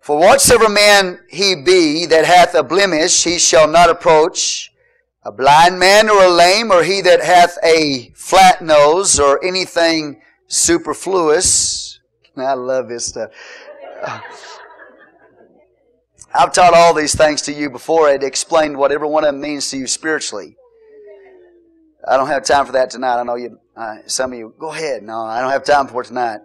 [0.00, 4.72] For whatsoever man he be that hath a blemish, he shall not approach
[5.22, 10.22] a blind man or a lame, or he that hath a flat nose, or anything
[10.46, 12.00] superfluous.
[12.36, 13.30] I love this stuff.
[16.32, 18.08] I've taught all these things to you before.
[18.08, 20.56] I'd explained what every one of them means to you spiritually.
[22.06, 23.20] I don't have time for that tonight.
[23.20, 25.02] I know you, uh, some of you, go ahead.
[25.02, 26.40] No, I don't have time for it tonight.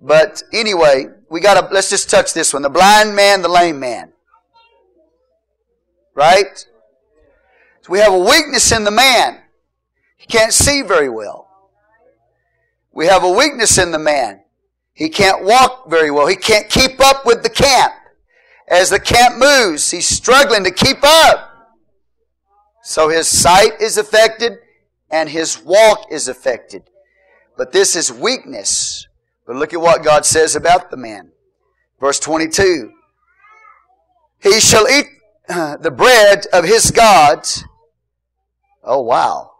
[0.00, 2.62] But anyway, we gotta, let's just touch this one.
[2.62, 4.12] The blind man, the lame man.
[6.14, 6.66] Right?
[7.82, 9.40] So we have a weakness in the man.
[10.16, 11.48] He can't see very well.
[12.92, 14.40] We have a weakness in the man.
[14.92, 16.26] He can't walk very well.
[16.26, 17.92] He can't keep up with the camp.
[18.68, 21.76] As the camp moves, he's struggling to keep up.
[22.82, 24.58] So his sight is affected
[25.10, 26.84] and his walk is affected.
[27.56, 29.06] But this is weakness.
[29.46, 31.30] But look at what God says about the man.
[32.00, 32.92] Verse 22.
[34.42, 35.06] He shall eat
[35.48, 37.64] the bread of his gods.
[38.82, 39.52] Oh wow.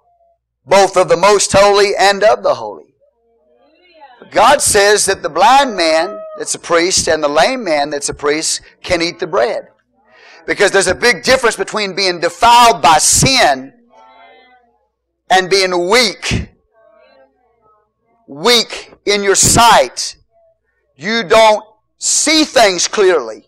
[0.66, 2.94] Both of the most holy and of the holy.
[4.30, 8.14] God says that the blind man that's a priest and the lame man that's a
[8.14, 9.68] priest can eat the bread.
[10.46, 13.72] Because there's a big difference between being defiled by sin
[15.30, 16.50] and being weak.
[18.26, 20.16] Weak in your sight.
[20.96, 21.64] You don't
[21.98, 23.46] see things clearly.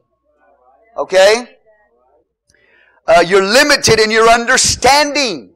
[0.96, 1.56] Okay?
[3.06, 5.54] Uh, you're limited in your understanding.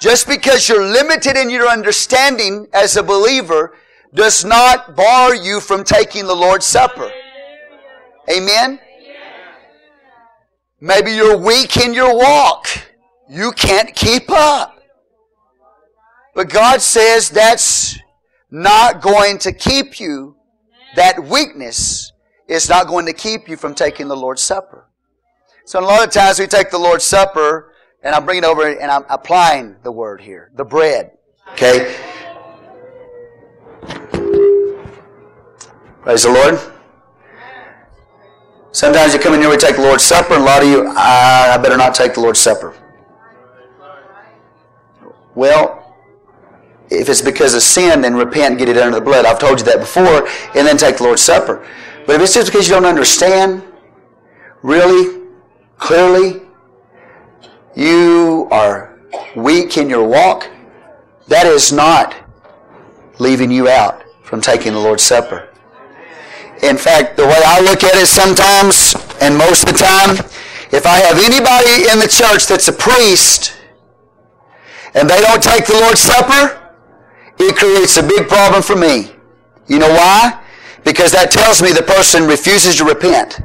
[0.00, 3.76] Just because you're limited in your understanding as a believer
[4.14, 7.10] does not bar you from taking the Lord's Supper.
[8.30, 8.80] Amen?
[10.80, 12.66] Maybe you're weak in your walk.
[13.28, 14.81] You can't keep up.
[16.34, 17.98] But God says that's
[18.50, 20.36] not going to keep you,
[20.96, 22.12] that weakness
[22.48, 24.88] is not going to keep you from taking the Lord's Supper.
[25.64, 27.72] So a lot of times we take the Lord's Supper
[28.02, 30.50] and I'm bringing it over and I'm applying the word here.
[30.56, 31.12] The bread.
[31.52, 31.96] Okay?
[36.02, 36.58] Praise the Lord.
[38.72, 40.86] Sometimes you come in here, we take the Lord's Supper, and a lot of you,
[40.88, 42.74] ah, I better not take the Lord's Supper.
[45.34, 45.81] Well,
[46.92, 49.24] if it's because of sin, then repent and get it under the blood.
[49.24, 51.66] I've told you that before, and then take the Lord's Supper.
[52.06, 53.62] But if it's just because you don't understand,
[54.62, 55.28] really,
[55.78, 56.42] clearly,
[57.74, 58.98] you are
[59.34, 60.48] weak in your walk,
[61.28, 62.14] that is not
[63.18, 65.48] leaving you out from taking the Lord's Supper.
[66.62, 70.16] In fact, the way I look at it sometimes, and most of the time,
[70.72, 73.56] if I have anybody in the church that's a priest
[74.94, 76.61] and they don't take the Lord's Supper,
[77.42, 79.12] it creates a big problem for me.
[79.68, 80.42] You know why?
[80.84, 83.40] Because that tells me the person refuses to repent.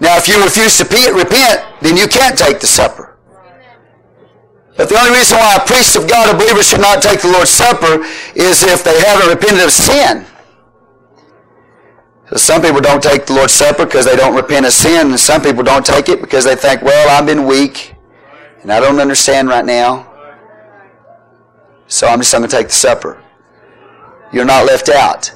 [0.00, 3.08] Now, if you refuse to repent, then you can't take the supper.
[4.78, 7.28] But the only reason why a priest of God, a believer, should not take the
[7.28, 8.04] Lord's Supper
[8.36, 10.24] is if they haven't repented of sin.
[12.30, 15.18] So some people don't take the Lord's Supper because they don't repent of sin, and
[15.18, 17.96] some people don't take it because they think, well, I've been weak,
[18.62, 20.07] and I don't understand right now.
[21.88, 23.22] So I'm just going to take the supper.
[24.32, 25.32] You're not left out.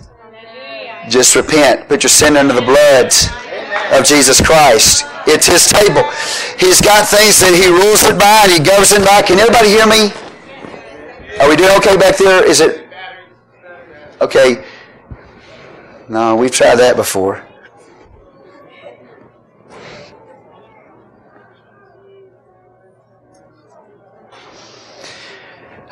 [1.09, 1.89] Just repent.
[1.89, 3.11] Put your sin under the blood
[3.99, 5.05] of Jesus Christ.
[5.27, 6.05] It's His table.
[6.59, 9.23] He's got things that He rules it by and He governs it by.
[9.23, 10.13] Can everybody hear me?
[11.41, 12.45] Are we doing okay back there?
[12.45, 12.87] Is it?
[14.21, 14.65] Okay.
[16.09, 17.43] No, we've tried that before.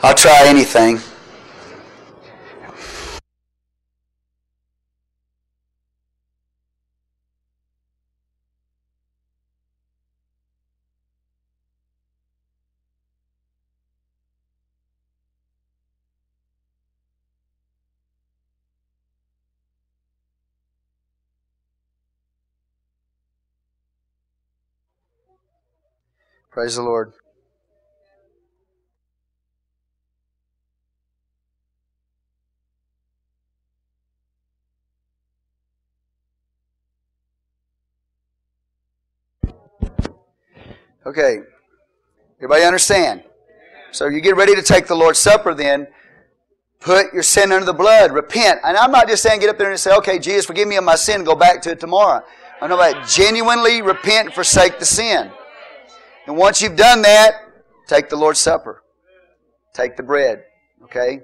[0.02, 0.98] I'll try anything.
[26.50, 27.19] Praise the Lord.
[41.06, 41.40] Okay.
[42.38, 43.24] Everybody understand?
[43.92, 45.88] So you get ready to take the Lord's Supper then.
[46.80, 48.12] Put your sin under the blood.
[48.12, 48.60] Repent.
[48.64, 50.84] And I'm not just saying get up there and say, okay, Jesus, forgive me of
[50.84, 51.24] my sin.
[51.24, 52.24] Go back to it tomorrow.
[52.60, 55.30] I'm talking about genuinely repent and forsake the sin.
[56.26, 57.34] And once you've done that,
[57.86, 58.82] take the Lord's Supper.
[59.74, 60.44] Take the bread.
[60.84, 61.20] Okay?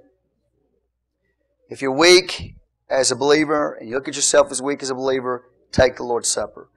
[1.69, 2.55] If you're weak
[2.89, 6.05] as a believer and you look at yourself as weak as a believer, take the
[6.05, 6.69] Lord's Supper.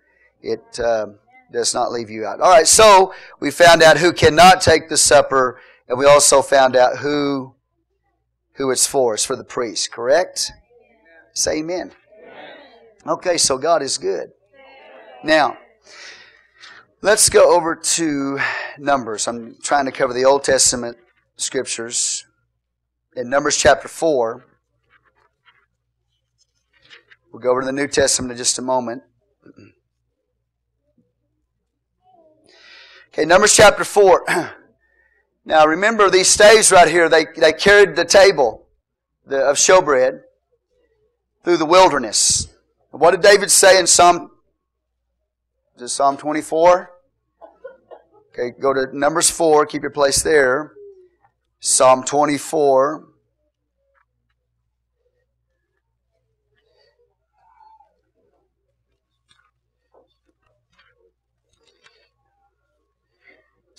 [0.42, 1.20] It um,
[1.52, 2.42] does not leave you out.
[2.42, 6.76] All right, so we found out who cannot take the supper, and we also found
[6.76, 7.56] out who
[8.54, 9.14] who it's for.
[9.14, 10.52] It's for the priest, correct?
[11.34, 11.94] Say amen.
[13.08, 14.32] Okay, so God is good.
[15.24, 15.58] Now,
[17.02, 18.40] Let's go over to
[18.78, 19.26] Numbers.
[19.26, 20.98] I'm trying to cover the Old Testament
[21.38, 22.26] scriptures.
[23.16, 24.46] In Numbers chapter 4,
[27.32, 29.04] we'll go over to the New Testament in just a moment.
[33.12, 34.26] Okay, Numbers chapter 4.
[35.46, 38.68] Now remember these staves right here, they, they carried the table
[39.26, 40.22] of showbread
[41.44, 42.50] through the wilderness.
[42.92, 44.30] What did David say in Psalm
[45.80, 46.92] is Psalm 24?
[48.32, 50.74] Okay, go to Numbers 4, keep your place there.
[51.60, 53.08] Psalm 24.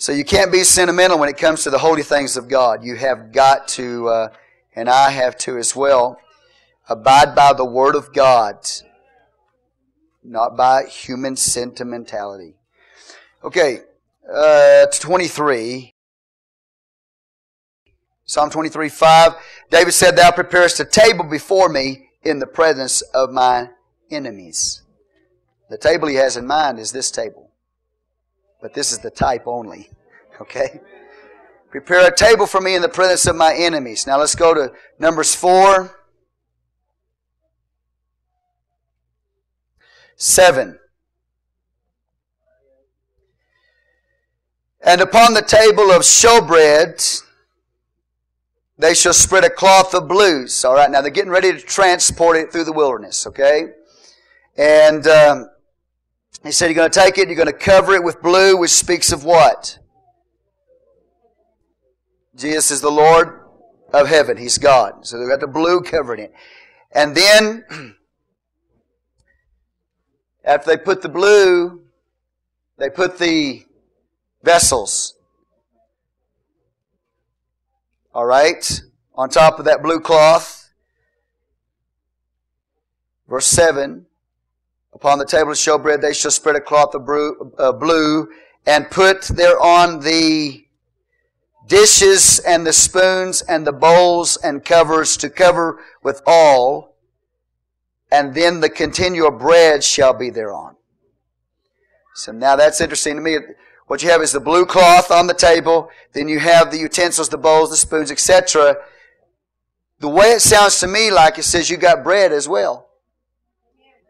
[0.01, 2.83] So you can't be sentimental when it comes to the holy things of God.
[2.83, 4.27] You have got to, uh,
[4.75, 6.17] and I have to as well,
[6.89, 8.67] abide by the Word of God,
[10.23, 12.55] not by human sentimentality.
[13.43, 13.81] Okay,
[14.27, 15.93] uh, 23.
[18.25, 19.33] Psalm 23, 5.
[19.69, 23.69] David said, Thou preparest a table before me in the presence of my
[24.09, 24.81] enemies.
[25.69, 27.50] The table he has in mind is this table.
[28.61, 29.89] But this is the type only.
[30.39, 30.81] Okay?
[31.69, 34.07] Prepare a table for me in the presence of my enemies.
[34.07, 35.95] Now let's go to Numbers 4.
[40.15, 40.79] 7.
[44.83, 47.21] And upon the table of showbread,
[48.79, 50.65] they shall spread a cloth of blues.
[50.65, 53.73] All right, now they're getting ready to transport it through the wilderness, okay?
[54.57, 55.50] And um,
[56.43, 58.71] he said, You're going to take it, you're going to cover it with blue, which
[58.71, 59.79] speaks of what?
[62.35, 63.41] Jesus is the Lord
[63.93, 64.37] of heaven.
[64.37, 65.05] He's God.
[65.05, 66.33] So they've got the blue covering it.
[66.91, 67.65] And then,
[70.43, 71.83] after they put the blue,
[72.77, 73.65] they put the
[74.43, 75.15] vessels.
[78.13, 78.81] All right?
[79.15, 80.71] On top of that blue cloth.
[83.27, 84.07] Verse 7
[84.93, 87.07] Upon the table of showbread they shall spread a cloth of
[87.57, 88.27] uh, blue
[88.65, 90.65] and put thereon the
[91.67, 96.97] dishes and the spoons and the bowls and covers to cover with all,
[98.11, 100.75] and then the continual bread shall be thereon.
[102.13, 103.37] So now that's interesting to me.
[103.87, 107.29] What you have is the blue cloth on the table, then you have the utensils,
[107.29, 108.75] the bowls, the spoons, etc.
[109.99, 112.90] The way it sounds to me like it says you got bread as well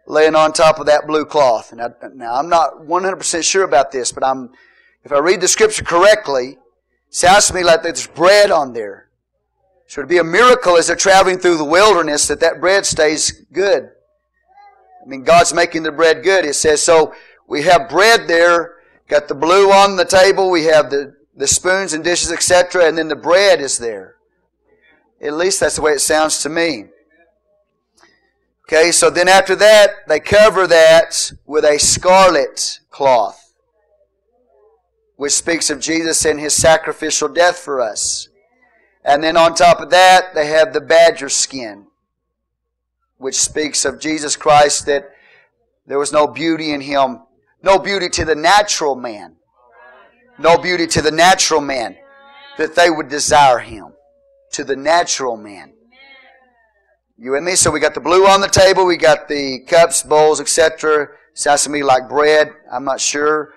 [0.08, 1.74] laying on top of that blue cloth.
[1.74, 4.52] Now, now I'm not 100% sure about this, but I'm,
[5.04, 6.58] if I read the scripture correctly,
[7.10, 9.10] sounds to me like there's bread on there.
[9.88, 13.44] So it'd be a miracle as they're traveling through the wilderness that that bread stays
[13.52, 13.90] good.
[15.04, 16.46] I mean, God's making the bread good.
[16.46, 17.14] It says, so
[17.48, 18.76] we have bread there,
[19.08, 22.98] got the blue on the table, we have the, the spoons and dishes, etc., and
[22.98, 24.16] then the bread is there.
[25.22, 26.86] At least that's the way it sounds to me.
[28.68, 33.54] Okay, so then after that, they cover that with a scarlet cloth,
[35.18, 38.30] which speaks of Jesus and his sacrificial death for us.
[39.04, 41.88] And then on top of that, they have the badger skin,
[43.18, 45.10] which speaks of Jesus Christ that
[45.88, 47.22] there was no beauty in him,
[47.64, 49.36] no beauty to the natural man,
[50.40, 51.98] no beauty to the natural man,
[52.58, 53.94] that they would desire him,
[54.54, 55.74] to the natural man.
[57.22, 57.54] You with me?
[57.54, 61.08] So we got the blue on the table, we got the cups, bowls, etc.
[61.36, 62.52] Sounds to me like bread.
[62.74, 63.54] I'm not sure.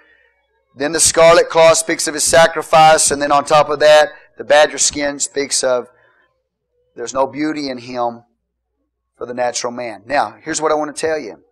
[0.77, 4.45] Then the scarlet cloth speaks of his sacrifice, and then on top of that, the
[4.45, 5.89] badger skin speaks of
[6.95, 8.25] there's no beauty in him
[9.17, 10.03] for the natural man.
[10.05, 11.43] Now, here's what I want to tell you.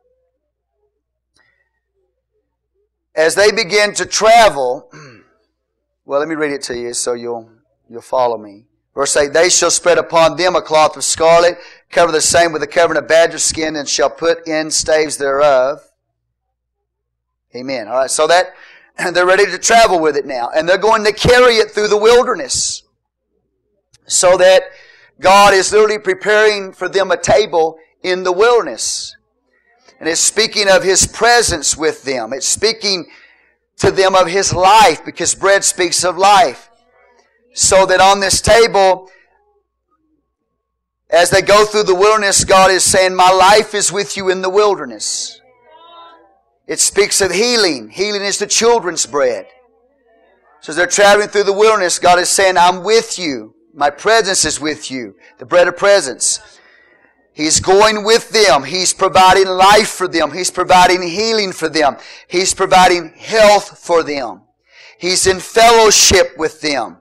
[3.15, 4.91] As they begin to travel,
[6.05, 7.49] well, let me read it to you so you'll,
[7.89, 8.67] you'll follow me.
[8.95, 11.59] Verse 8, They shall spread upon them a cloth of scarlet,
[11.93, 15.81] cover the same with a covering of badger skin, and shall put in staves thereof.
[17.55, 17.87] Amen.
[17.87, 18.55] All right, so that,
[18.99, 20.51] and they're ready to travel with it now.
[20.55, 22.83] And they're going to carry it through the wilderness.
[24.07, 24.63] So that
[25.21, 29.17] God is literally preparing for them a table in the wilderness.
[30.01, 32.33] And it's speaking of His presence with them.
[32.33, 33.07] It's speaking
[33.77, 36.71] to them of His life because bread speaks of life.
[37.55, 39.11] So that on this table,
[41.13, 44.43] as they go through the wilderness, God is saying, My life is with you in
[44.43, 45.41] the wilderness.
[46.67, 47.91] It speaks of healing.
[47.91, 49.47] Healing is the children's bread.
[50.61, 53.55] So as they're traveling through the wilderness, God is saying, I'm with you.
[53.75, 55.17] My presence is with you.
[55.39, 56.41] The bread of presence.
[57.35, 58.63] He's going with them.
[58.63, 60.33] He's providing life for them.
[60.33, 61.97] He's providing healing for them.
[62.29, 64.43] He's providing health for them.
[64.99, 66.99] He's in fellowship with them.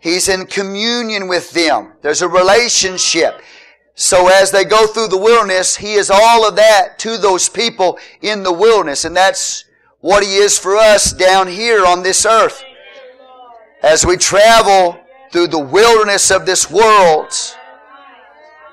[0.00, 1.92] He's in communion with them.
[2.02, 3.40] There's a relationship.
[3.98, 7.98] So as they go through the wilderness, He is all of that to those people
[8.22, 9.04] in the wilderness.
[9.04, 9.64] And that's
[9.98, 12.62] what He is for us down here on this earth.
[13.82, 15.00] As we travel
[15.32, 17.32] through the wilderness of this world,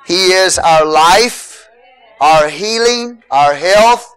[0.05, 1.69] He is our life,
[2.21, 4.15] our healing, our health,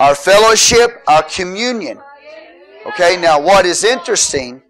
[0.00, 2.00] our fellowship, our communion.
[2.86, 4.62] Okay, now what is interesting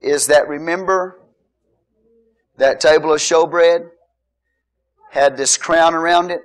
[0.00, 1.20] is that remember
[2.56, 3.90] that table of showbread
[5.12, 6.40] had this crown around it?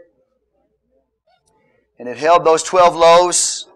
[1.97, 3.67] And it held those 12 loaves.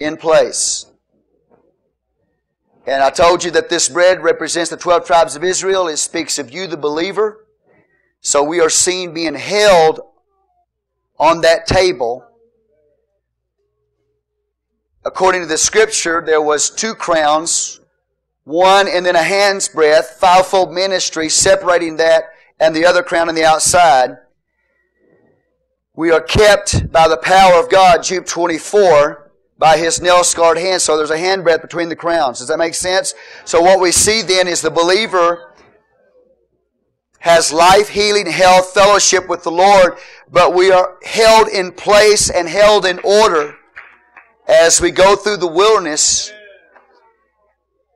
[0.00, 0.86] in place.
[2.86, 5.86] And I told you that this bread represents the 12 tribes of Israel.
[5.86, 7.46] It speaks of you, the believer.
[8.22, 10.00] So we are seen being held
[11.18, 12.26] on that table.
[15.04, 17.79] According to the scripture, there was two crowns,
[18.44, 22.24] one and then a hand's breadth, fivefold ministry, separating that
[22.58, 24.16] and the other crown on the outside.
[25.94, 30.80] We are kept by the power of God, Jude 24, by his nail scarred hand.
[30.80, 32.38] So there's a handbreadth between the crowns.
[32.38, 33.14] Does that make sense?
[33.44, 35.54] So what we see then is the believer
[37.18, 39.98] has life, healing, health, fellowship with the Lord,
[40.30, 43.56] but we are held in place and held in order
[44.48, 46.32] as we go through the wilderness.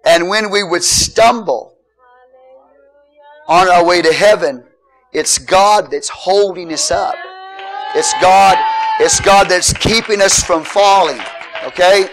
[0.05, 1.76] And when we would stumble
[3.48, 4.64] on our way to heaven,
[5.12, 7.14] it's God that's holding us up.
[7.94, 8.59] It's God,
[9.00, 11.20] it's God that's keeping us from falling.
[11.64, 12.09] Okay?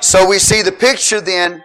[0.00, 1.64] So we see the picture then.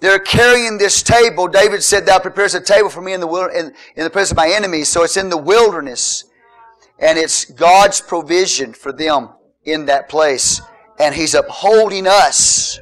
[0.00, 1.48] They're carrying this table.
[1.48, 4.36] David said, Thou prepares a table for me in the, in, in the presence of
[4.36, 4.88] my enemies.
[4.88, 6.24] So it's in the wilderness.
[6.98, 9.30] And it's God's provision for them
[9.64, 10.60] in that place.
[10.98, 12.78] And He's upholding us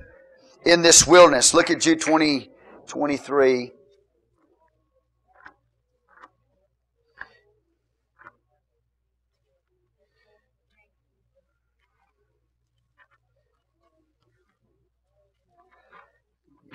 [0.64, 1.54] in this wilderness.
[1.54, 2.50] Look at Jude 20,
[2.86, 3.72] 23.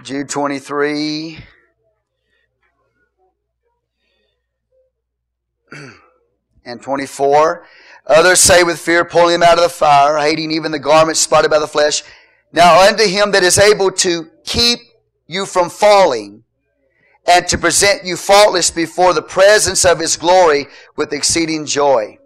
[0.03, 1.39] Jude 23.
[6.65, 7.65] and 24.
[8.05, 11.51] Others say with fear, pulling him out of the fire, hating even the garment spotted
[11.51, 12.03] by the flesh.
[12.51, 14.79] Now unto him that is able to keep
[15.27, 16.43] you from falling
[17.27, 22.17] and to present you faultless before the presence of his glory with exceeding joy.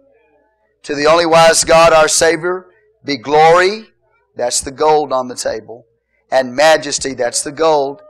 [0.84, 2.66] To the only wise God, our Savior,
[3.04, 3.88] be glory,
[4.36, 5.86] that's the gold on the table,
[6.30, 8.00] and majesty, that's the gold,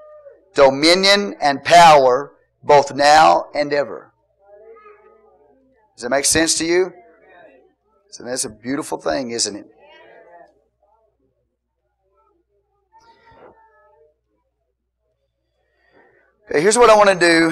[0.55, 2.33] dominion and power,
[2.63, 4.13] both now and ever.
[5.97, 6.93] Does that make sense to you?
[8.11, 9.67] So that's a beautiful thing, isn't it?
[16.55, 17.51] Here's what I want to do.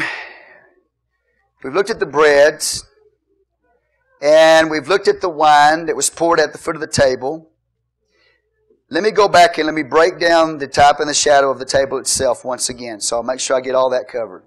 [1.65, 2.85] We've looked at the breads,
[4.21, 7.49] and we've looked at the wine that was poured at the foot of the table.
[8.91, 11.59] Let me go back and let me break down the type and the shadow of
[11.59, 13.01] the table itself once again.
[13.01, 14.45] So I'll make sure I get all that covered.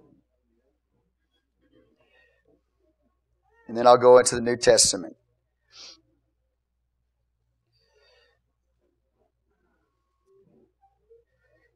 [3.68, 5.16] And then I'll go into the New Testament.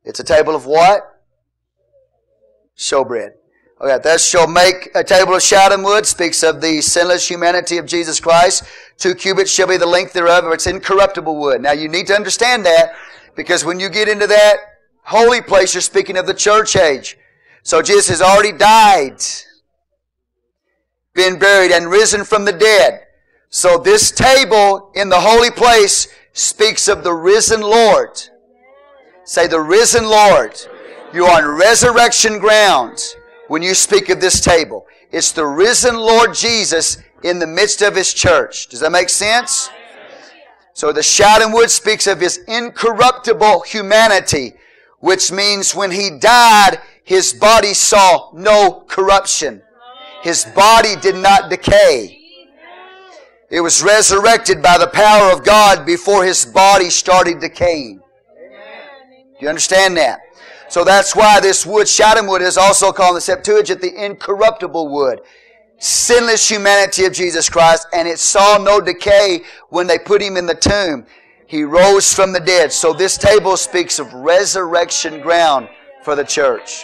[0.04, 1.17] It's a table of what?
[2.78, 3.32] Showbread.
[3.80, 7.86] Okay, that shall make a table of shittim wood, speaks of the sinless humanity of
[7.86, 8.64] Jesus Christ.
[8.98, 11.62] Two cubits shall be the length thereof, it's incorruptible wood.
[11.62, 12.96] Now you need to understand that,
[13.36, 14.58] because when you get into that
[15.04, 17.18] holy place, you're speaking of the church age.
[17.62, 19.22] So Jesus has already died,
[21.14, 23.04] been buried, and risen from the dead.
[23.50, 28.22] So this table in the holy place speaks of the risen Lord.
[29.24, 30.58] Say the risen Lord.
[31.14, 33.16] You're on resurrection grounds
[33.48, 34.86] when you speak of this table.
[35.12, 38.68] It's the risen Lord Jesus in the midst of His church.
[38.68, 39.70] Does that make sense?
[40.74, 44.54] So the shittim wood speaks of His incorruptible humanity,
[45.00, 49.62] which means when He died, His body saw no corruption.
[50.24, 52.20] His body did not decay.
[53.50, 58.00] It was resurrected by the power of God before His body started decaying.
[58.00, 60.20] Do you understand that?
[60.70, 64.90] So that's why this wood, shittim wood, is also called in the Septuagint the incorruptible
[64.90, 65.22] wood.
[65.80, 70.46] Sinless humanity of Jesus Christ, and it saw no decay when they put him in
[70.46, 71.06] the tomb.
[71.46, 72.74] He rose from the dead.
[72.74, 75.70] So this table speaks of resurrection ground
[76.04, 76.84] for the church.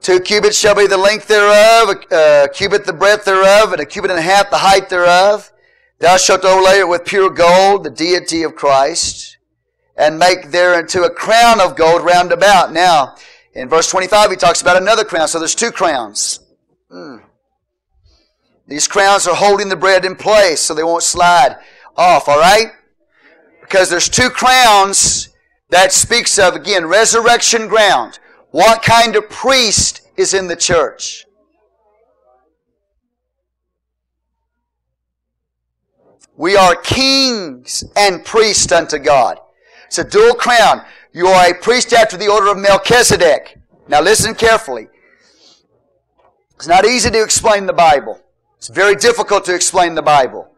[0.00, 4.10] Two cubits shall be the length thereof, a, cubit the breadth thereof, and a cubit
[4.10, 5.50] and a half the height thereof.
[5.98, 9.33] Thou shalt overlay it with pure gold, the deity of Christ
[9.96, 12.72] and make thereunto a crown of gold round about.
[12.72, 13.14] Now,
[13.52, 15.28] in verse 25, he talks about another crown.
[15.28, 16.40] So there's two crowns.
[16.90, 17.22] Mm.
[18.66, 21.56] These crowns are holding the bread in place so they won't slide
[21.96, 22.68] off, alright?
[23.60, 25.28] Because there's two crowns
[25.70, 28.18] that speaks of, again, resurrection ground.
[28.50, 31.26] What kind of priest is in the church?
[36.36, 39.38] We are kings and priests unto God.
[39.96, 40.84] It's a dual crown.
[41.12, 43.58] You are a priest after the order of Melchizedek.
[43.86, 44.88] Now listen carefully.
[46.56, 48.20] It's not easy to explain the Bible.
[48.56, 50.50] It's very difficult to explain the Bible.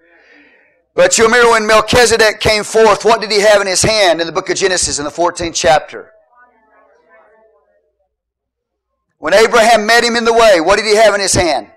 [0.94, 4.26] But you remember when Melchizedek came forth, what did he have in his hand in
[4.26, 6.12] the book of Genesis in the 14th chapter?
[9.18, 11.70] When Abraham met him in the way, what did he have in his hand?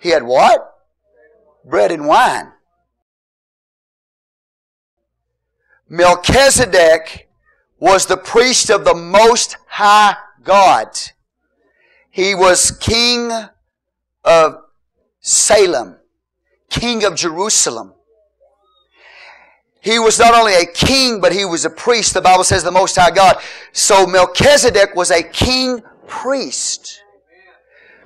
[0.00, 0.78] He had what?
[1.64, 2.53] Bread and wine.
[5.88, 7.28] Melchizedek
[7.78, 10.88] was the priest of the Most High God.
[12.10, 13.30] He was king
[14.24, 14.56] of
[15.20, 15.96] Salem,
[16.70, 17.92] king of Jerusalem.
[19.80, 22.14] He was not only a king, but he was a priest.
[22.14, 23.36] The Bible says the Most High God.
[23.72, 27.02] So Melchizedek was a king priest.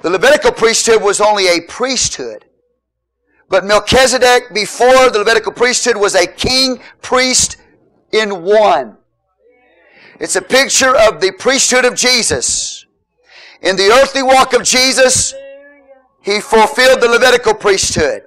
[0.02, 2.46] The Levitical priesthood was only a priesthood.
[3.48, 7.56] But Melchizedek, before the Levitical priesthood, was a king priest
[8.12, 8.96] in one.
[10.20, 12.86] It's a picture of the priesthood of Jesus.
[13.62, 15.34] In the earthly walk of Jesus,
[16.22, 18.22] He fulfilled the Levitical priesthood.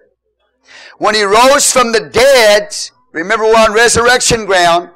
[0.98, 2.76] When He rose from the dead,
[3.12, 4.90] remember we're on resurrection ground,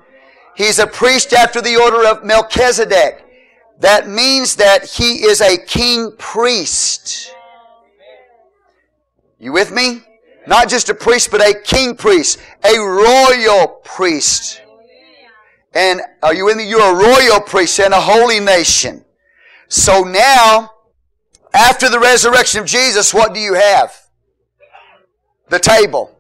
[0.56, 3.26] He's a priest after the order of Melchizedek.
[3.80, 7.34] That means that He is a king priest.
[9.38, 10.02] You with me?
[10.48, 14.62] Not just a priest, but a king priest, a royal priest.
[15.76, 19.04] And are you in the, you're a royal priest and a holy nation.
[19.68, 20.72] So now,
[21.54, 23.94] after the resurrection of Jesus, what do you have?
[25.50, 26.18] The table.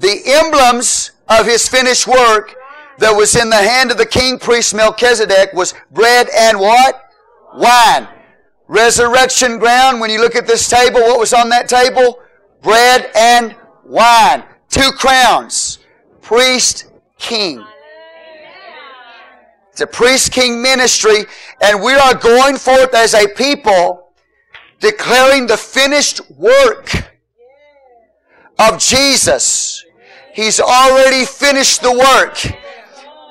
[0.00, 2.54] The emblems of his finished work
[2.98, 7.10] that was in the hand of the king priest Melchizedek was bread and what?
[7.54, 8.08] Wine.
[8.66, 12.18] Resurrection ground, when you look at this table, what was on that table?
[12.62, 13.54] Bread and
[13.84, 14.44] wine.
[14.70, 15.80] Two crowns.
[16.22, 16.86] Priest,
[17.18, 17.62] king.
[19.72, 21.24] It's a priest king ministry,
[21.62, 24.12] and we are going forth as a people
[24.80, 26.90] declaring the finished work
[28.58, 29.84] of Jesus.
[30.34, 32.38] He's already finished the work.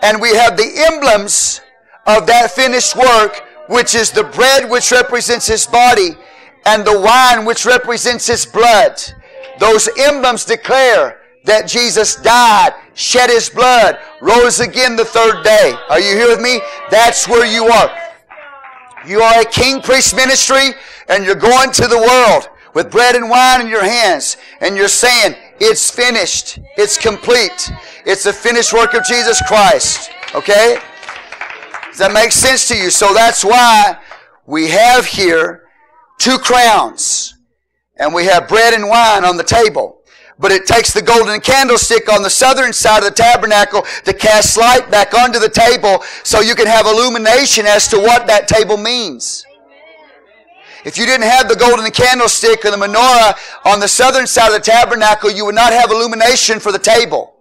[0.04, 1.62] And we have the emblems
[2.08, 6.16] of that finished work, which is the bread which represents His body
[6.66, 9.00] and the wine which represents His blood.
[9.60, 15.74] Those emblems declare that Jesus died, shed His blood, rose again the third day.
[15.90, 16.60] Are you here with me?
[16.90, 17.90] That's where you are.
[19.06, 20.70] You are a king priest ministry
[21.10, 24.88] and you're going to the world with bread and wine in your hands and you're
[24.88, 26.60] saying, it's finished.
[26.78, 27.72] It's complete.
[28.06, 30.12] It's the finished work of Jesus Christ.
[30.34, 30.78] Okay?
[31.90, 32.90] Does that make sense to you?
[32.90, 33.98] So that's why
[34.46, 35.64] we have here
[36.18, 37.36] two crowns
[37.98, 40.01] and we have bread and wine on the table.
[40.42, 44.58] But it takes the golden candlestick on the southern side of the tabernacle to cast
[44.58, 48.76] light back onto the table so you can have illumination as to what that table
[48.76, 49.46] means.
[50.84, 54.54] If you didn't have the golden candlestick or the menorah on the southern side of
[54.54, 57.36] the tabernacle, you would not have illumination for the table.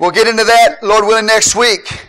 [0.00, 2.08] We'll get into that, Lord willing, next week.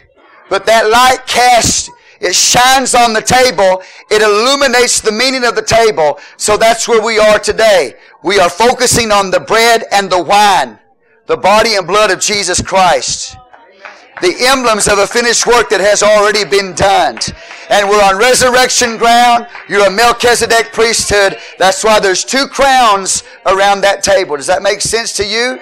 [0.49, 1.91] But that light cast
[2.22, 3.81] it shines on the table.
[4.11, 6.19] It illuminates the meaning of the table.
[6.38, 7.95] So that's where we are today.
[8.23, 10.80] We are focusing on the bread and the wine,
[11.26, 13.38] the body and blood of Jesus Christ.
[14.22, 17.18] The emblems of a finished work that has already been done.
[17.72, 19.48] And we're on resurrection ground.
[19.68, 21.39] You're a Melchizedek priesthood.
[21.57, 24.38] That's why there's two crowns around that table.
[24.38, 25.60] Does that make sense to you?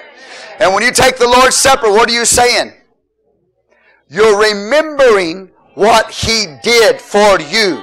[0.58, 2.74] And when you take the Lord's Supper, what are you saying?
[4.10, 5.50] You're remembering
[5.80, 7.82] what He did for you.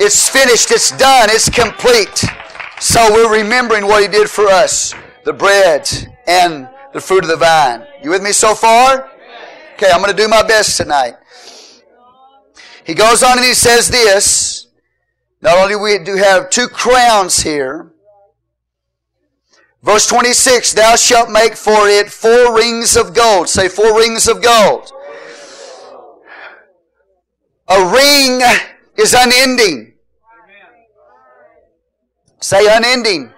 [0.00, 2.24] It's finished, it's done, it's complete.
[2.80, 4.92] So we're remembering what He did for us
[5.24, 5.88] the bread
[6.26, 7.86] and the fruit of the vine.
[8.02, 9.08] You with me so far?
[9.74, 11.14] Okay, I'm going to do my best tonight.
[12.84, 14.66] He goes on and he says this.
[15.42, 17.92] Not only we do have two crowns here.
[19.80, 23.48] Verse 26, thou shalt make for it four rings of gold.
[23.48, 24.92] Say four rings of gold.
[27.72, 28.42] A ring
[28.98, 29.94] is unending.
[32.40, 33.32] Say unending.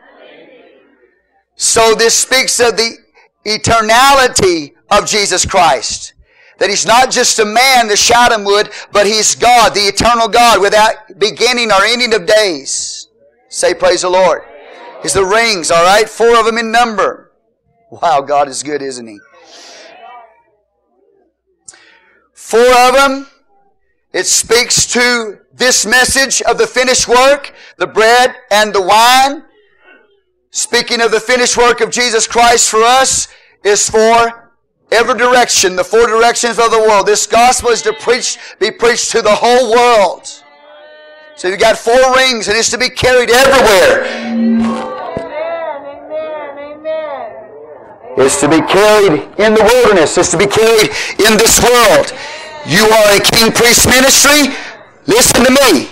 [1.55, 2.97] So this speaks of the
[3.47, 6.15] eternality of Jesus Christ.
[6.59, 10.61] That He's not just a man, the shittim wood, but He's God, the eternal God,
[10.61, 13.09] without beginning or ending of days.
[13.49, 14.43] Say praise the Lord.
[15.03, 16.09] He's the rings, alright?
[16.09, 17.33] Four of them in number.
[17.91, 19.21] Wow, God is good, isn't He?
[22.33, 23.29] Four of them
[24.15, 29.43] it speaks to this message of the finished work, the bread and the wine.
[30.53, 33.27] Speaking of the finished work of Jesus Christ for us
[33.65, 34.53] is for
[34.93, 37.07] every direction, the four directions of the world.
[37.07, 40.25] This gospel is to preach, be preached to the whole world.
[41.35, 44.05] So you've got four rings and it's to be carried everywhere.
[48.17, 50.17] It's to be carried in the wilderness.
[50.17, 52.13] It's to be carried in this world.
[52.67, 54.55] You are a king priest ministry.
[55.07, 55.91] Listen to me.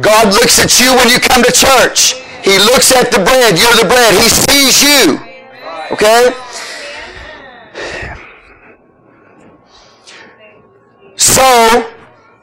[0.00, 2.14] God looks at you when you come to church.
[2.42, 3.58] He looks at the bread.
[3.58, 4.14] You're the bread.
[4.14, 5.20] He sees you.
[5.92, 6.34] Okay?
[11.16, 11.92] So,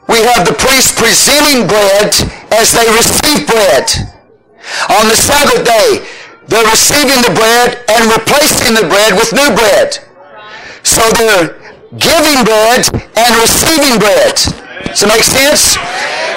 [0.08, 2.12] we have the priest presenting bread
[2.52, 3.86] as they receive bread.
[4.88, 6.06] On the Sabbath day,
[6.48, 9.98] they're receiving the bread and replacing the bread with new bread.
[10.82, 11.63] So they're
[11.98, 14.34] giving bread and receiving bread.
[14.86, 15.78] Does it make sense?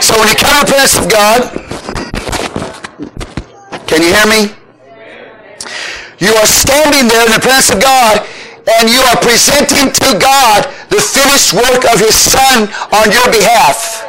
[0.01, 1.39] So when you come to the presence of God,
[3.87, 4.53] can you hear me?
[6.19, 8.25] You are standing there in the presence of God
[8.79, 14.07] and you are presenting to God the finished work of His Son on your behalf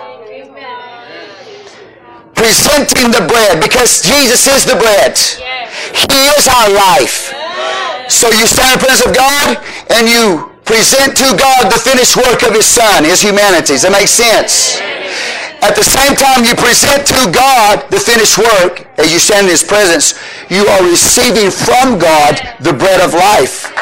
[2.39, 5.19] presenting the bread because Jesus is the bread.
[5.91, 7.35] He is our life.
[8.09, 9.59] So you stand in the presence of God
[9.91, 13.73] and you present to God the finished work of His Son, His humanity.
[13.73, 14.77] Does that make sense?
[15.65, 19.57] At the same time you present to God the finished work, as you stand in
[19.57, 20.13] His presence,
[20.53, 23.73] you are receiving from God the bread of life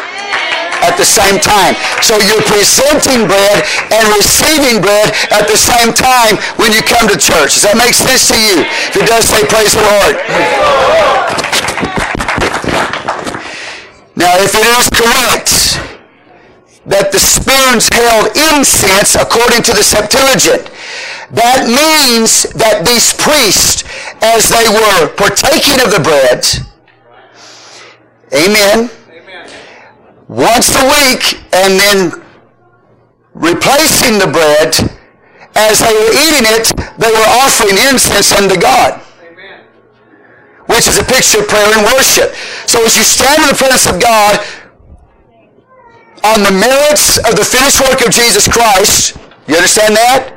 [0.87, 1.75] at the same time.
[2.07, 7.19] So you're presenting bread and receiving bread at the same time when you come to
[7.19, 7.59] church.
[7.59, 8.63] Does that make sense to you?
[8.95, 10.15] If it does, say praise the Lord.
[14.15, 15.96] Now, if it is correct
[16.87, 20.71] that the spoons held incense according to the Septuagint,
[21.35, 23.83] that means that these priests,
[24.23, 26.47] as they were partaking of the bread,
[28.31, 28.91] amen,
[30.29, 31.99] once a week and then
[33.35, 34.75] replacing the bread
[35.55, 36.67] as they were eating it
[36.99, 39.01] they were offering incense unto god.
[39.23, 39.65] Amen.
[40.67, 42.35] which is a picture of prayer and worship.
[42.67, 44.43] So as you stand in the presence of god
[46.35, 49.17] on the merits of the finished work of jesus christ
[49.47, 50.33] you understand that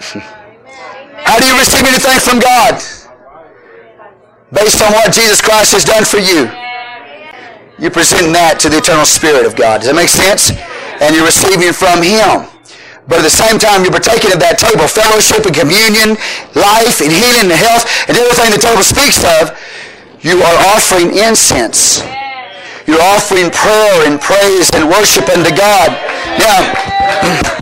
[1.26, 2.74] how do you receive anything from god
[4.52, 6.50] based on what jesus christ has done for you
[7.78, 9.84] you present that to the eternal Spirit of God.
[9.84, 10.48] Does that make sense?
[11.04, 12.48] And you're receiving from Him.
[13.04, 16.16] But at the same time, you're partaking of that table, fellowship and communion,
[16.56, 19.52] life and healing and health, and everything the table speaks of.
[20.24, 22.00] You are offering incense.
[22.86, 25.90] You're offering prayer and praise and worship unto God.
[26.38, 26.58] Now,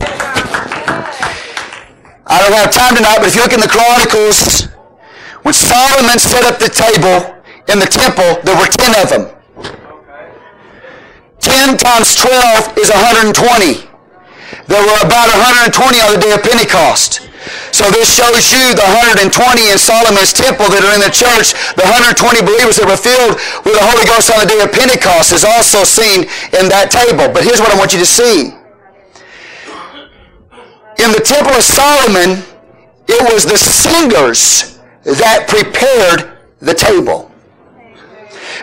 [2.27, 4.69] I don't have time tonight, but if you look in the Chronicles,
[5.43, 7.35] when Solomon set up the table
[7.73, 9.35] in the temple, there were ten of them.
[11.41, 13.85] 10 times 12 is 120.
[14.67, 15.29] There were about
[15.77, 17.29] 120 on the day of Pentecost.
[17.75, 18.87] So this shows you the
[19.19, 21.59] 120 in Solomon's temple that are in the church.
[21.75, 23.35] The 120 believers that were filled
[23.67, 27.27] with the Holy Ghost on the day of Pentecost is also seen in that table.
[27.35, 28.55] But here's what I want you to see.
[31.03, 32.47] In the temple of Solomon,
[33.11, 37.35] it was the singers that prepared the table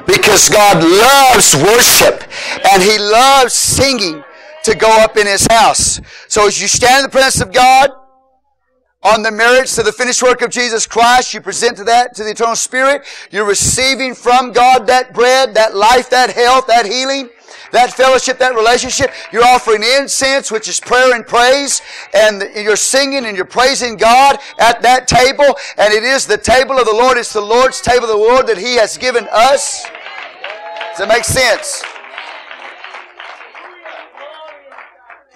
[0.08, 2.24] because God loves worship
[2.64, 4.24] and He loves singing
[4.64, 6.00] to go up in His house.
[6.32, 8.01] So as you stand in the presence of God,
[9.04, 12.24] on the merits of the finished work of Jesus Christ, you present to that, to
[12.24, 13.04] the eternal Spirit.
[13.32, 17.30] You're receiving from God that bread, that life, that health, that healing
[17.72, 19.12] that fellowship, that relationship.
[19.32, 21.82] You're offering incense, which is prayer and praise,
[22.14, 26.78] and you're singing and you're praising God at that table, and it is the table
[26.78, 27.18] of the Lord.
[27.18, 29.84] It's the Lord's table of the Lord that He has given us.
[29.84, 31.84] Does that make sense?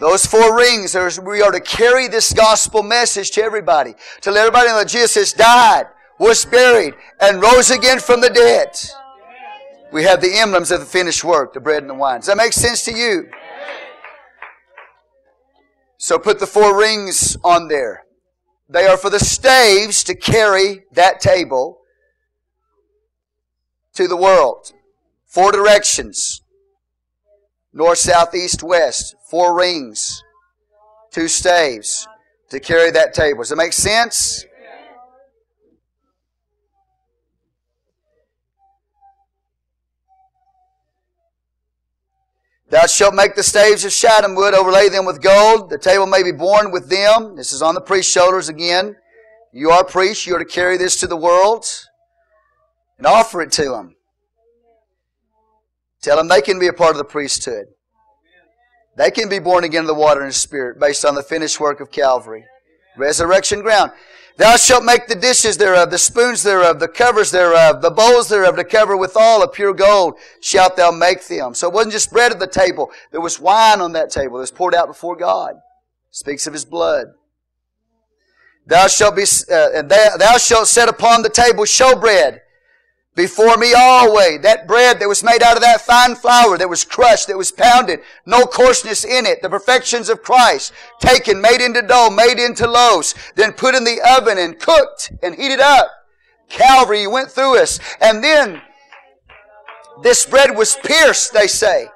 [0.05, 3.95] Those four rings, we are to carry this gospel message to everybody.
[4.21, 5.85] To let everybody know that Jesus died,
[6.19, 8.67] was buried, and rose again from the dead.
[9.91, 12.19] We have the emblems of the finished work, the bread and the wine.
[12.19, 13.31] Does that make sense to you?
[15.97, 18.03] So put the four rings on there.
[18.69, 21.79] They are for the staves to carry that table
[23.95, 24.71] to the world.
[25.25, 26.43] Four directions.
[27.75, 29.15] North, south, east, west.
[29.29, 30.23] Four rings.
[31.11, 32.07] Two staves
[32.49, 33.39] to carry that table.
[33.39, 34.45] Does it make sense?
[42.69, 45.69] Thou shalt make the staves of shittim wood, overlay them with gold.
[45.69, 47.35] The table may be borne with them.
[47.35, 48.95] This is on the priest's shoulders again.
[49.51, 50.25] You are priest.
[50.25, 51.65] You are to carry this to the world
[52.97, 53.94] and offer it to them.
[56.05, 57.65] Tell them they can be a part of the priesthood.
[58.95, 61.79] They can be born again of the water and Spirit based on the finished work
[61.79, 62.45] of Calvary.
[62.95, 63.91] Resurrection ground.
[64.37, 68.55] Thou shalt make the dishes thereof, the spoons thereof, the covers thereof, the bowls thereof
[68.57, 71.55] to cover withal of pure gold shalt thou make them.
[71.55, 72.91] So it wasn't just bread at the table.
[73.11, 75.55] There was wine on that table that was poured out before God.
[76.11, 77.07] Speaks of His blood.
[78.67, 82.41] Thou shalt be, uh, and thou, thou shalt set upon the table showbread
[83.15, 84.41] before me always.
[84.41, 87.51] That bread that was made out of that fine flour that was crushed, that was
[87.51, 92.67] pounded, no coarseness in it, the perfections of Christ, taken, made into dough, made into
[92.67, 95.89] loaves, then put in the oven and cooked and heated up.
[96.49, 97.79] Calvary went through us.
[98.01, 98.61] And then
[100.03, 101.87] this bread was pierced, they say.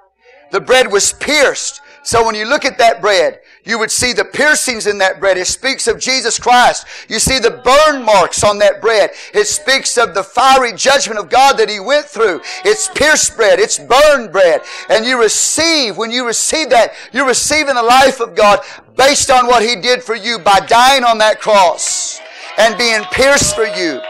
[0.52, 1.82] The bread was pierced.
[2.04, 3.40] So when you look at that bread,
[3.70, 5.38] you would see the piercings in that bread.
[5.38, 6.88] It speaks of Jesus Christ.
[7.08, 9.12] You see the burn marks on that bread.
[9.34, 12.42] It speaks of the fiery judgment of God that He went through.
[12.66, 13.60] It's pierced bread.
[13.60, 14.62] It's burned bread.
[14.90, 18.60] And you receive, when you receive that, you're receiving the life of God
[18.98, 22.20] based on what He did for you by dying on that cross
[22.58, 24.02] and being pierced for you.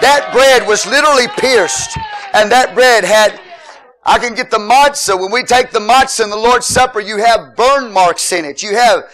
[0.00, 1.98] That bread was literally pierced
[2.34, 3.40] and that bread had
[4.04, 5.20] I can get the matzah.
[5.20, 8.62] When we take the matzah in the Lord's Supper, you have burn marks in it.
[8.62, 9.04] You have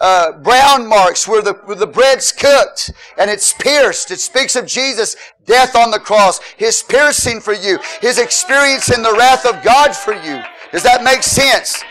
[0.00, 4.10] uh, brown marks where the, where the bread's cooked and it's pierced.
[4.10, 9.02] It speaks of Jesus' death on the cross, His piercing for you, His experience in
[9.02, 10.40] the wrath of God for you.
[10.72, 11.82] Does that make sense?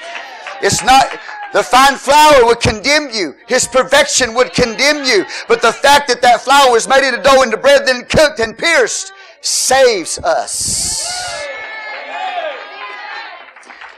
[0.61, 1.19] It's not,
[1.53, 3.35] the fine flour would condemn you.
[3.47, 5.25] His perfection would condemn you.
[5.47, 8.57] But the fact that that flour was made into dough, into bread, then cooked and
[8.57, 9.11] pierced,
[9.41, 11.06] saves us.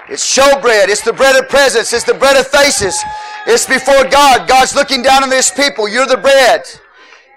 [0.10, 0.90] It's showbread.
[0.90, 1.94] It's the bread of presence.
[1.94, 2.98] It's the bread of faces.
[3.46, 4.48] It's before God.
[4.48, 5.88] God's looking down on His people.
[5.88, 6.66] You're the bread.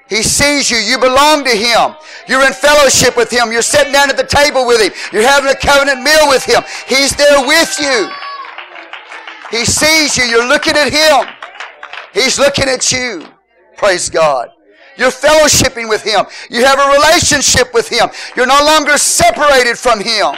[0.09, 0.79] He sees you.
[0.79, 1.97] You belong to Him.
[2.29, 3.53] You're in fellowship with Him.
[3.53, 4.93] You're sitting down at the table with Him.
[5.13, 6.63] You're having a covenant meal with Him.
[6.87, 8.11] He's there with you.
[9.51, 10.25] He sees you.
[10.25, 11.29] You're looking at Him.
[12.15, 13.27] He's looking at you.
[13.77, 14.49] Praise God.
[14.97, 16.25] You're fellowshipping with Him.
[16.51, 18.09] You have a relationship with Him.
[18.37, 20.35] You're no longer separated from Him.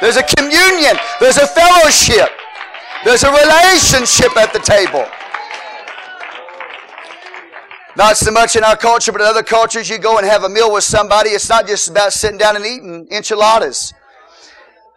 [0.00, 0.96] There's a communion.
[1.20, 2.30] There's a fellowship.
[3.04, 5.06] There's a relationship at the table.
[7.96, 10.48] Not so much in our culture, but in other cultures, you go and have a
[10.48, 11.30] meal with somebody.
[11.30, 13.92] It's not just about sitting down and eating enchiladas.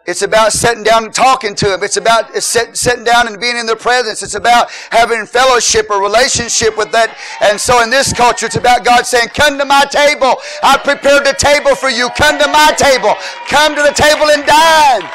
[0.06, 1.82] It's about sitting down and talking to Him.
[1.82, 4.22] It's about sitting down and being in their presence.
[4.22, 7.16] It's about having fellowship or relationship with that.
[7.40, 10.36] And so in this culture, it's about God saying, come to my table.
[10.62, 12.10] I prepared the table for you.
[12.18, 13.14] Come to my table.
[13.48, 15.08] Come to the table and dine.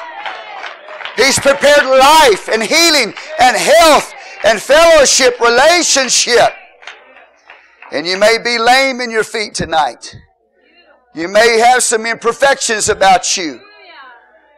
[1.15, 4.13] He's prepared life and healing and health
[4.43, 6.49] and fellowship, relationship.
[7.91, 10.15] And you may be lame in your feet tonight.
[11.13, 13.59] You may have some imperfections about you.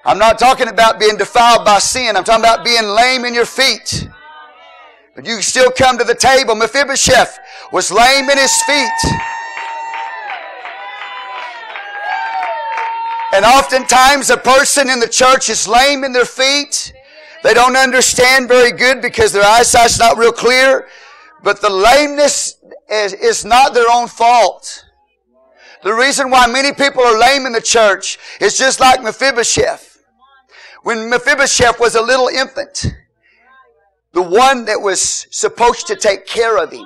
[0.04, 2.16] I'm not talking about being defiled by sin.
[2.16, 4.08] I'm talking about being lame in your feet.
[5.16, 6.56] But you can still come to the table.
[6.56, 7.38] Mephibosheth
[7.72, 8.90] was lame in his feet.
[13.34, 16.94] And oftentimes a person in the church is lame in their feet.
[17.44, 20.88] They don't understand very good because their eyesight's not real clear.
[21.44, 22.58] But the lameness
[22.90, 24.86] is, is not their own fault.
[25.84, 29.91] The reason why many people are lame in the church is just like Mephibosheth.
[30.84, 32.88] When Mephibosheth was a little infant,
[34.14, 36.86] the one that was supposed to take care of him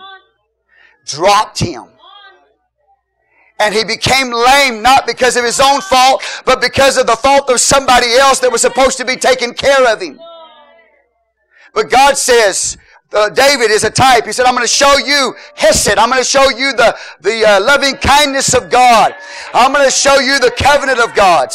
[1.05, 1.85] dropped him.
[3.59, 7.49] And he became lame not because of his own fault, but because of the fault
[7.49, 10.19] of somebody else that was supposed to be taking care of him.
[11.73, 12.77] But God says,
[13.13, 14.25] uh, David is a type.
[14.25, 15.97] He said, I'm going to show you Hesed.
[15.97, 19.15] I'm going to show you the, the uh, loving kindness of God.
[19.53, 21.49] I'm going to show you the covenant of God.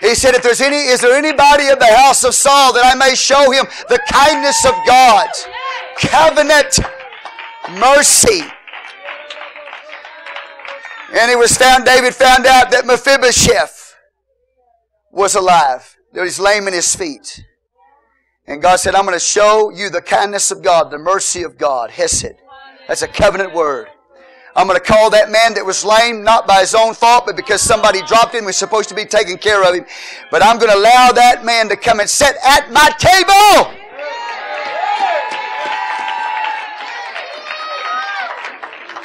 [0.00, 2.94] He said, if there's any, is there anybody in the house of Saul that I
[2.94, 5.28] may show him the kindness of God?
[5.96, 6.78] Covenant
[7.80, 8.42] mercy.
[11.12, 13.96] And it was found, David found out that Mephibosheth
[15.10, 15.96] was alive.
[16.12, 17.44] That he's lame in his feet.
[18.46, 21.58] And God said, I'm going to show you the kindness of God, the mercy of
[21.58, 21.90] God.
[21.90, 22.36] Hesed.
[22.86, 23.88] That's a covenant word.
[24.58, 27.36] I'm going to call that man that was lame not by his own fault, but
[27.36, 29.86] because somebody dropped him, was supposed to be taking care of him.
[30.32, 33.70] But I'm going to allow that man to come and sit at my table.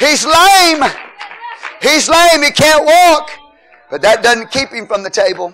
[0.01, 0.89] He's lame.
[1.83, 2.41] He's lame.
[2.41, 3.29] He can't walk.
[3.91, 5.53] But that doesn't keep him from the table.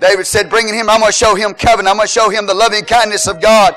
[0.00, 1.86] David said, bringing him, I'm going to show him covenant.
[1.86, 3.76] I'm going to show him the loving kindness of God.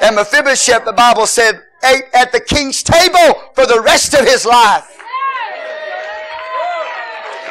[0.00, 4.44] And Mephibosheth, the Bible said, ate at the king's table for the rest of his
[4.44, 4.96] life.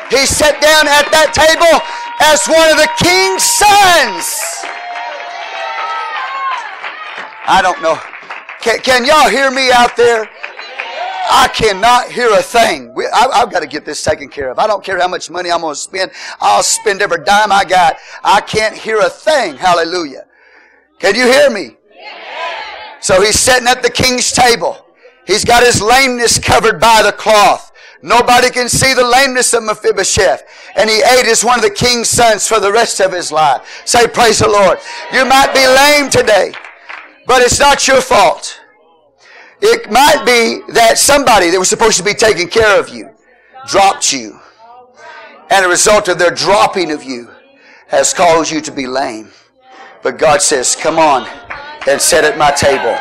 [0.09, 1.81] He sat down at that table
[2.21, 4.65] as one of the king's sons.
[7.47, 7.99] I don't know.
[8.61, 10.29] Can, can y'all hear me out there?
[11.27, 12.93] I cannot hear a thing.
[12.93, 14.59] We, I, I've got to get this taken care of.
[14.59, 16.11] I don't care how much money I'm going to spend.
[16.39, 17.97] I'll spend every dime I got.
[18.23, 19.57] I can't hear a thing.
[19.57, 20.25] Hallelujah.
[20.99, 21.77] Can you hear me?
[23.05, 24.83] So he's sitting at the king's table.
[25.27, 27.71] He's got his lameness covered by the cloth.
[28.01, 30.41] Nobody can see the lameness of Mephibosheth.
[30.75, 33.83] And he ate as one of the king's sons for the rest of his life.
[33.85, 34.79] Say, praise the Lord.
[35.13, 36.51] You might be lame today,
[37.27, 38.59] but it's not your fault.
[39.61, 43.11] It might be that somebody that was supposed to be taking care of you
[43.67, 44.39] dropped you.
[45.51, 47.29] And a result of their dropping of you
[47.89, 49.29] has caused you to be lame.
[50.01, 51.44] But God says, come on
[51.87, 52.97] and sit at my table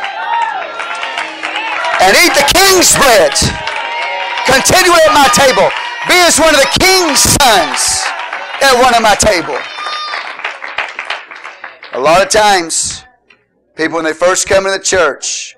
[2.01, 3.33] and eat the king's bread.
[4.45, 5.69] Continue at my table.
[6.07, 8.05] Be as one of the king's sons
[8.61, 9.57] at one of my table.
[11.93, 13.03] A lot of times,
[13.75, 15.55] people, when they first come into the church,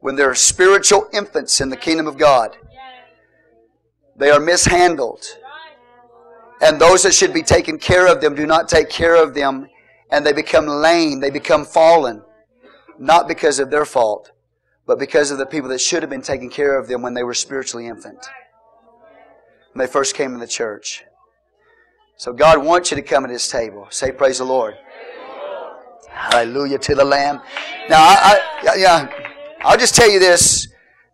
[0.00, 2.56] when they're spiritual infants in the kingdom of God,
[4.16, 5.24] they are mishandled.
[6.60, 9.68] And those that should be taking care of them do not take care of them,
[10.10, 12.22] and they become lame, they become fallen,
[12.98, 14.32] not because of their fault,
[14.86, 17.22] but because of the people that should have been taking care of them when they
[17.22, 18.26] were spiritually infant.
[19.72, 21.04] When they first came in the church.
[22.16, 23.88] So God wants you to come at His table.
[23.90, 24.74] Say, Praise the Lord.
[26.08, 27.40] Hallelujah to the Lamb.
[27.90, 29.10] Now, I, I, yeah,
[29.60, 30.68] I'll just tell you this.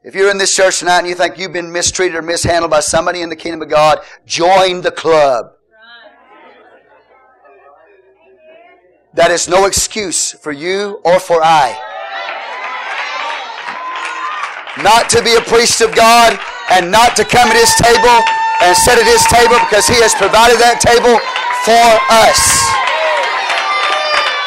[0.04, 2.80] If you're in this church tonight and you think you've been mistreated or mishandled by
[2.80, 5.52] somebody in the kingdom of God, join the club.
[9.14, 11.92] That is no excuse for you or for I
[14.80, 16.38] not to be a priest of God
[16.70, 18.18] and not to come at His table
[18.64, 21.20] and sit at His table because He has provided that table
[21.68, 22.40] for us.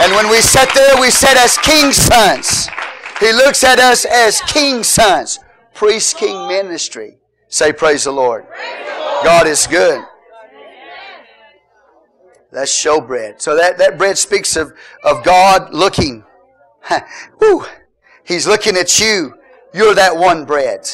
[0.01, 2.69] And when we sit there, we sit as king's sons.
[3.19, 5.39] He looks at us as king's sons.
[5.73, 7.17] Priest king ministry.
[7.47, 8.47] Say, Praise the Lord.
[8.47, 9.23] Praise the Lord.
[9.23, 10.03] God is good.
[12.55, 13.41] That's showbread.
[13.41, 14.73] So that, that bread speaks of,
[15.03, 16.23] of God looking.
[18.23, 19.35] He's looking at you
[19.75, 20.87] you're that one bread.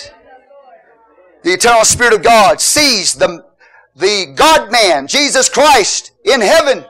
[1.43, 3.45] The eternal Spirit of God sees the,
[3.95, 6.83] the God man, Jesus Christ, in heaven.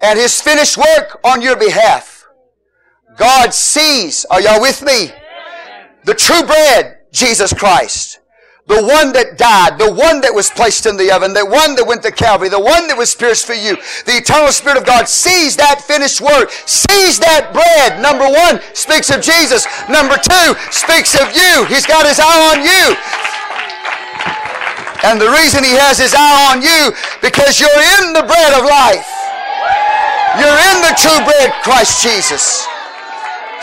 [0.00, 2.26] And His finished work on your behalf.
[3.18, 5.10] God sees, are y'all with me?
[6.04, 8.20] The true bread, Jesus Christ.
[8.66, 11.86] The one that died, the one that was placed in the oven, the one that
[11.86, 13.78] went to Calvary, the one that was pierced for you.
[14.10, 18.02] The eternal Spirit of God sees that finished work, sees that bread.
[18.02, 19.70] Number one speaks of Jesus.
[19.86, 21.62] Number two speaks of you.
[21.70, 22.84] He's got his eye on you.
[25.06, 26.90] And the reason he has his eye on you,
[27.22, 27.70] because you're
[28.02, 29.06] in the bread of life.
[30.42, 32.66] You're in the true bread, Christ Jesus.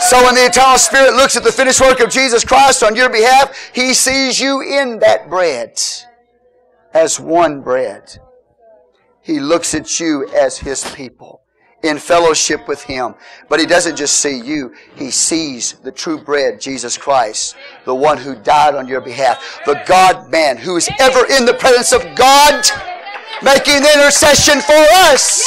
[0.00, 3.08] So when the eternal Spirit looks at the finished work of Jesus Christ on your
[3.08, 5.80] behalf, He sees you in that bread
[6.92, 8.18] as one bread.
[9.22, 11.42] He looks at you as His people
[11.82, 13.14] in fellowship with Him.
[13.48, 18.18] But He doesn't just see you, He sees the true bread, Jesus Christ, the one
[18.18, 22.16] who died on your behalf, the God man who is ever in the presence of
[22.16, 22.64] God,
[23.42, 25.44] making intercession for us.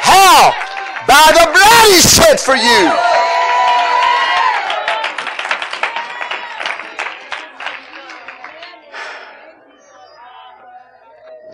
[0.00, 0.67] How?
[1.08, 2.92] By the blood he shed for you.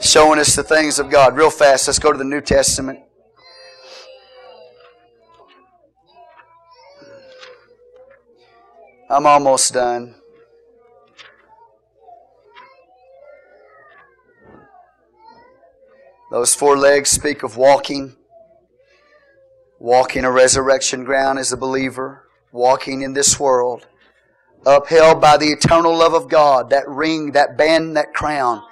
[0.01, 1.37] Showing us the things of God.
[1.37, 2.99] Real fast, let's go to the New Testament.
[9.09, 10.17] I'm almost done.
[16.33, 18.17] Those four legs speak of walking
[19.85, 23.87] walking a resurrection ground as a believer, walking in this world,
[24.65, 28.63] upheld by the eternal love of God, that ring, that band, that crown,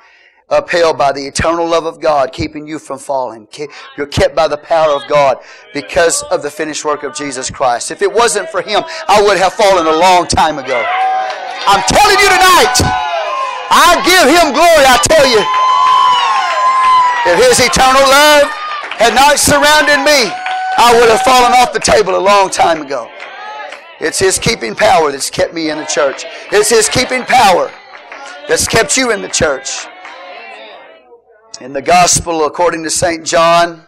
[0.49, 3.47] upheld by the eternal love of God, keeping you from falling.
[3.99, 5.37] You're kept by the power of God
[5.75, 7.91] because of the finished work of Jesus Christ.
[7.91, 10.83] If it wasn't for Him, I would have fallen a long time ago.
[11.69, 12.81] I'm telling you tonight,
[13.69, 15.45] I give Him glory, I tell you.
[17.29, 18.49] If His eternal love
[18.97, 20.33] had not surrounded me,
[20.79, 23.11] I would have fallen off the table a long time ago.
[24.01, 26.25] It's His keeping power that's kept me in the church.
[26.51, 27.71] It's His keeping power
[28.49, 29.87] that's kept you in the church.
[31.61, 33.25] In the Gospel according to St.
[33.25, 33.87] John,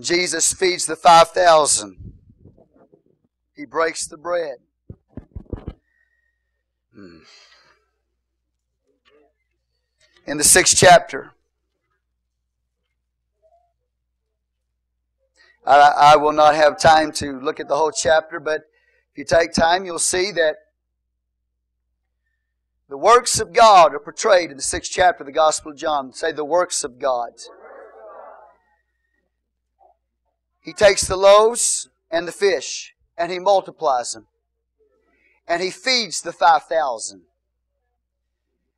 [0.00, 2.14] Jesus feeds the 5,000.
[3.54, 4.56] He breaks the bread.
[6.94, 7.18] Hmm.
[10.26, 11.32] In the sixth chapter,
[15.64, 18.62] I, I will not have time to look at the whole chapter, but
[19.12, 20.56] if you take time, you'll see that
[22.88, 26.12] the works of God are portrayed in the sixth chapter of the Gospel of John.
[26.12, 27.30] Say the works of God.
[30.62, 34.26] He takes the loaves and the fish and he multiplies them.
[35.46, 37.22] And he feeds the 5,000.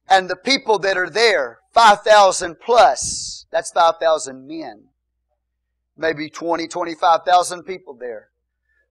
[0.08, 4.84] And the people that are there, 5,000 plus, that's 5,000 men.
[5.96, 8.28] Maybe 20, 25,000 people there.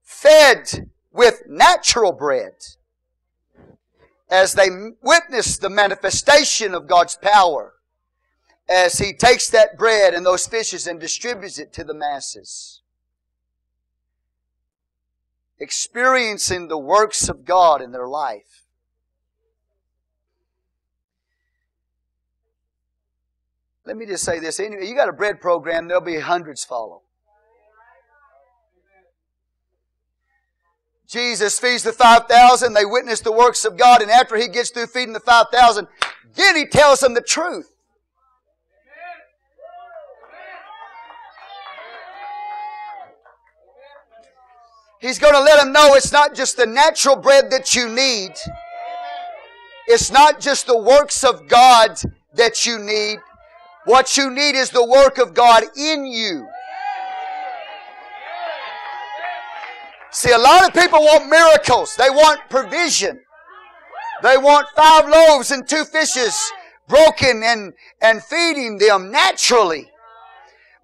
[0.01, 2.53] Fed with natural bread
[4.29, 4.69] as they
[5.01, 7.73] witness the manifestation of God's power,
[8.67, 12.81] as He takes that bread and those fishes and distributes it to the masses.
[15.59, 18.62] Experiencing the works of God in their life.
[23.85, 24.59] Let me just say this.
[24.59, 27.01] Anyway, you got a bread program, there'll be hundreds follow.
[31.07, 32.73] Jesus feeds the 5,000.
[32.73, 34.01] They witness the works of God.
[34.01, 35.87] And after he gets through feeding the 5,000,
[36.33, 37.69] then he tells them the truth.
[44.99, 48.31] He's going to let them know it's not just the natural bread that you need.
[49.87, 51.99] It's not just the works of God
[52.33, 53.19] that you need.
[53.85, 56.47] What you need is the work of God in you.
[60.11, 61.95] See, a lot of people want miracles.
[61.95, 63.19] They want provision.
[64.21, 66.51] They want five loaves and two fishes
[66.87, 69.89] broken and, and feeding them naturally.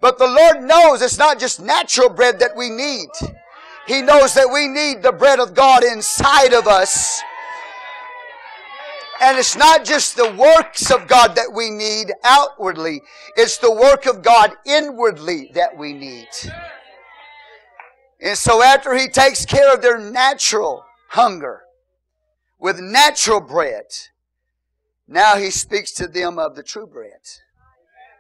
[0.01, 3.09] But the Lord knows it's not just natural bread that we need.
[3.87, 7.21] He knows that we need the bread of God inside of us.
[9.21, 13.01] And it's not just the works of God that we need outwardly.
[13.35, 16.27] It's the work of God inwardly that we need.
[18.21, 21.63] And so after he takes care of their natural hunger
[22.59, 23.85] with natural bread,
[25.07, 27.19] now he speaks to them of the true bread.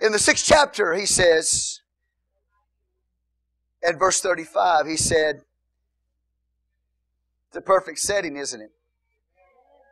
[0.01, 1.81] In the sixth chapter, he says,
[3.87, 5.41] at verse 35, he said,
[7.47, 8.71] it's a perfect setting, isn't it?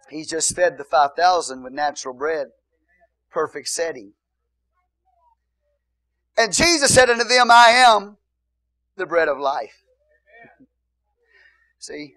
[0.10, 2.48] He just fed the 5,000 with natural bread.
[3.30, 4.14] Perfect setting.
[6.38, 8.18] And Jesus said unto them, I am
[8.96, 9.84] the bread of life.
[11.80, 12.14] See?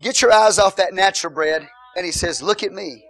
[0.00, 1.68] Get your eyes off that natural bread.
[1.96, 3.04] And he says, Look at me.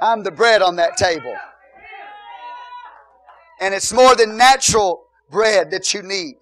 [0.00, 1.34] I'm the bread on that table.
[3.60, 6.36] And it's more than natural bread that you need.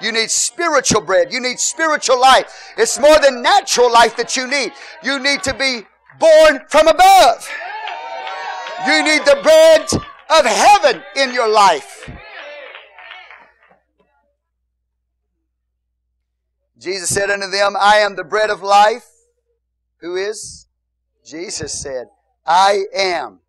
[0.00, 1.32] You need spiritual bread.
[1.32, 2.72] You need spiritual life.
[2.76, 4.72] It's more than natural life that you need.
[5.02, 5.82] You need to be
[6.18, 7.48] born from above.
[8.86, 9.86] You need the bread
[10.30, 12.10] of heaven in your life.
[16.78, 19.06] Jesus said unto them, I am the bread of life.
[19.98, 20.66] Who is?
[21.26, 22.06] Jesus said,
[22.46, 23.40] I am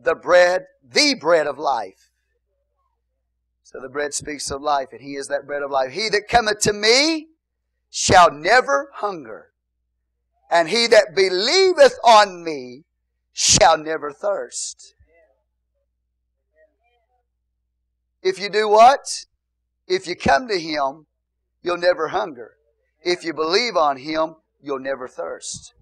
[0.00, 2.07] the bread, the bread of life.
[3.70, 5.92] So the bread speaks of life, and He is that bread of life.
[5.92, 7.26] He that cometh to me
[7.90, 9.50] shall never hunger,
[10.50, 12.84] and he that believeth on me
[13.34, 14.94] shall never thirst.
[18.22, 19.26] If you do what?
[19.86, 21.04] If you come to Him,
[21.62, 22.52] you'll never hunger.
[23.02, 25.74] If you believe on Him, you'll never thirst.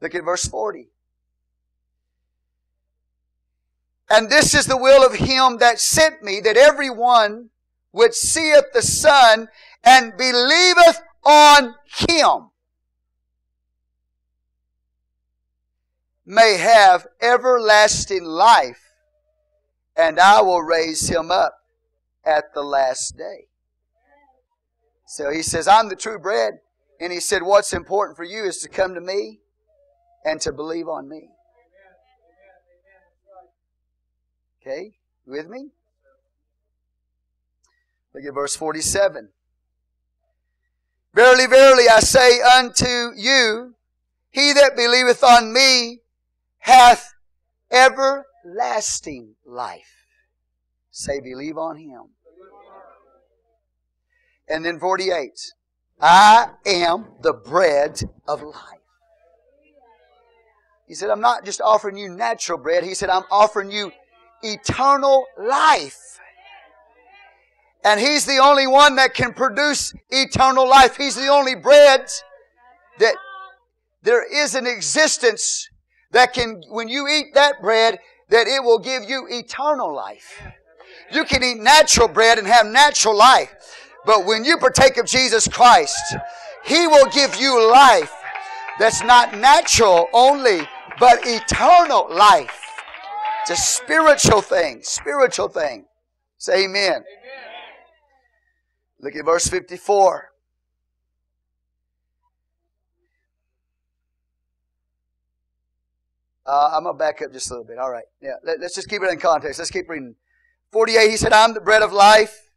[0.00, 0.88] Look at verse 40.
[4.10, 7.50] And this is the will of Him that sent me, that every one
[7.90, 9.48] which seeth the Son
[9.84, 11.74] and believeth on
[12.08, 12.50] Him
[16.24, 18.88] may have everlasting life
[19.98, 21.58] and I will raise him up
[22.24, 23.48] at the last day.
[25.06, 26.60] So he says, I'm the true bread.
[27.00, 29.40] And he said, What's important for you is to come to me
[30.24, 31.30] and to believe on me.
[34.68, 34.92] Okay?
[35.26, 35.70] With me?
[38.14, 39.30] Look at verse 47.
[41.14, 43.74] Verily, verily, I say unto you,
[44.30, 46.00] he that believeth on me
[46.58, 47.14] hath
[47.70, 50.04] everlasting life.
[50.90, 52.10] Say, believe on Him.
[54.48, 55.54] And then 48.
[56.00, 58.78] I am the bread of life.
[60.86, 62.84] He said, I'm not just offering you natural bread.
[62.84, 63.92] He said, I'm offering you
[64.42, 66.20] eternal life.
[67.84, 70.96] And He's the only one that can produce eternal life.
[70.96, 72.08] He's the only bread
[72.98, 73.14] that
[74.02, 75.68] there is an existence
[76.12, 77.98] that can, when you eat that bread,
[78.30, 80.42] that it will give you eternal life.
[81.12, 83.54] You can eat natural bread and have natural life.
[84.04, 86.16] But when you partake of Jesus Christ,
[86.64, 88.12] He will give you life
[88.78, 90.60] that's not natural only,
[91.00, 92.67] but eternal life.
[93.50, 95.86] It's a spiritual thing, spiritual thing.
[96.36, 96.90] Say amen.
[96.90, 97.04] amen.
[99.00, 100.30] Look at verse 54.
[106.46, 107.78] Uh, I'm going to back up just a little bit.
[107.78, 108.04] All right.
[108.20, 108.34] Yeah.
[108.44, 109.58] Let, us just keep it in context.
[109.58, 110.14] Let's keep reading.
[110.70, 112.50] 48, he said, I'm the bread of life.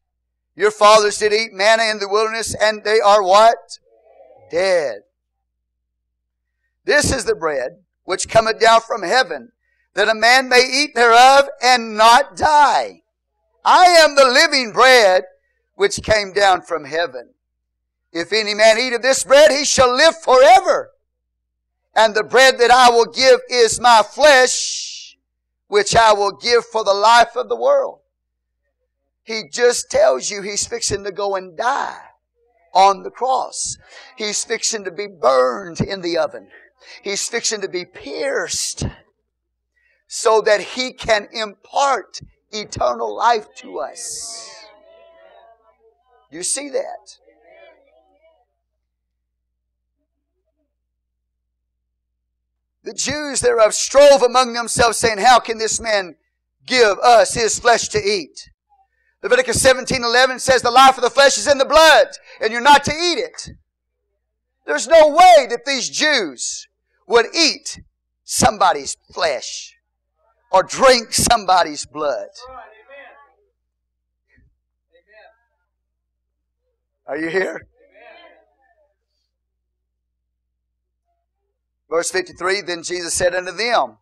[0.57, 3.79] Your fathers did eat manna in the wilderness, and they are what?
[4.49, 5.03] Dead.
[6.83, 9.53] This is the bread which cometh down from heaven,
[9.93, 13.01] that a man may eat thereof and not die.
[13.63, 15.23] I am the living bread
[15.75, 17.33] which came down from heaven.
[18.11, 20.91] If any man eat of this bread, he shall live forever.
[21.95, 25.17] And the bread that I will give is my flesh,
[25.67, 27.99] which I will give for the life of the world.
[29.23, 31.99] He just tells you he's fixing to go and die
[32.73, 33.77] on the cross.
[34.17, 36.47] He's fixing to be burned in the oven.
[37.01, 38.85] He's fixing to be pierced
[40.13, 42.19] so that he can impart
[42.51, 44.65] eternal life to us.
[46.29, 47.17] You see that?
[52.83, 56.17] The Jews thereof strove among themselves, saying, How can this man
[56.65, 58.49] give us his flesh to eat?
[59.23, 62.07] Leviticus 17 11 says, The life of the flesh is in the blood,
[62.41, 63.51] and you're not to eat it.
[64.65, 66.67] There's no way that these Jews
[67.07, 67.79] would eat
[68.25, 69.77] somebody's flesh
[70.51, 72.27] or drink somebody's blood.
[77.07, 77.67] Are you here?
[81.89, 83.97] Verse 53 Then Jesus said unto them,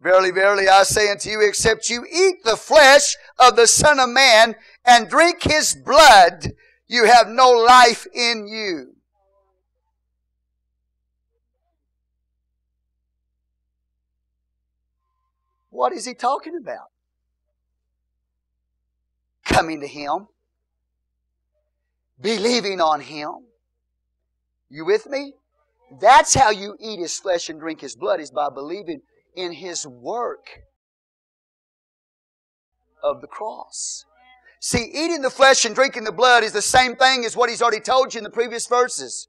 [0.00, 4.10] Verily, verily, I say unto you, except you eat the flesh of the Son of
[4.10, 4.54] Man
[4.84, 6.52] and drink his blood,
[6.86, 8.95] you have no life in you.
[15.76, 16.88] What is he talking about?
[19.44, 20.28] Coming to him,
[22.18, 23.44] believing on him.
[24.70, 25.34] You with me?
[26.00, 29.02] That's how you eat his flesh and drink his blood, is by believing
[29.36, 30.46] in his work
[33.04, 34.06] of the cross.
[34.58, 37.60] See, eating the flesh and drinking the blood is the same thing as what he's
[37.60, 39.28] already told you in the previous verses.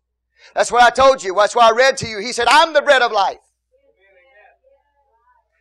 [0.55, 1.35] That's what I told you.
[1.35, 2.19] That's why I read to you.
[2.19, 3.39] He said, I'm the bread of life.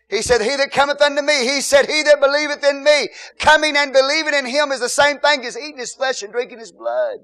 [0.09, 3.09] He said, He that cometh unto me, He said, He that believeth in me,
[3.39, 6.61] coming and believing in Him is the same thing as eating His flesh and drinking
[6.61, 7.19] His blood.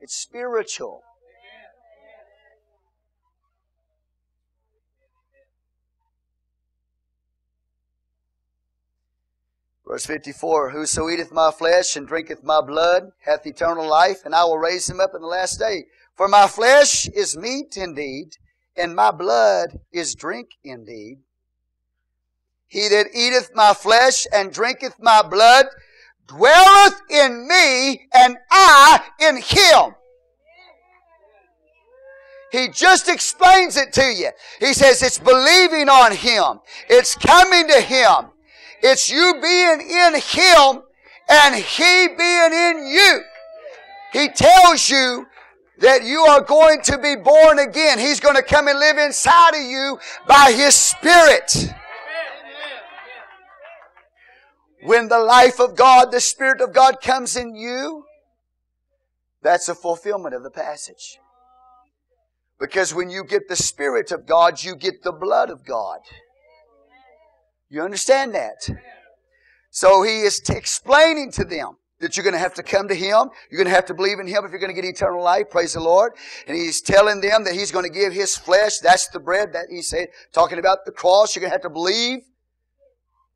[0.00, 1.02] It's spiritual.
[9.86, 14.42] Verse 54, Whoso eateth my flesh and drinketh my blood hath eternal life, and I
[14.44, 15.84] will raise him up in the last day.
[16.16, 18.36] For my flesh is meat indeed,
[18.76, 21.18] and my blood is drink indeed.
[22.68, 25.66] He that eateth my flesh and drinketh my blood
[26.26, 29.94] dwelleth in me, and I in him.
[32.52, 34.30] He just explains it to you.
[34.60, 36.60] He says it's believing on Him.
[36.88, 38.30] It's coming to Him.
[38.82, 40.82] It's you being in Him
[41.28, 43.20] and He being in you.
[44.12, 45.26] He tells you
[45.78, 47.98] that you are going to be born again.
[47.98, 51.74] He's going to come and live inside of you by His Spirit.
[54.82, 58.04] When the life of God, the Spirit of God comes in you,
[59.42, 61.18] that's a fulfillment of the passage.
[62.58, 66.00] Because when you get the Spirit of God, you get the blood of God.
[67.68, 68.68] You understand that?
[69.70, 72.94] So he is t- explaining to them that you're going to have to come to
[72.94, 73.30] him.
[73.50, 75.50] You're going to have to believe in him if you're going to get eternal life.
[75.50, 76.12] Praise the Lord.
[76.46, 78.78] And he's telling them that he's going to give his flesh.
[78.78, 81.34] That's the bread that he said, talking about the cross.
[81.34, 82.18] You're going to have to believe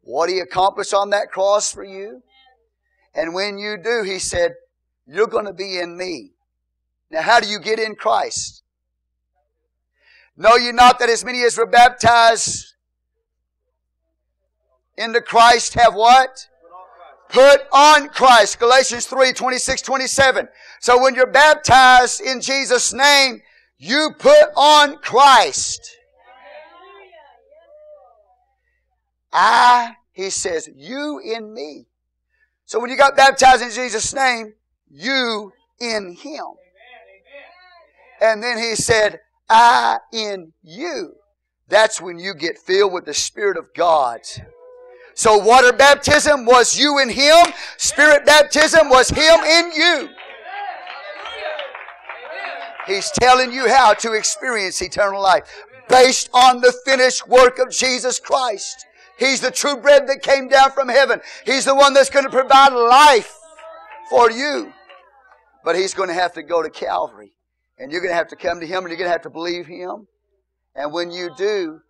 [0.02, 2.22] what he accomplished on that cross for you.
[3.14, 4.52] And when you do, he said,
[5.06, 6.32] you're going to be in me.
[7.10, 8.62] Now, how do you get in Christ?
[10.36, 12.74] Know you not that as many as were baptized
[14.96, 16.46] into Christ have what?
[17.32, 18.58] Put on Christ.
[18.58, 20.48] Galatians 3, 26, 27.
[20.80, 23.40] So when you're baptized in Jesus' name,
[23.78, 25.96] you put on Christ.
[29.32, 31.86] I, he says, you in me.
[32.66, 34.54] So when you got baptized in Jesus' name,
[34.90, 36.44] you in him.
[38.20, 41.14] And then he said, I in you.
[41.68, 44.20] that's when you get filled with the Spirit of God.
[45.20, 47.52] So water baptism was you in Him.
[47.76, 50.08] Spirit baptism was Him in you.
[52.86, 55.42] He's telling you how to experience eternal life
[55.90, 58.86] based on the finished work of Jesus Christ.
[59.18, 61.20] He's the true bread that came down from heaven.
[61.44, 63.36] He's the one that's going to provide life
[64.08, 64.72] for you.
[65.62, 67.34] But He's going to have to go to Calvary.
[67.78, 69.28] And you're going to have to come to Him and you're going to have to
[69.28, 70.06] believe Him.
[70.74, 71.80] And when you do,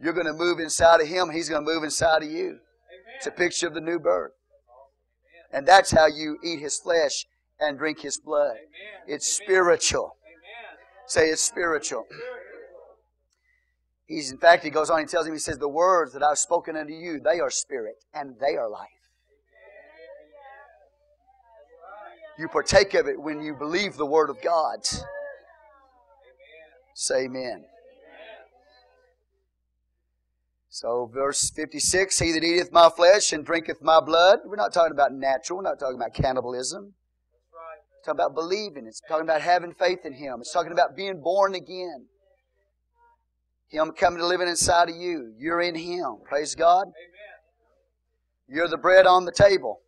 [0.00, 1.28] you're going to move inside of Him.
[1.30, 2.60] He's going to move inside of you.
[3.20, 4.32] It's a picture of the new birth.
[5.52, 7.26] And that's how you eat His flesh
[7.60, 8.56] and drink His blood.
[9.06, 10.16] It's spiritual.
[11.06, 12.06] Say it's spiritual.
[14.06, 16.38] He's, in fact, he goes on, he tells him, he says, The words that I've
[16.38, 18.88] spoken unto you, they are spirit and they are life.
[22.38, 24.78] You partake of it when you believe the Word of God.
[26.94, 27.66] Say amen.
[30.72, 34.38] So, verse 56 He that eateth my flesh and drinketh my blood.
[34.46, 36.94] We're not talking about natural, we're not talking about cannibalism.
[37.98, 38.86] It's talking about believing.
[38.86, 40.36] It's talking about having faith in Him.
[40.40, 42.06] It's talking about being born again.
[43.68, 45.34] Him coming to living inside of you.
[45.38, 46.18] You're in Him.
[46.24, 46.82] Praise God.
[46.82, 46.94] Amen.
[48.48, 49.80] You're the bread on the table.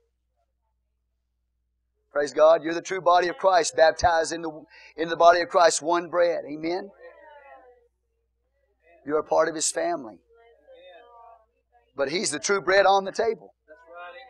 [2.13, 2.63] Praise God.
[2.63, 4.65] You're the true body of Christ, baptized in the,
[4.97, 6.43] in the body of Christ, one bread.
[6.45, 6.91] Amen.
[9.07, 10.19] You're a part of His family.
[11.97, 13.55] But He's the true bread on the table.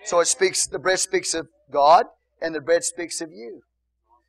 [0.05, 2.07] So it speaks, the bread speaks of God,
[2.41, 3.63] and the bread speaks of you.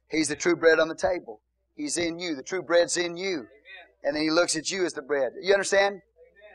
[0.09, 1.41] He's the true bread on the table.
[1.75, 2.35] He's in you.
[2.35, 3.47] The true bread's in you.
[4.03, 5.31] And then He looks at you as the bread.
[5.41, 6.01] You understand?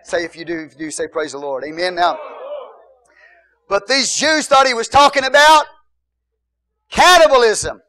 [0.05, 1.65] Say if you do, if you do, say praise the Lord.
[1.65, 1.95] Amen.
[1.95, 2.19] Now,
[3.69, 5.67] but these Jews thought He was talking about
[6.91, 7.83] cannibalism.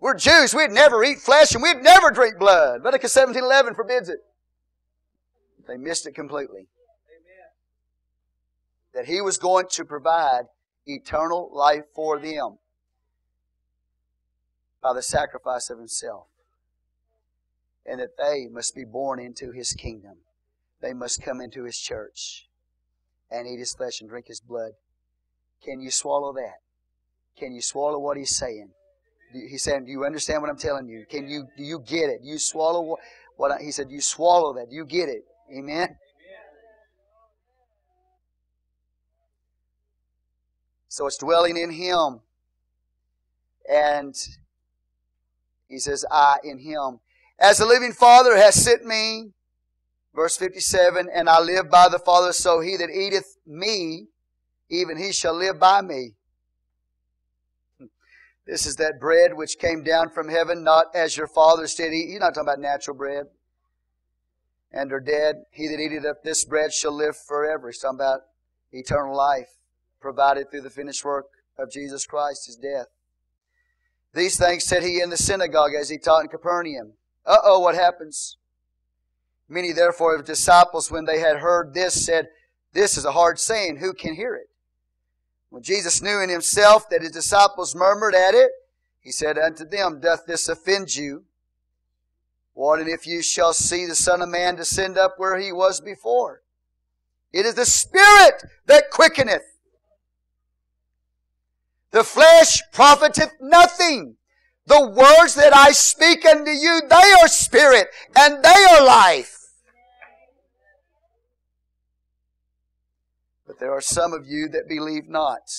[0.00, 0.52] We're Jews.
[0.52, 2.82] We'd never eat flesh and we'd never drink blood.
[2.82, 4.18] Leviticus 17:11 forbids it.
[5.66, 6.66] They missed it completely.
[8.94, 10.42] That he was going to provide
[10.86, 12.58] eternal life for them
[14.82, 16.26] by the sacrifice of himself.
[17.86, 20.18] And that they must be born into his kingdom.
[20.80, 22.48] They must come into his church
[23.30, 24.72] and eat his flesh and drink his blood.
[25.64, 26.60] Can you swallow that?
[27.38, 28.70] Can you swallow what he's saying?
[29.32, 31.06] He's saying, "Do you understand what I'm telling you?
[31.08, 32.22] Can you do you get it?
[32.22, 33.00] Do you swallow what,
[33.36, 33.90] what I, he said?
[33.90, 34.68] You swallow that.
[34.68, 35.24] Do you get it?
[35.50, 35.96] Amen.
[40.88, 42.20] So it's dwelling in Him.
[43.70, 44.14] And
[45.68, 47.00] He says, I in Him.
[47.38, 49.30] As the living Father has sent me,
[50.14, 54.08] verse 57, and I live by the Father, so he that eateth me,
[54.68, 56.12] even he shall live by me.
[58.46, 62.10] This is that bread which came down from heaven, not as your fathers did eat.
[62.10, 63.26] He's not talking about natural bread.
[64.72, 65.44] And are dead.
[65.50, 67.68] He that eateth of this bread shall live forever.
[67.68, 68.20] He's talking about
[68.72, 69.58] eternal life
[70.00, 71.26] provided through the finished work
[71.58, 72.86] of Jesus Christ, his death.
[74.14, 76.94] These things said he in the synagogue as he taught in Capernaum.
[77.24, 78.36] Uh oh, what happens?
[79.48, 82.28] Many therefore of disciples, when they had heard this, said,
[82.72, 83.76] This is a hard saying.
[83.76, 84.48] Who can hear it?
[85.50, 88.50] When Jesus knew in himself that his disciples murmured at it,
[89.00, 91.24] he said unto them, Doth this offend you?
[92.54, 95.80] What and if you shall see the Son of Man descend up where he was
[95.80, 96.42] before?
[97.32, 99.42] It is the Spirit that quickeneth.
[101.92, 104.16] The flesh profiteth nothing.
[104.66, 109.38] The words that I speak unto you, they are spirit and they are life.
[113.46, 115.50] But there are some of you that believe not.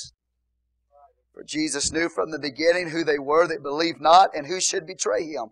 [1.34, 4.88] For Jesus knew from the beginning who they were that believed not and who should
[4.88, 5.52] betray him.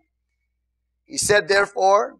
[1.12, 2.16] He said, therefore,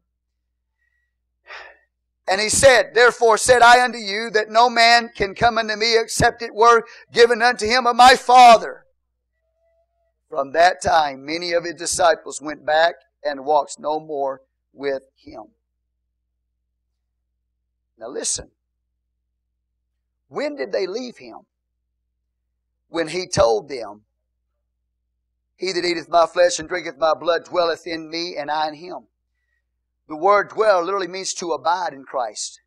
[2.29, 5.99] and he said, Therefore said I unto you that no man can come unto me
[5.99, 8.85] except it were given unto him of my Father.
[10.29, 14.43] From that time, many of his disciples went back and walked no more
[14.75, 15.45] with him.
[17.97, 18.51] Now listen.
[20.29, 21.47] When did they leave him?
[22.91, 24.03] When he told them,
[25.63, 28.75] He that eateth my flesh and drinketh my blood dwelleth in me, and I in
[28.75, 29.07] him.
[30.09, 32.61] The word dwell literally means to abide in Christ.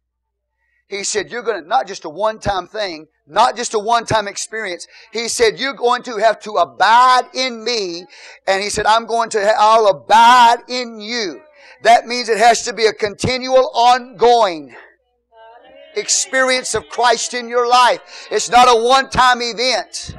[0.88, 4.88] He said, you're going to, not just a one-time thing, not just a one-time experience.
[5.12, 8.06] He said, you're going to have to abide in me.
[8.48, 11.42] And he said, I'm going to, I'll abide in you.
[11.84, 14.74] That means it has to be a continual, ongoing
[15.98, 18.00] experience of Christ in your life.
[18.32, 20.16] It's not a one-time event.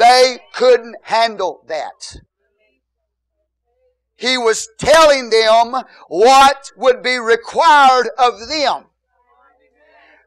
[0.00, 2.16] They couldn't handle that.
[4.16, 8.86] He was telling them what would be required of them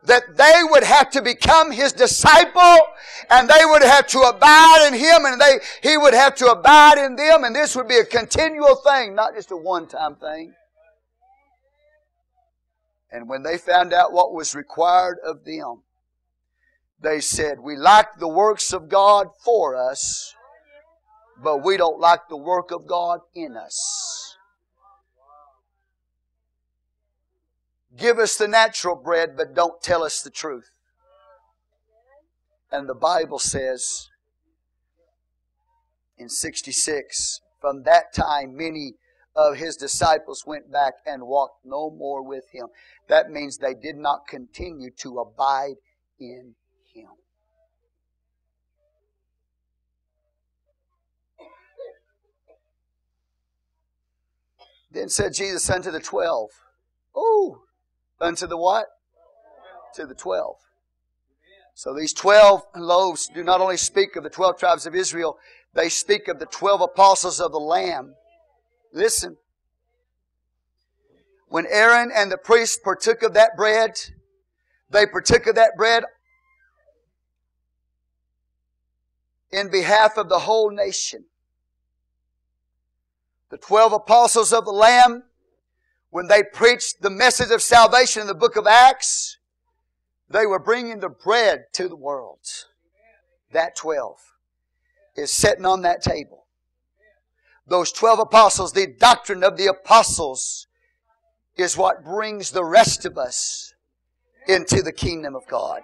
[0.05, 2.85] that they would have to become his disciple
[3.31, 6.97] and they would have to abide in him and they, he would have to abide
[6.97, 10.53] in them and this would be a continual thing, not just a one-time thing.
[13.11, 15.83] And when they found out what was required of them,
[17.03, 20.34] they said, we like the works of God for us,
[21.43, 24.38] but we don't like the work of God in us.
[27.95, 30.69] Give us the natural bread, but don't tell us the truth.
[32.71, 34.09] And the Bible says
[36.17, 38.93] in 66, from that time many
[39.35, 42.67] of his disciples went back and walked no more with him.
[43.09, 45.75] That means they did not continue to abide
[46.19, 46.55] in
[54.93, 56.49] Then said Jesus unto the twelve,
[57.15, 57.63] Oh,
[58.23, 58.85] Unto the what?
[59.95, 60.57] To the twelve.
[61.75, 65.37] So these twelve loaves do not only speak of the twelve tribes of Israel,
[65.73, 68.13] they speak of the twelve apostles of the Lamb.
[68.93, 69.37] Listen.
[71.47, 73.91] When Aaron and the priests partook of that bread,
[74.89, 76.03] they partook of that bread
[79.51, 81.25] in behalf of the whole nation.
[83.53, 85.25] The twelve apostles of the Lamb
[86.09, 89.38] when they preached the message of salvation in the book of Acts,
[90.27, 92.39] they were bringing the bread to the world.
[93.51, 94.17] That 12
[95.15, 96.47] is sitting on that table.
[97.67, 100.65] Those 12 apostles, the doctrine of the apostles
[101.55, 103.75] is what brings the rest of us
[104.47, 105.84] into the kingdom of God.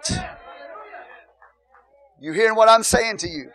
[2.20, 3.52] You hearing what I'm saying to you?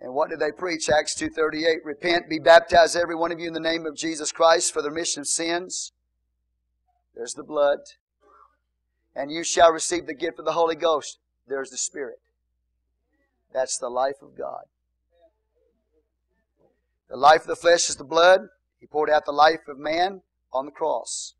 [0.00, 0.88] And what did they preach?
[0.88, 4.72] Acts 2.38, Repent, be baptized every one of you in the name of Jesus Christ
[4.72, 5.92] for the remission of sins.
[7.16, 7.78] There's the blood.
[9.16, 11.18] And you shall receive the gift of the Holy Ghost.
[11.48, 12.20] There's the Spirit.
[13.52, 14.64] That's the life of God.
[17.08, 18.48] The life of the flesh is the blood.
[18.78, 20.20] He poured out the life of man
[20.52, 21.34] on the cross.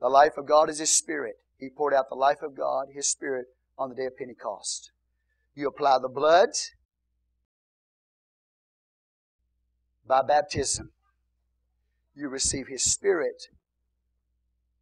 [0.00, 1.38] The life of God is His Spirit.
[1.58, 4.92] He poured out the life of God, His Spirit, on the day of Pentecost.
[5.60, 6.48] You apply the blood
[10.06, 10.90] by baptism.
[12.14, 13.48] You receive His Spirit,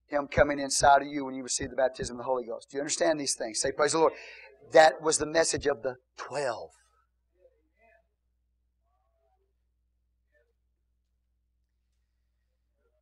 [0.06, 2.70] Him coming inside of you when you receive the baptism of the Holy Ghost.
[2.70, 3.60] Do you understand these things?
[3.60, 4.12] Say, Praise the Lord.
[4.70, 6.70] That was the message of the twelve.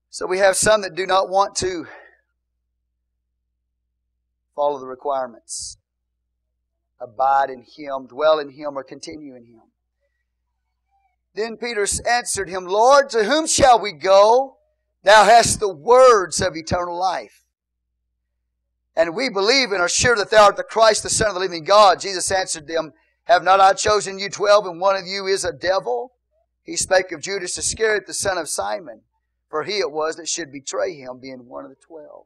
[0.09, 1.87] So we have some that do not want to
[4.55, 5.77] follow the requirements
[7.01, 9.63] abide in him, dwell in him, or continue in him.
[11.35, 14.57] Then Peter answered him, Lord, to whom shall we go?
[15.03, 17.45] Thou hast the words of eternal life.
[18.97, 21.41] And we believe and are sure that thou art the Christ, the Son of the
[21.41, 22.01] living God.
[22.01, 22.93] Jesus answered them,
[23.25, 26.13] Have not I chosen you twelve, and one of you is a devil?
[26.63, 29.03] He spake of Judas Iscariot, the son of Simon,
[29.49, 32.25] for he it was that should betray him, being one of the twelve.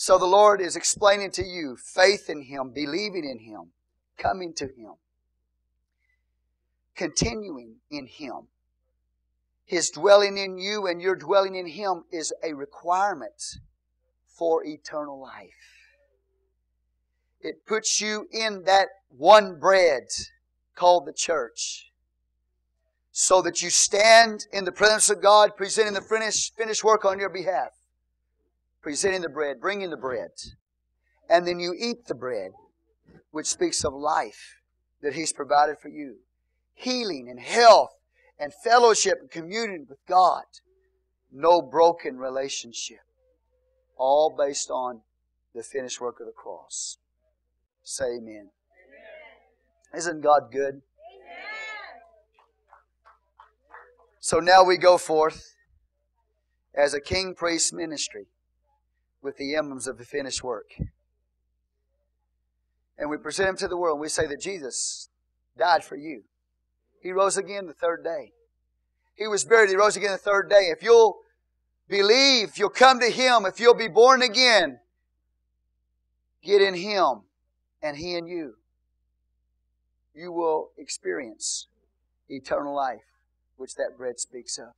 [0.00, 3.72] So the Lord is explaining to you faith in Him, believing in Him,
[4.16, 4.92] coming to Him,
[6.94, 8.46] continuing in Him.
[9.64, 13.56] His dwelling in you and your dwelling in Him is a requirement
[14.24, 15.90] for eternal life.
[17.40, 20.04] It puts you in that one bread
[20.76, 21.90] called the church
[23.10, 27.30] so that you stand in the presence of God presenting the finished, work on your
[27.30, 27.77] behalf
[28.88, 30.30] presenting the bread, bringing the bread.
[31.28, 32.52] And then you eat the bread,
[33.32, 34.62] which speaks of life
[35.02, 36.20] that He's provided for you.
[36.72, 37.90] Healing and health
[38.38, 40.44] and fellowship and communion with God.
[41.30, 43.00] No broken relationship.
[43.98, 45.02] All based on
[45.54, 46.96] the finished work of the cross.
[47.82, 48.48] Say amen.
[48.48, 49.98] amen.
[49.98, 50.80] Isn't God good?
[54.18, 55.56] So now we go forth
[56.74, 58.28] as a king priest ministry
[59.22, 60.72] with the emblems of the finished work.
[62.98, 65.08] And we present him to the world we say that Jesus
[65.56, 66.22] died for you.
[67.00, 68.32] He rose again the third day.
[69.14, 70.70] He was buried, he rose again the third day.
[70.70, 71.18] If you'll
[71.88, 74.78] believe, if you'll come to him, if you'll be born again,
[76.42, 77.22] get in him
[77.82, 78.54] and he in you,
[80.14, 81.68] you will experience
[82.28, 83.04] eternal life,
[83.56, 84.68] which that bread speaks of.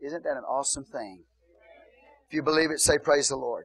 [0.00, 1.24] Isn't that an awesome thing?
[2.28, 3.64] If you believe it, say, Praise the Lord.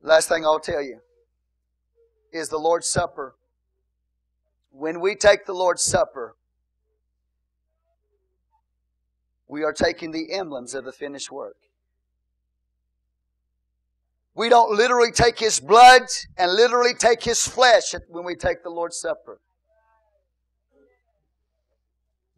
[0.00, 1.00] Last thing I'll tell you
[2.32, 3.34] is the Lord's Supper.
[4.70, 6.36] When we take the Lord's Supper,
[9.46, 11.56] we are taking the emblems of the finished work.
[14.34, 16.02] We don't literally take His blood
[16.36, 19.38] and literally take His flesh when we take the Lord's Supper.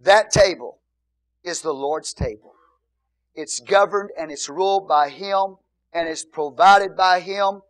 [0.01, 0.79] That table
[1.43, 2.55] is the Lord's table.
[3.35, 5.57] It's governed and it's ruled by Him
[5.93, 7.63] and it's provided by Him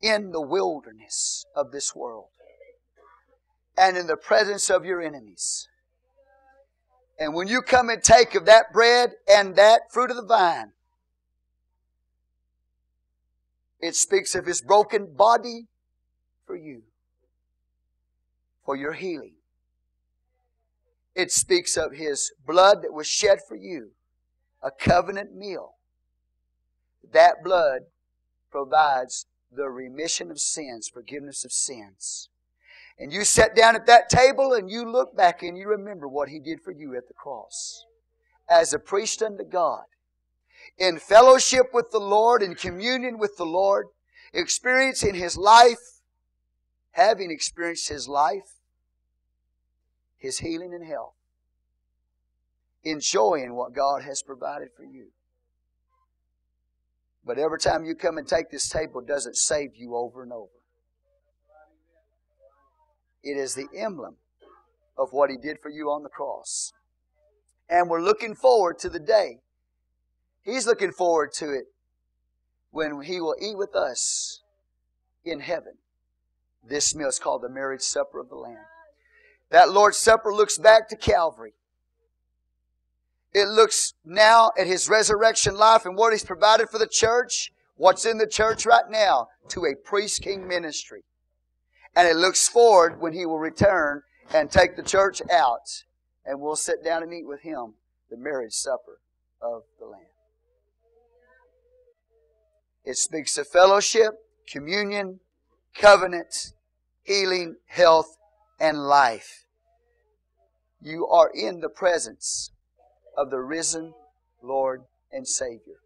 [0.00, 2.28] in the wilderness of this world
[3.76, 5.68] and in the presence of your enemies.
[7.18, 10.72] And when you come and take of that bread and that fruit of the vine,
[13.80, 15.66] it speaks of His broken body
[16.46, 16.82] for you,
[18.64, 19.34] for your healing.
[21.14, 23.90] It speaks of His blood that was shed for you,
[24.62, 25.74] a covenant meal.
[27.12, 27.82] That blood
[28.50, 32.28] provides the remission of sins, forgiveness of sins.
[32.98, 36.28] And you sat down at that table and you look back and you remember what
[36.28, 37.84] He did for you at the cross.
[38.48, 39.84] As a priest unto God,
[40.78, 43.88] in fellowship with the Lord, in communion with the Lord,
[44.32, 46.00] experiencing His life,
[46.92, 48.60] having experienced His life,
[50.22, 51.14] His healing and health,
[52.84, 55.06] enjoying what God has provided for you.
[57.26, 60.52] But every time you come and take this table, doesn't save you over and over.
[63.24, 64.14] It is the emblem
[64.96, 66.72] of what He did for you on the cross.
[67.68, 69.38] And we're looking forward to the day.
[70.44, 71.64] He's looking forward to it
[72.70, 74.40] when He will eat with us
[75.24, 75.78] in heaven.
[76.64, 78.66] This meal is called the marriage supper of the Lamb.
[79.52, 81.52] That Lord's Supper looks back to Calvary.
[83.34, 88.06] It looks now at His resurrection life and what He's provided for the church, what's
[88.06, 91.02] in the church right now, to a priest king ministry.
[91.94, 94.02] And it looks forward when He will return
[94.32, 95.84] and take the church out
[96.24, 97.74] and we'll sit down and eat with Him
[98.10, 99.00] the marriage supper
[99.42, 100.00] of the Lamb.
[102.84, 104.14] It speaks of fellowship,
[104.46, 105.20] communion,
[105.74, 106.54] covenant,
[107.02, 108.16] healing, health,
[108.62, 109.44] and life.
[110.80, 112.52] You are in the presence
[113.18, 113.92] of the risen
[114.40, 115.80] Lord and Savior,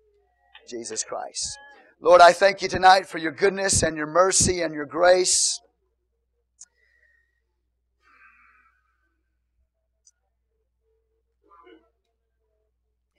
[0.68, 1.58] Jesus Christ.
[2.00, 5.58] Lord, I thank you tonight for your goodness and your mercy and your grace.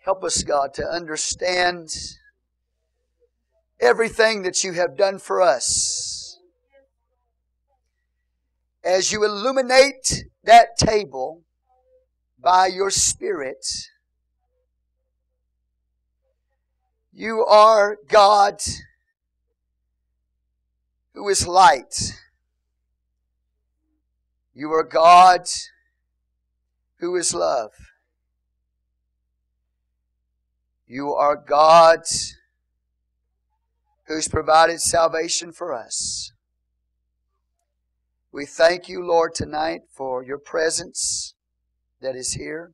[0.06, 1.90] Help us, God, to understand
[3.82, 6.17] everything that you have done for us.
[8.88, 11.42] As you illuminate that table
[12.42, 13.90] by your Spirit,
[17.12, 18.62] you are God
[21.14, 22.14] who is light.
[24.54, 25.42] You are God
[27.00, 27.72] who is love.
[30.88, 32.04] You are God
[34.06, 36.32] who's provided salvation for us.
[38.38, 41.34] We thank you, Lord, tonight for your presence
[42.02, 42.74] that is here.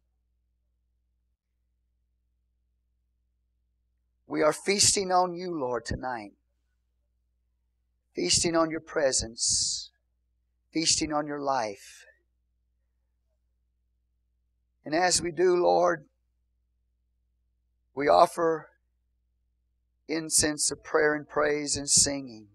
[4.28, 6.34] We are feasting on you, Lord, tonight.
[8.14, 9.90] Feasting on your presence.
[10.74, 12.08] Feasting on your life.
[14.84, 16.04] And as we do, Lord,
[17.96, 18.68] we offer
[20.10, 22.48] incense of prayer and praise and singing.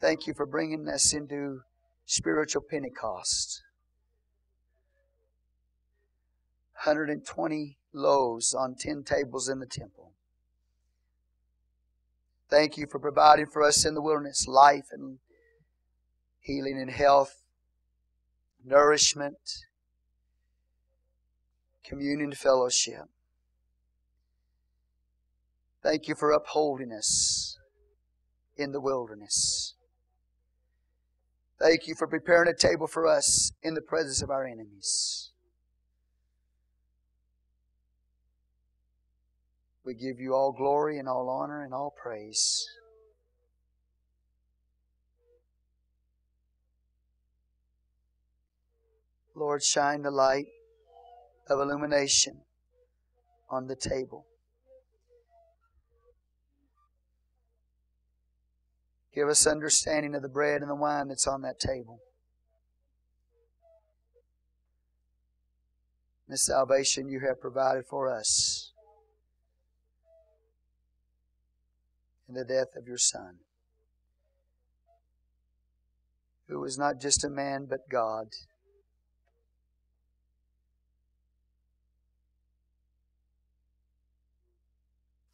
[0.00, 1.60] Thank you for bringing us into
[2.06, 3.62] spiritual Pentecost.
[6.84, 10.12] 120 loaves on 10 tables in the temple.
[12.48, 15.18] Thank you for providing for us in the wilderness life and
[16.40, 17.42] healing and health,
[18.64, 19.66] nourishment,
[21.84, 23.04] communion fellowship.
[25.82, 27.58] Thank you for upholding us
[28.56, 29.74] in the wilderness.
[31.60, 35.30] Thank you for preparing a table for us in the presence of our enemies.
[39.84, 42.66] We give you all glory and all honor and all praise.
[49.34, 50.46] Lord, shine the light
[51.48, 52.40] of illumination
[53.50, 54.26] on the table.
[59.14, 62.00] Give us understanding of the bread and the wine that's on that table.
[66.28, 68.70] The salvation you have provided for us.
[72.30, 73.38] in the death of your Son,
[76.46, 78.28] who was not just a man but God.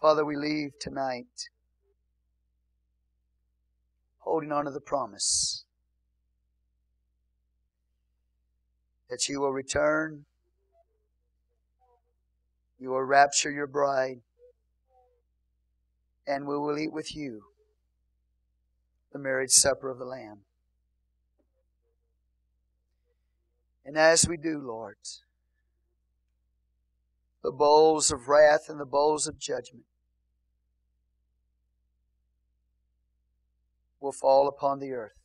[0.01, 1.51] Father, we leave tonight
[4.27, 5.65] holding on to the promise
[9.09, 10.24] that you will return,
[12.78, 14.19] you will rapture your bride,
[16.27, 17.44] and we will eat with you
[19.12, 20.40] the marriage supper of the Lamb.
[23.85, 24.97] And as we do, Lord,
[27.44, 29.85] the bowls of wrath and the bowls of judgment
[34.07, 35.19] will fall upon the earth.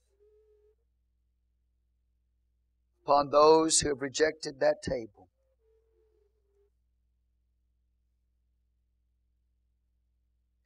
[3.05, 5.27] Upon those who have rejected that table.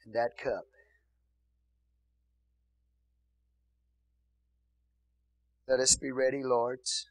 [0.05, 0.63] And that cup.
[5.67, 7.09] Let us be ready, Lords.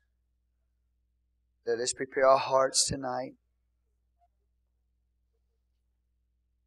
[1.67, 3.35] Let us prepare our hearts tonight.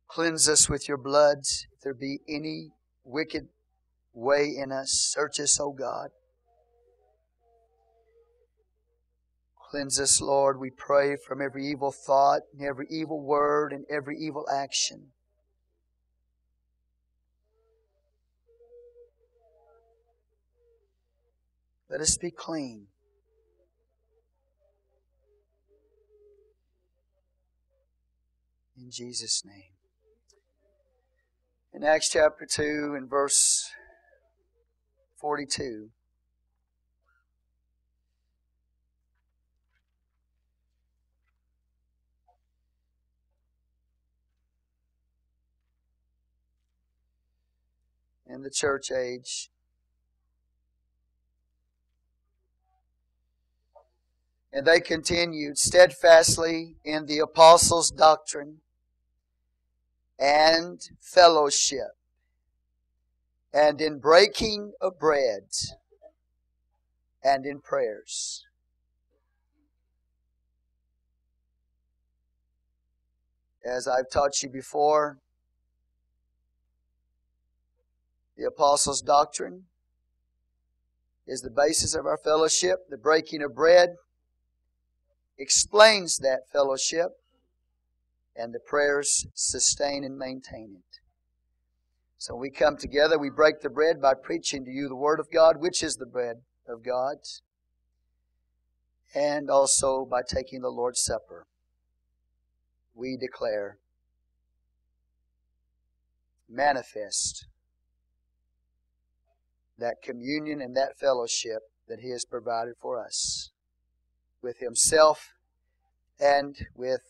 [0.07, 1.39] Cleanse us with your blood.
[1.39, 2.73] If there be any
[3.03, 3.47] wicked
[4.17, 6.09] way in us, search us, O God.
[9.69, 14.17] Cleanse us, Lord, we pray, from every evil thought, and every evil word, and every
[14.17, 15.07] evil action.
[21.89, 22.87] Let us be clean.
[28.77, 29.73] In Jesus' name.
[31.73, 33.69] In Acts chapter 2 and verse
[35.17, 35.89] 42.
[48.29, 49.49] In the church age,
[54.57, 58.61] And they continued steadfastly in the apostles' doctrine
[60.17, 61.96] and fellowship,
[63.53, 65.43] and in breaking of bread,
[67.23, 68.45] and in prayers.
[73.65, 75.17] As I've taught you before,
[78.37, 79.65] the apostles' doctrine
[81.25, 83.95] is the basis of our fellowship, the breaking of bread
[85.37, 87.19] explains that fellowship,
[88.35, 90.99] and the prayers sustain and maintain it.
[92.19, 95.31] So we come together, we break the bread by preaching to you the Word of
[95.31, 96.37] God, which is the bread
[96.67, 97.17] of God,
[99.13, 101.45] and also by taking the Lord's Supper.
[102.95, 103.77] We declare,
[106.49, 107.45] manifest
[109.77, 113.51] that communion and that fellowship that He has provided for us
[114.41, 115.33] with Himself
[116.19, 117.01] and with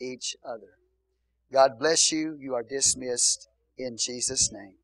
[0.00, 0.78] each other.
[1.52, 2.38] God bless you.
[2.40, 3.49] You are dismissed
[3.84, 4.74] in Jesus' name.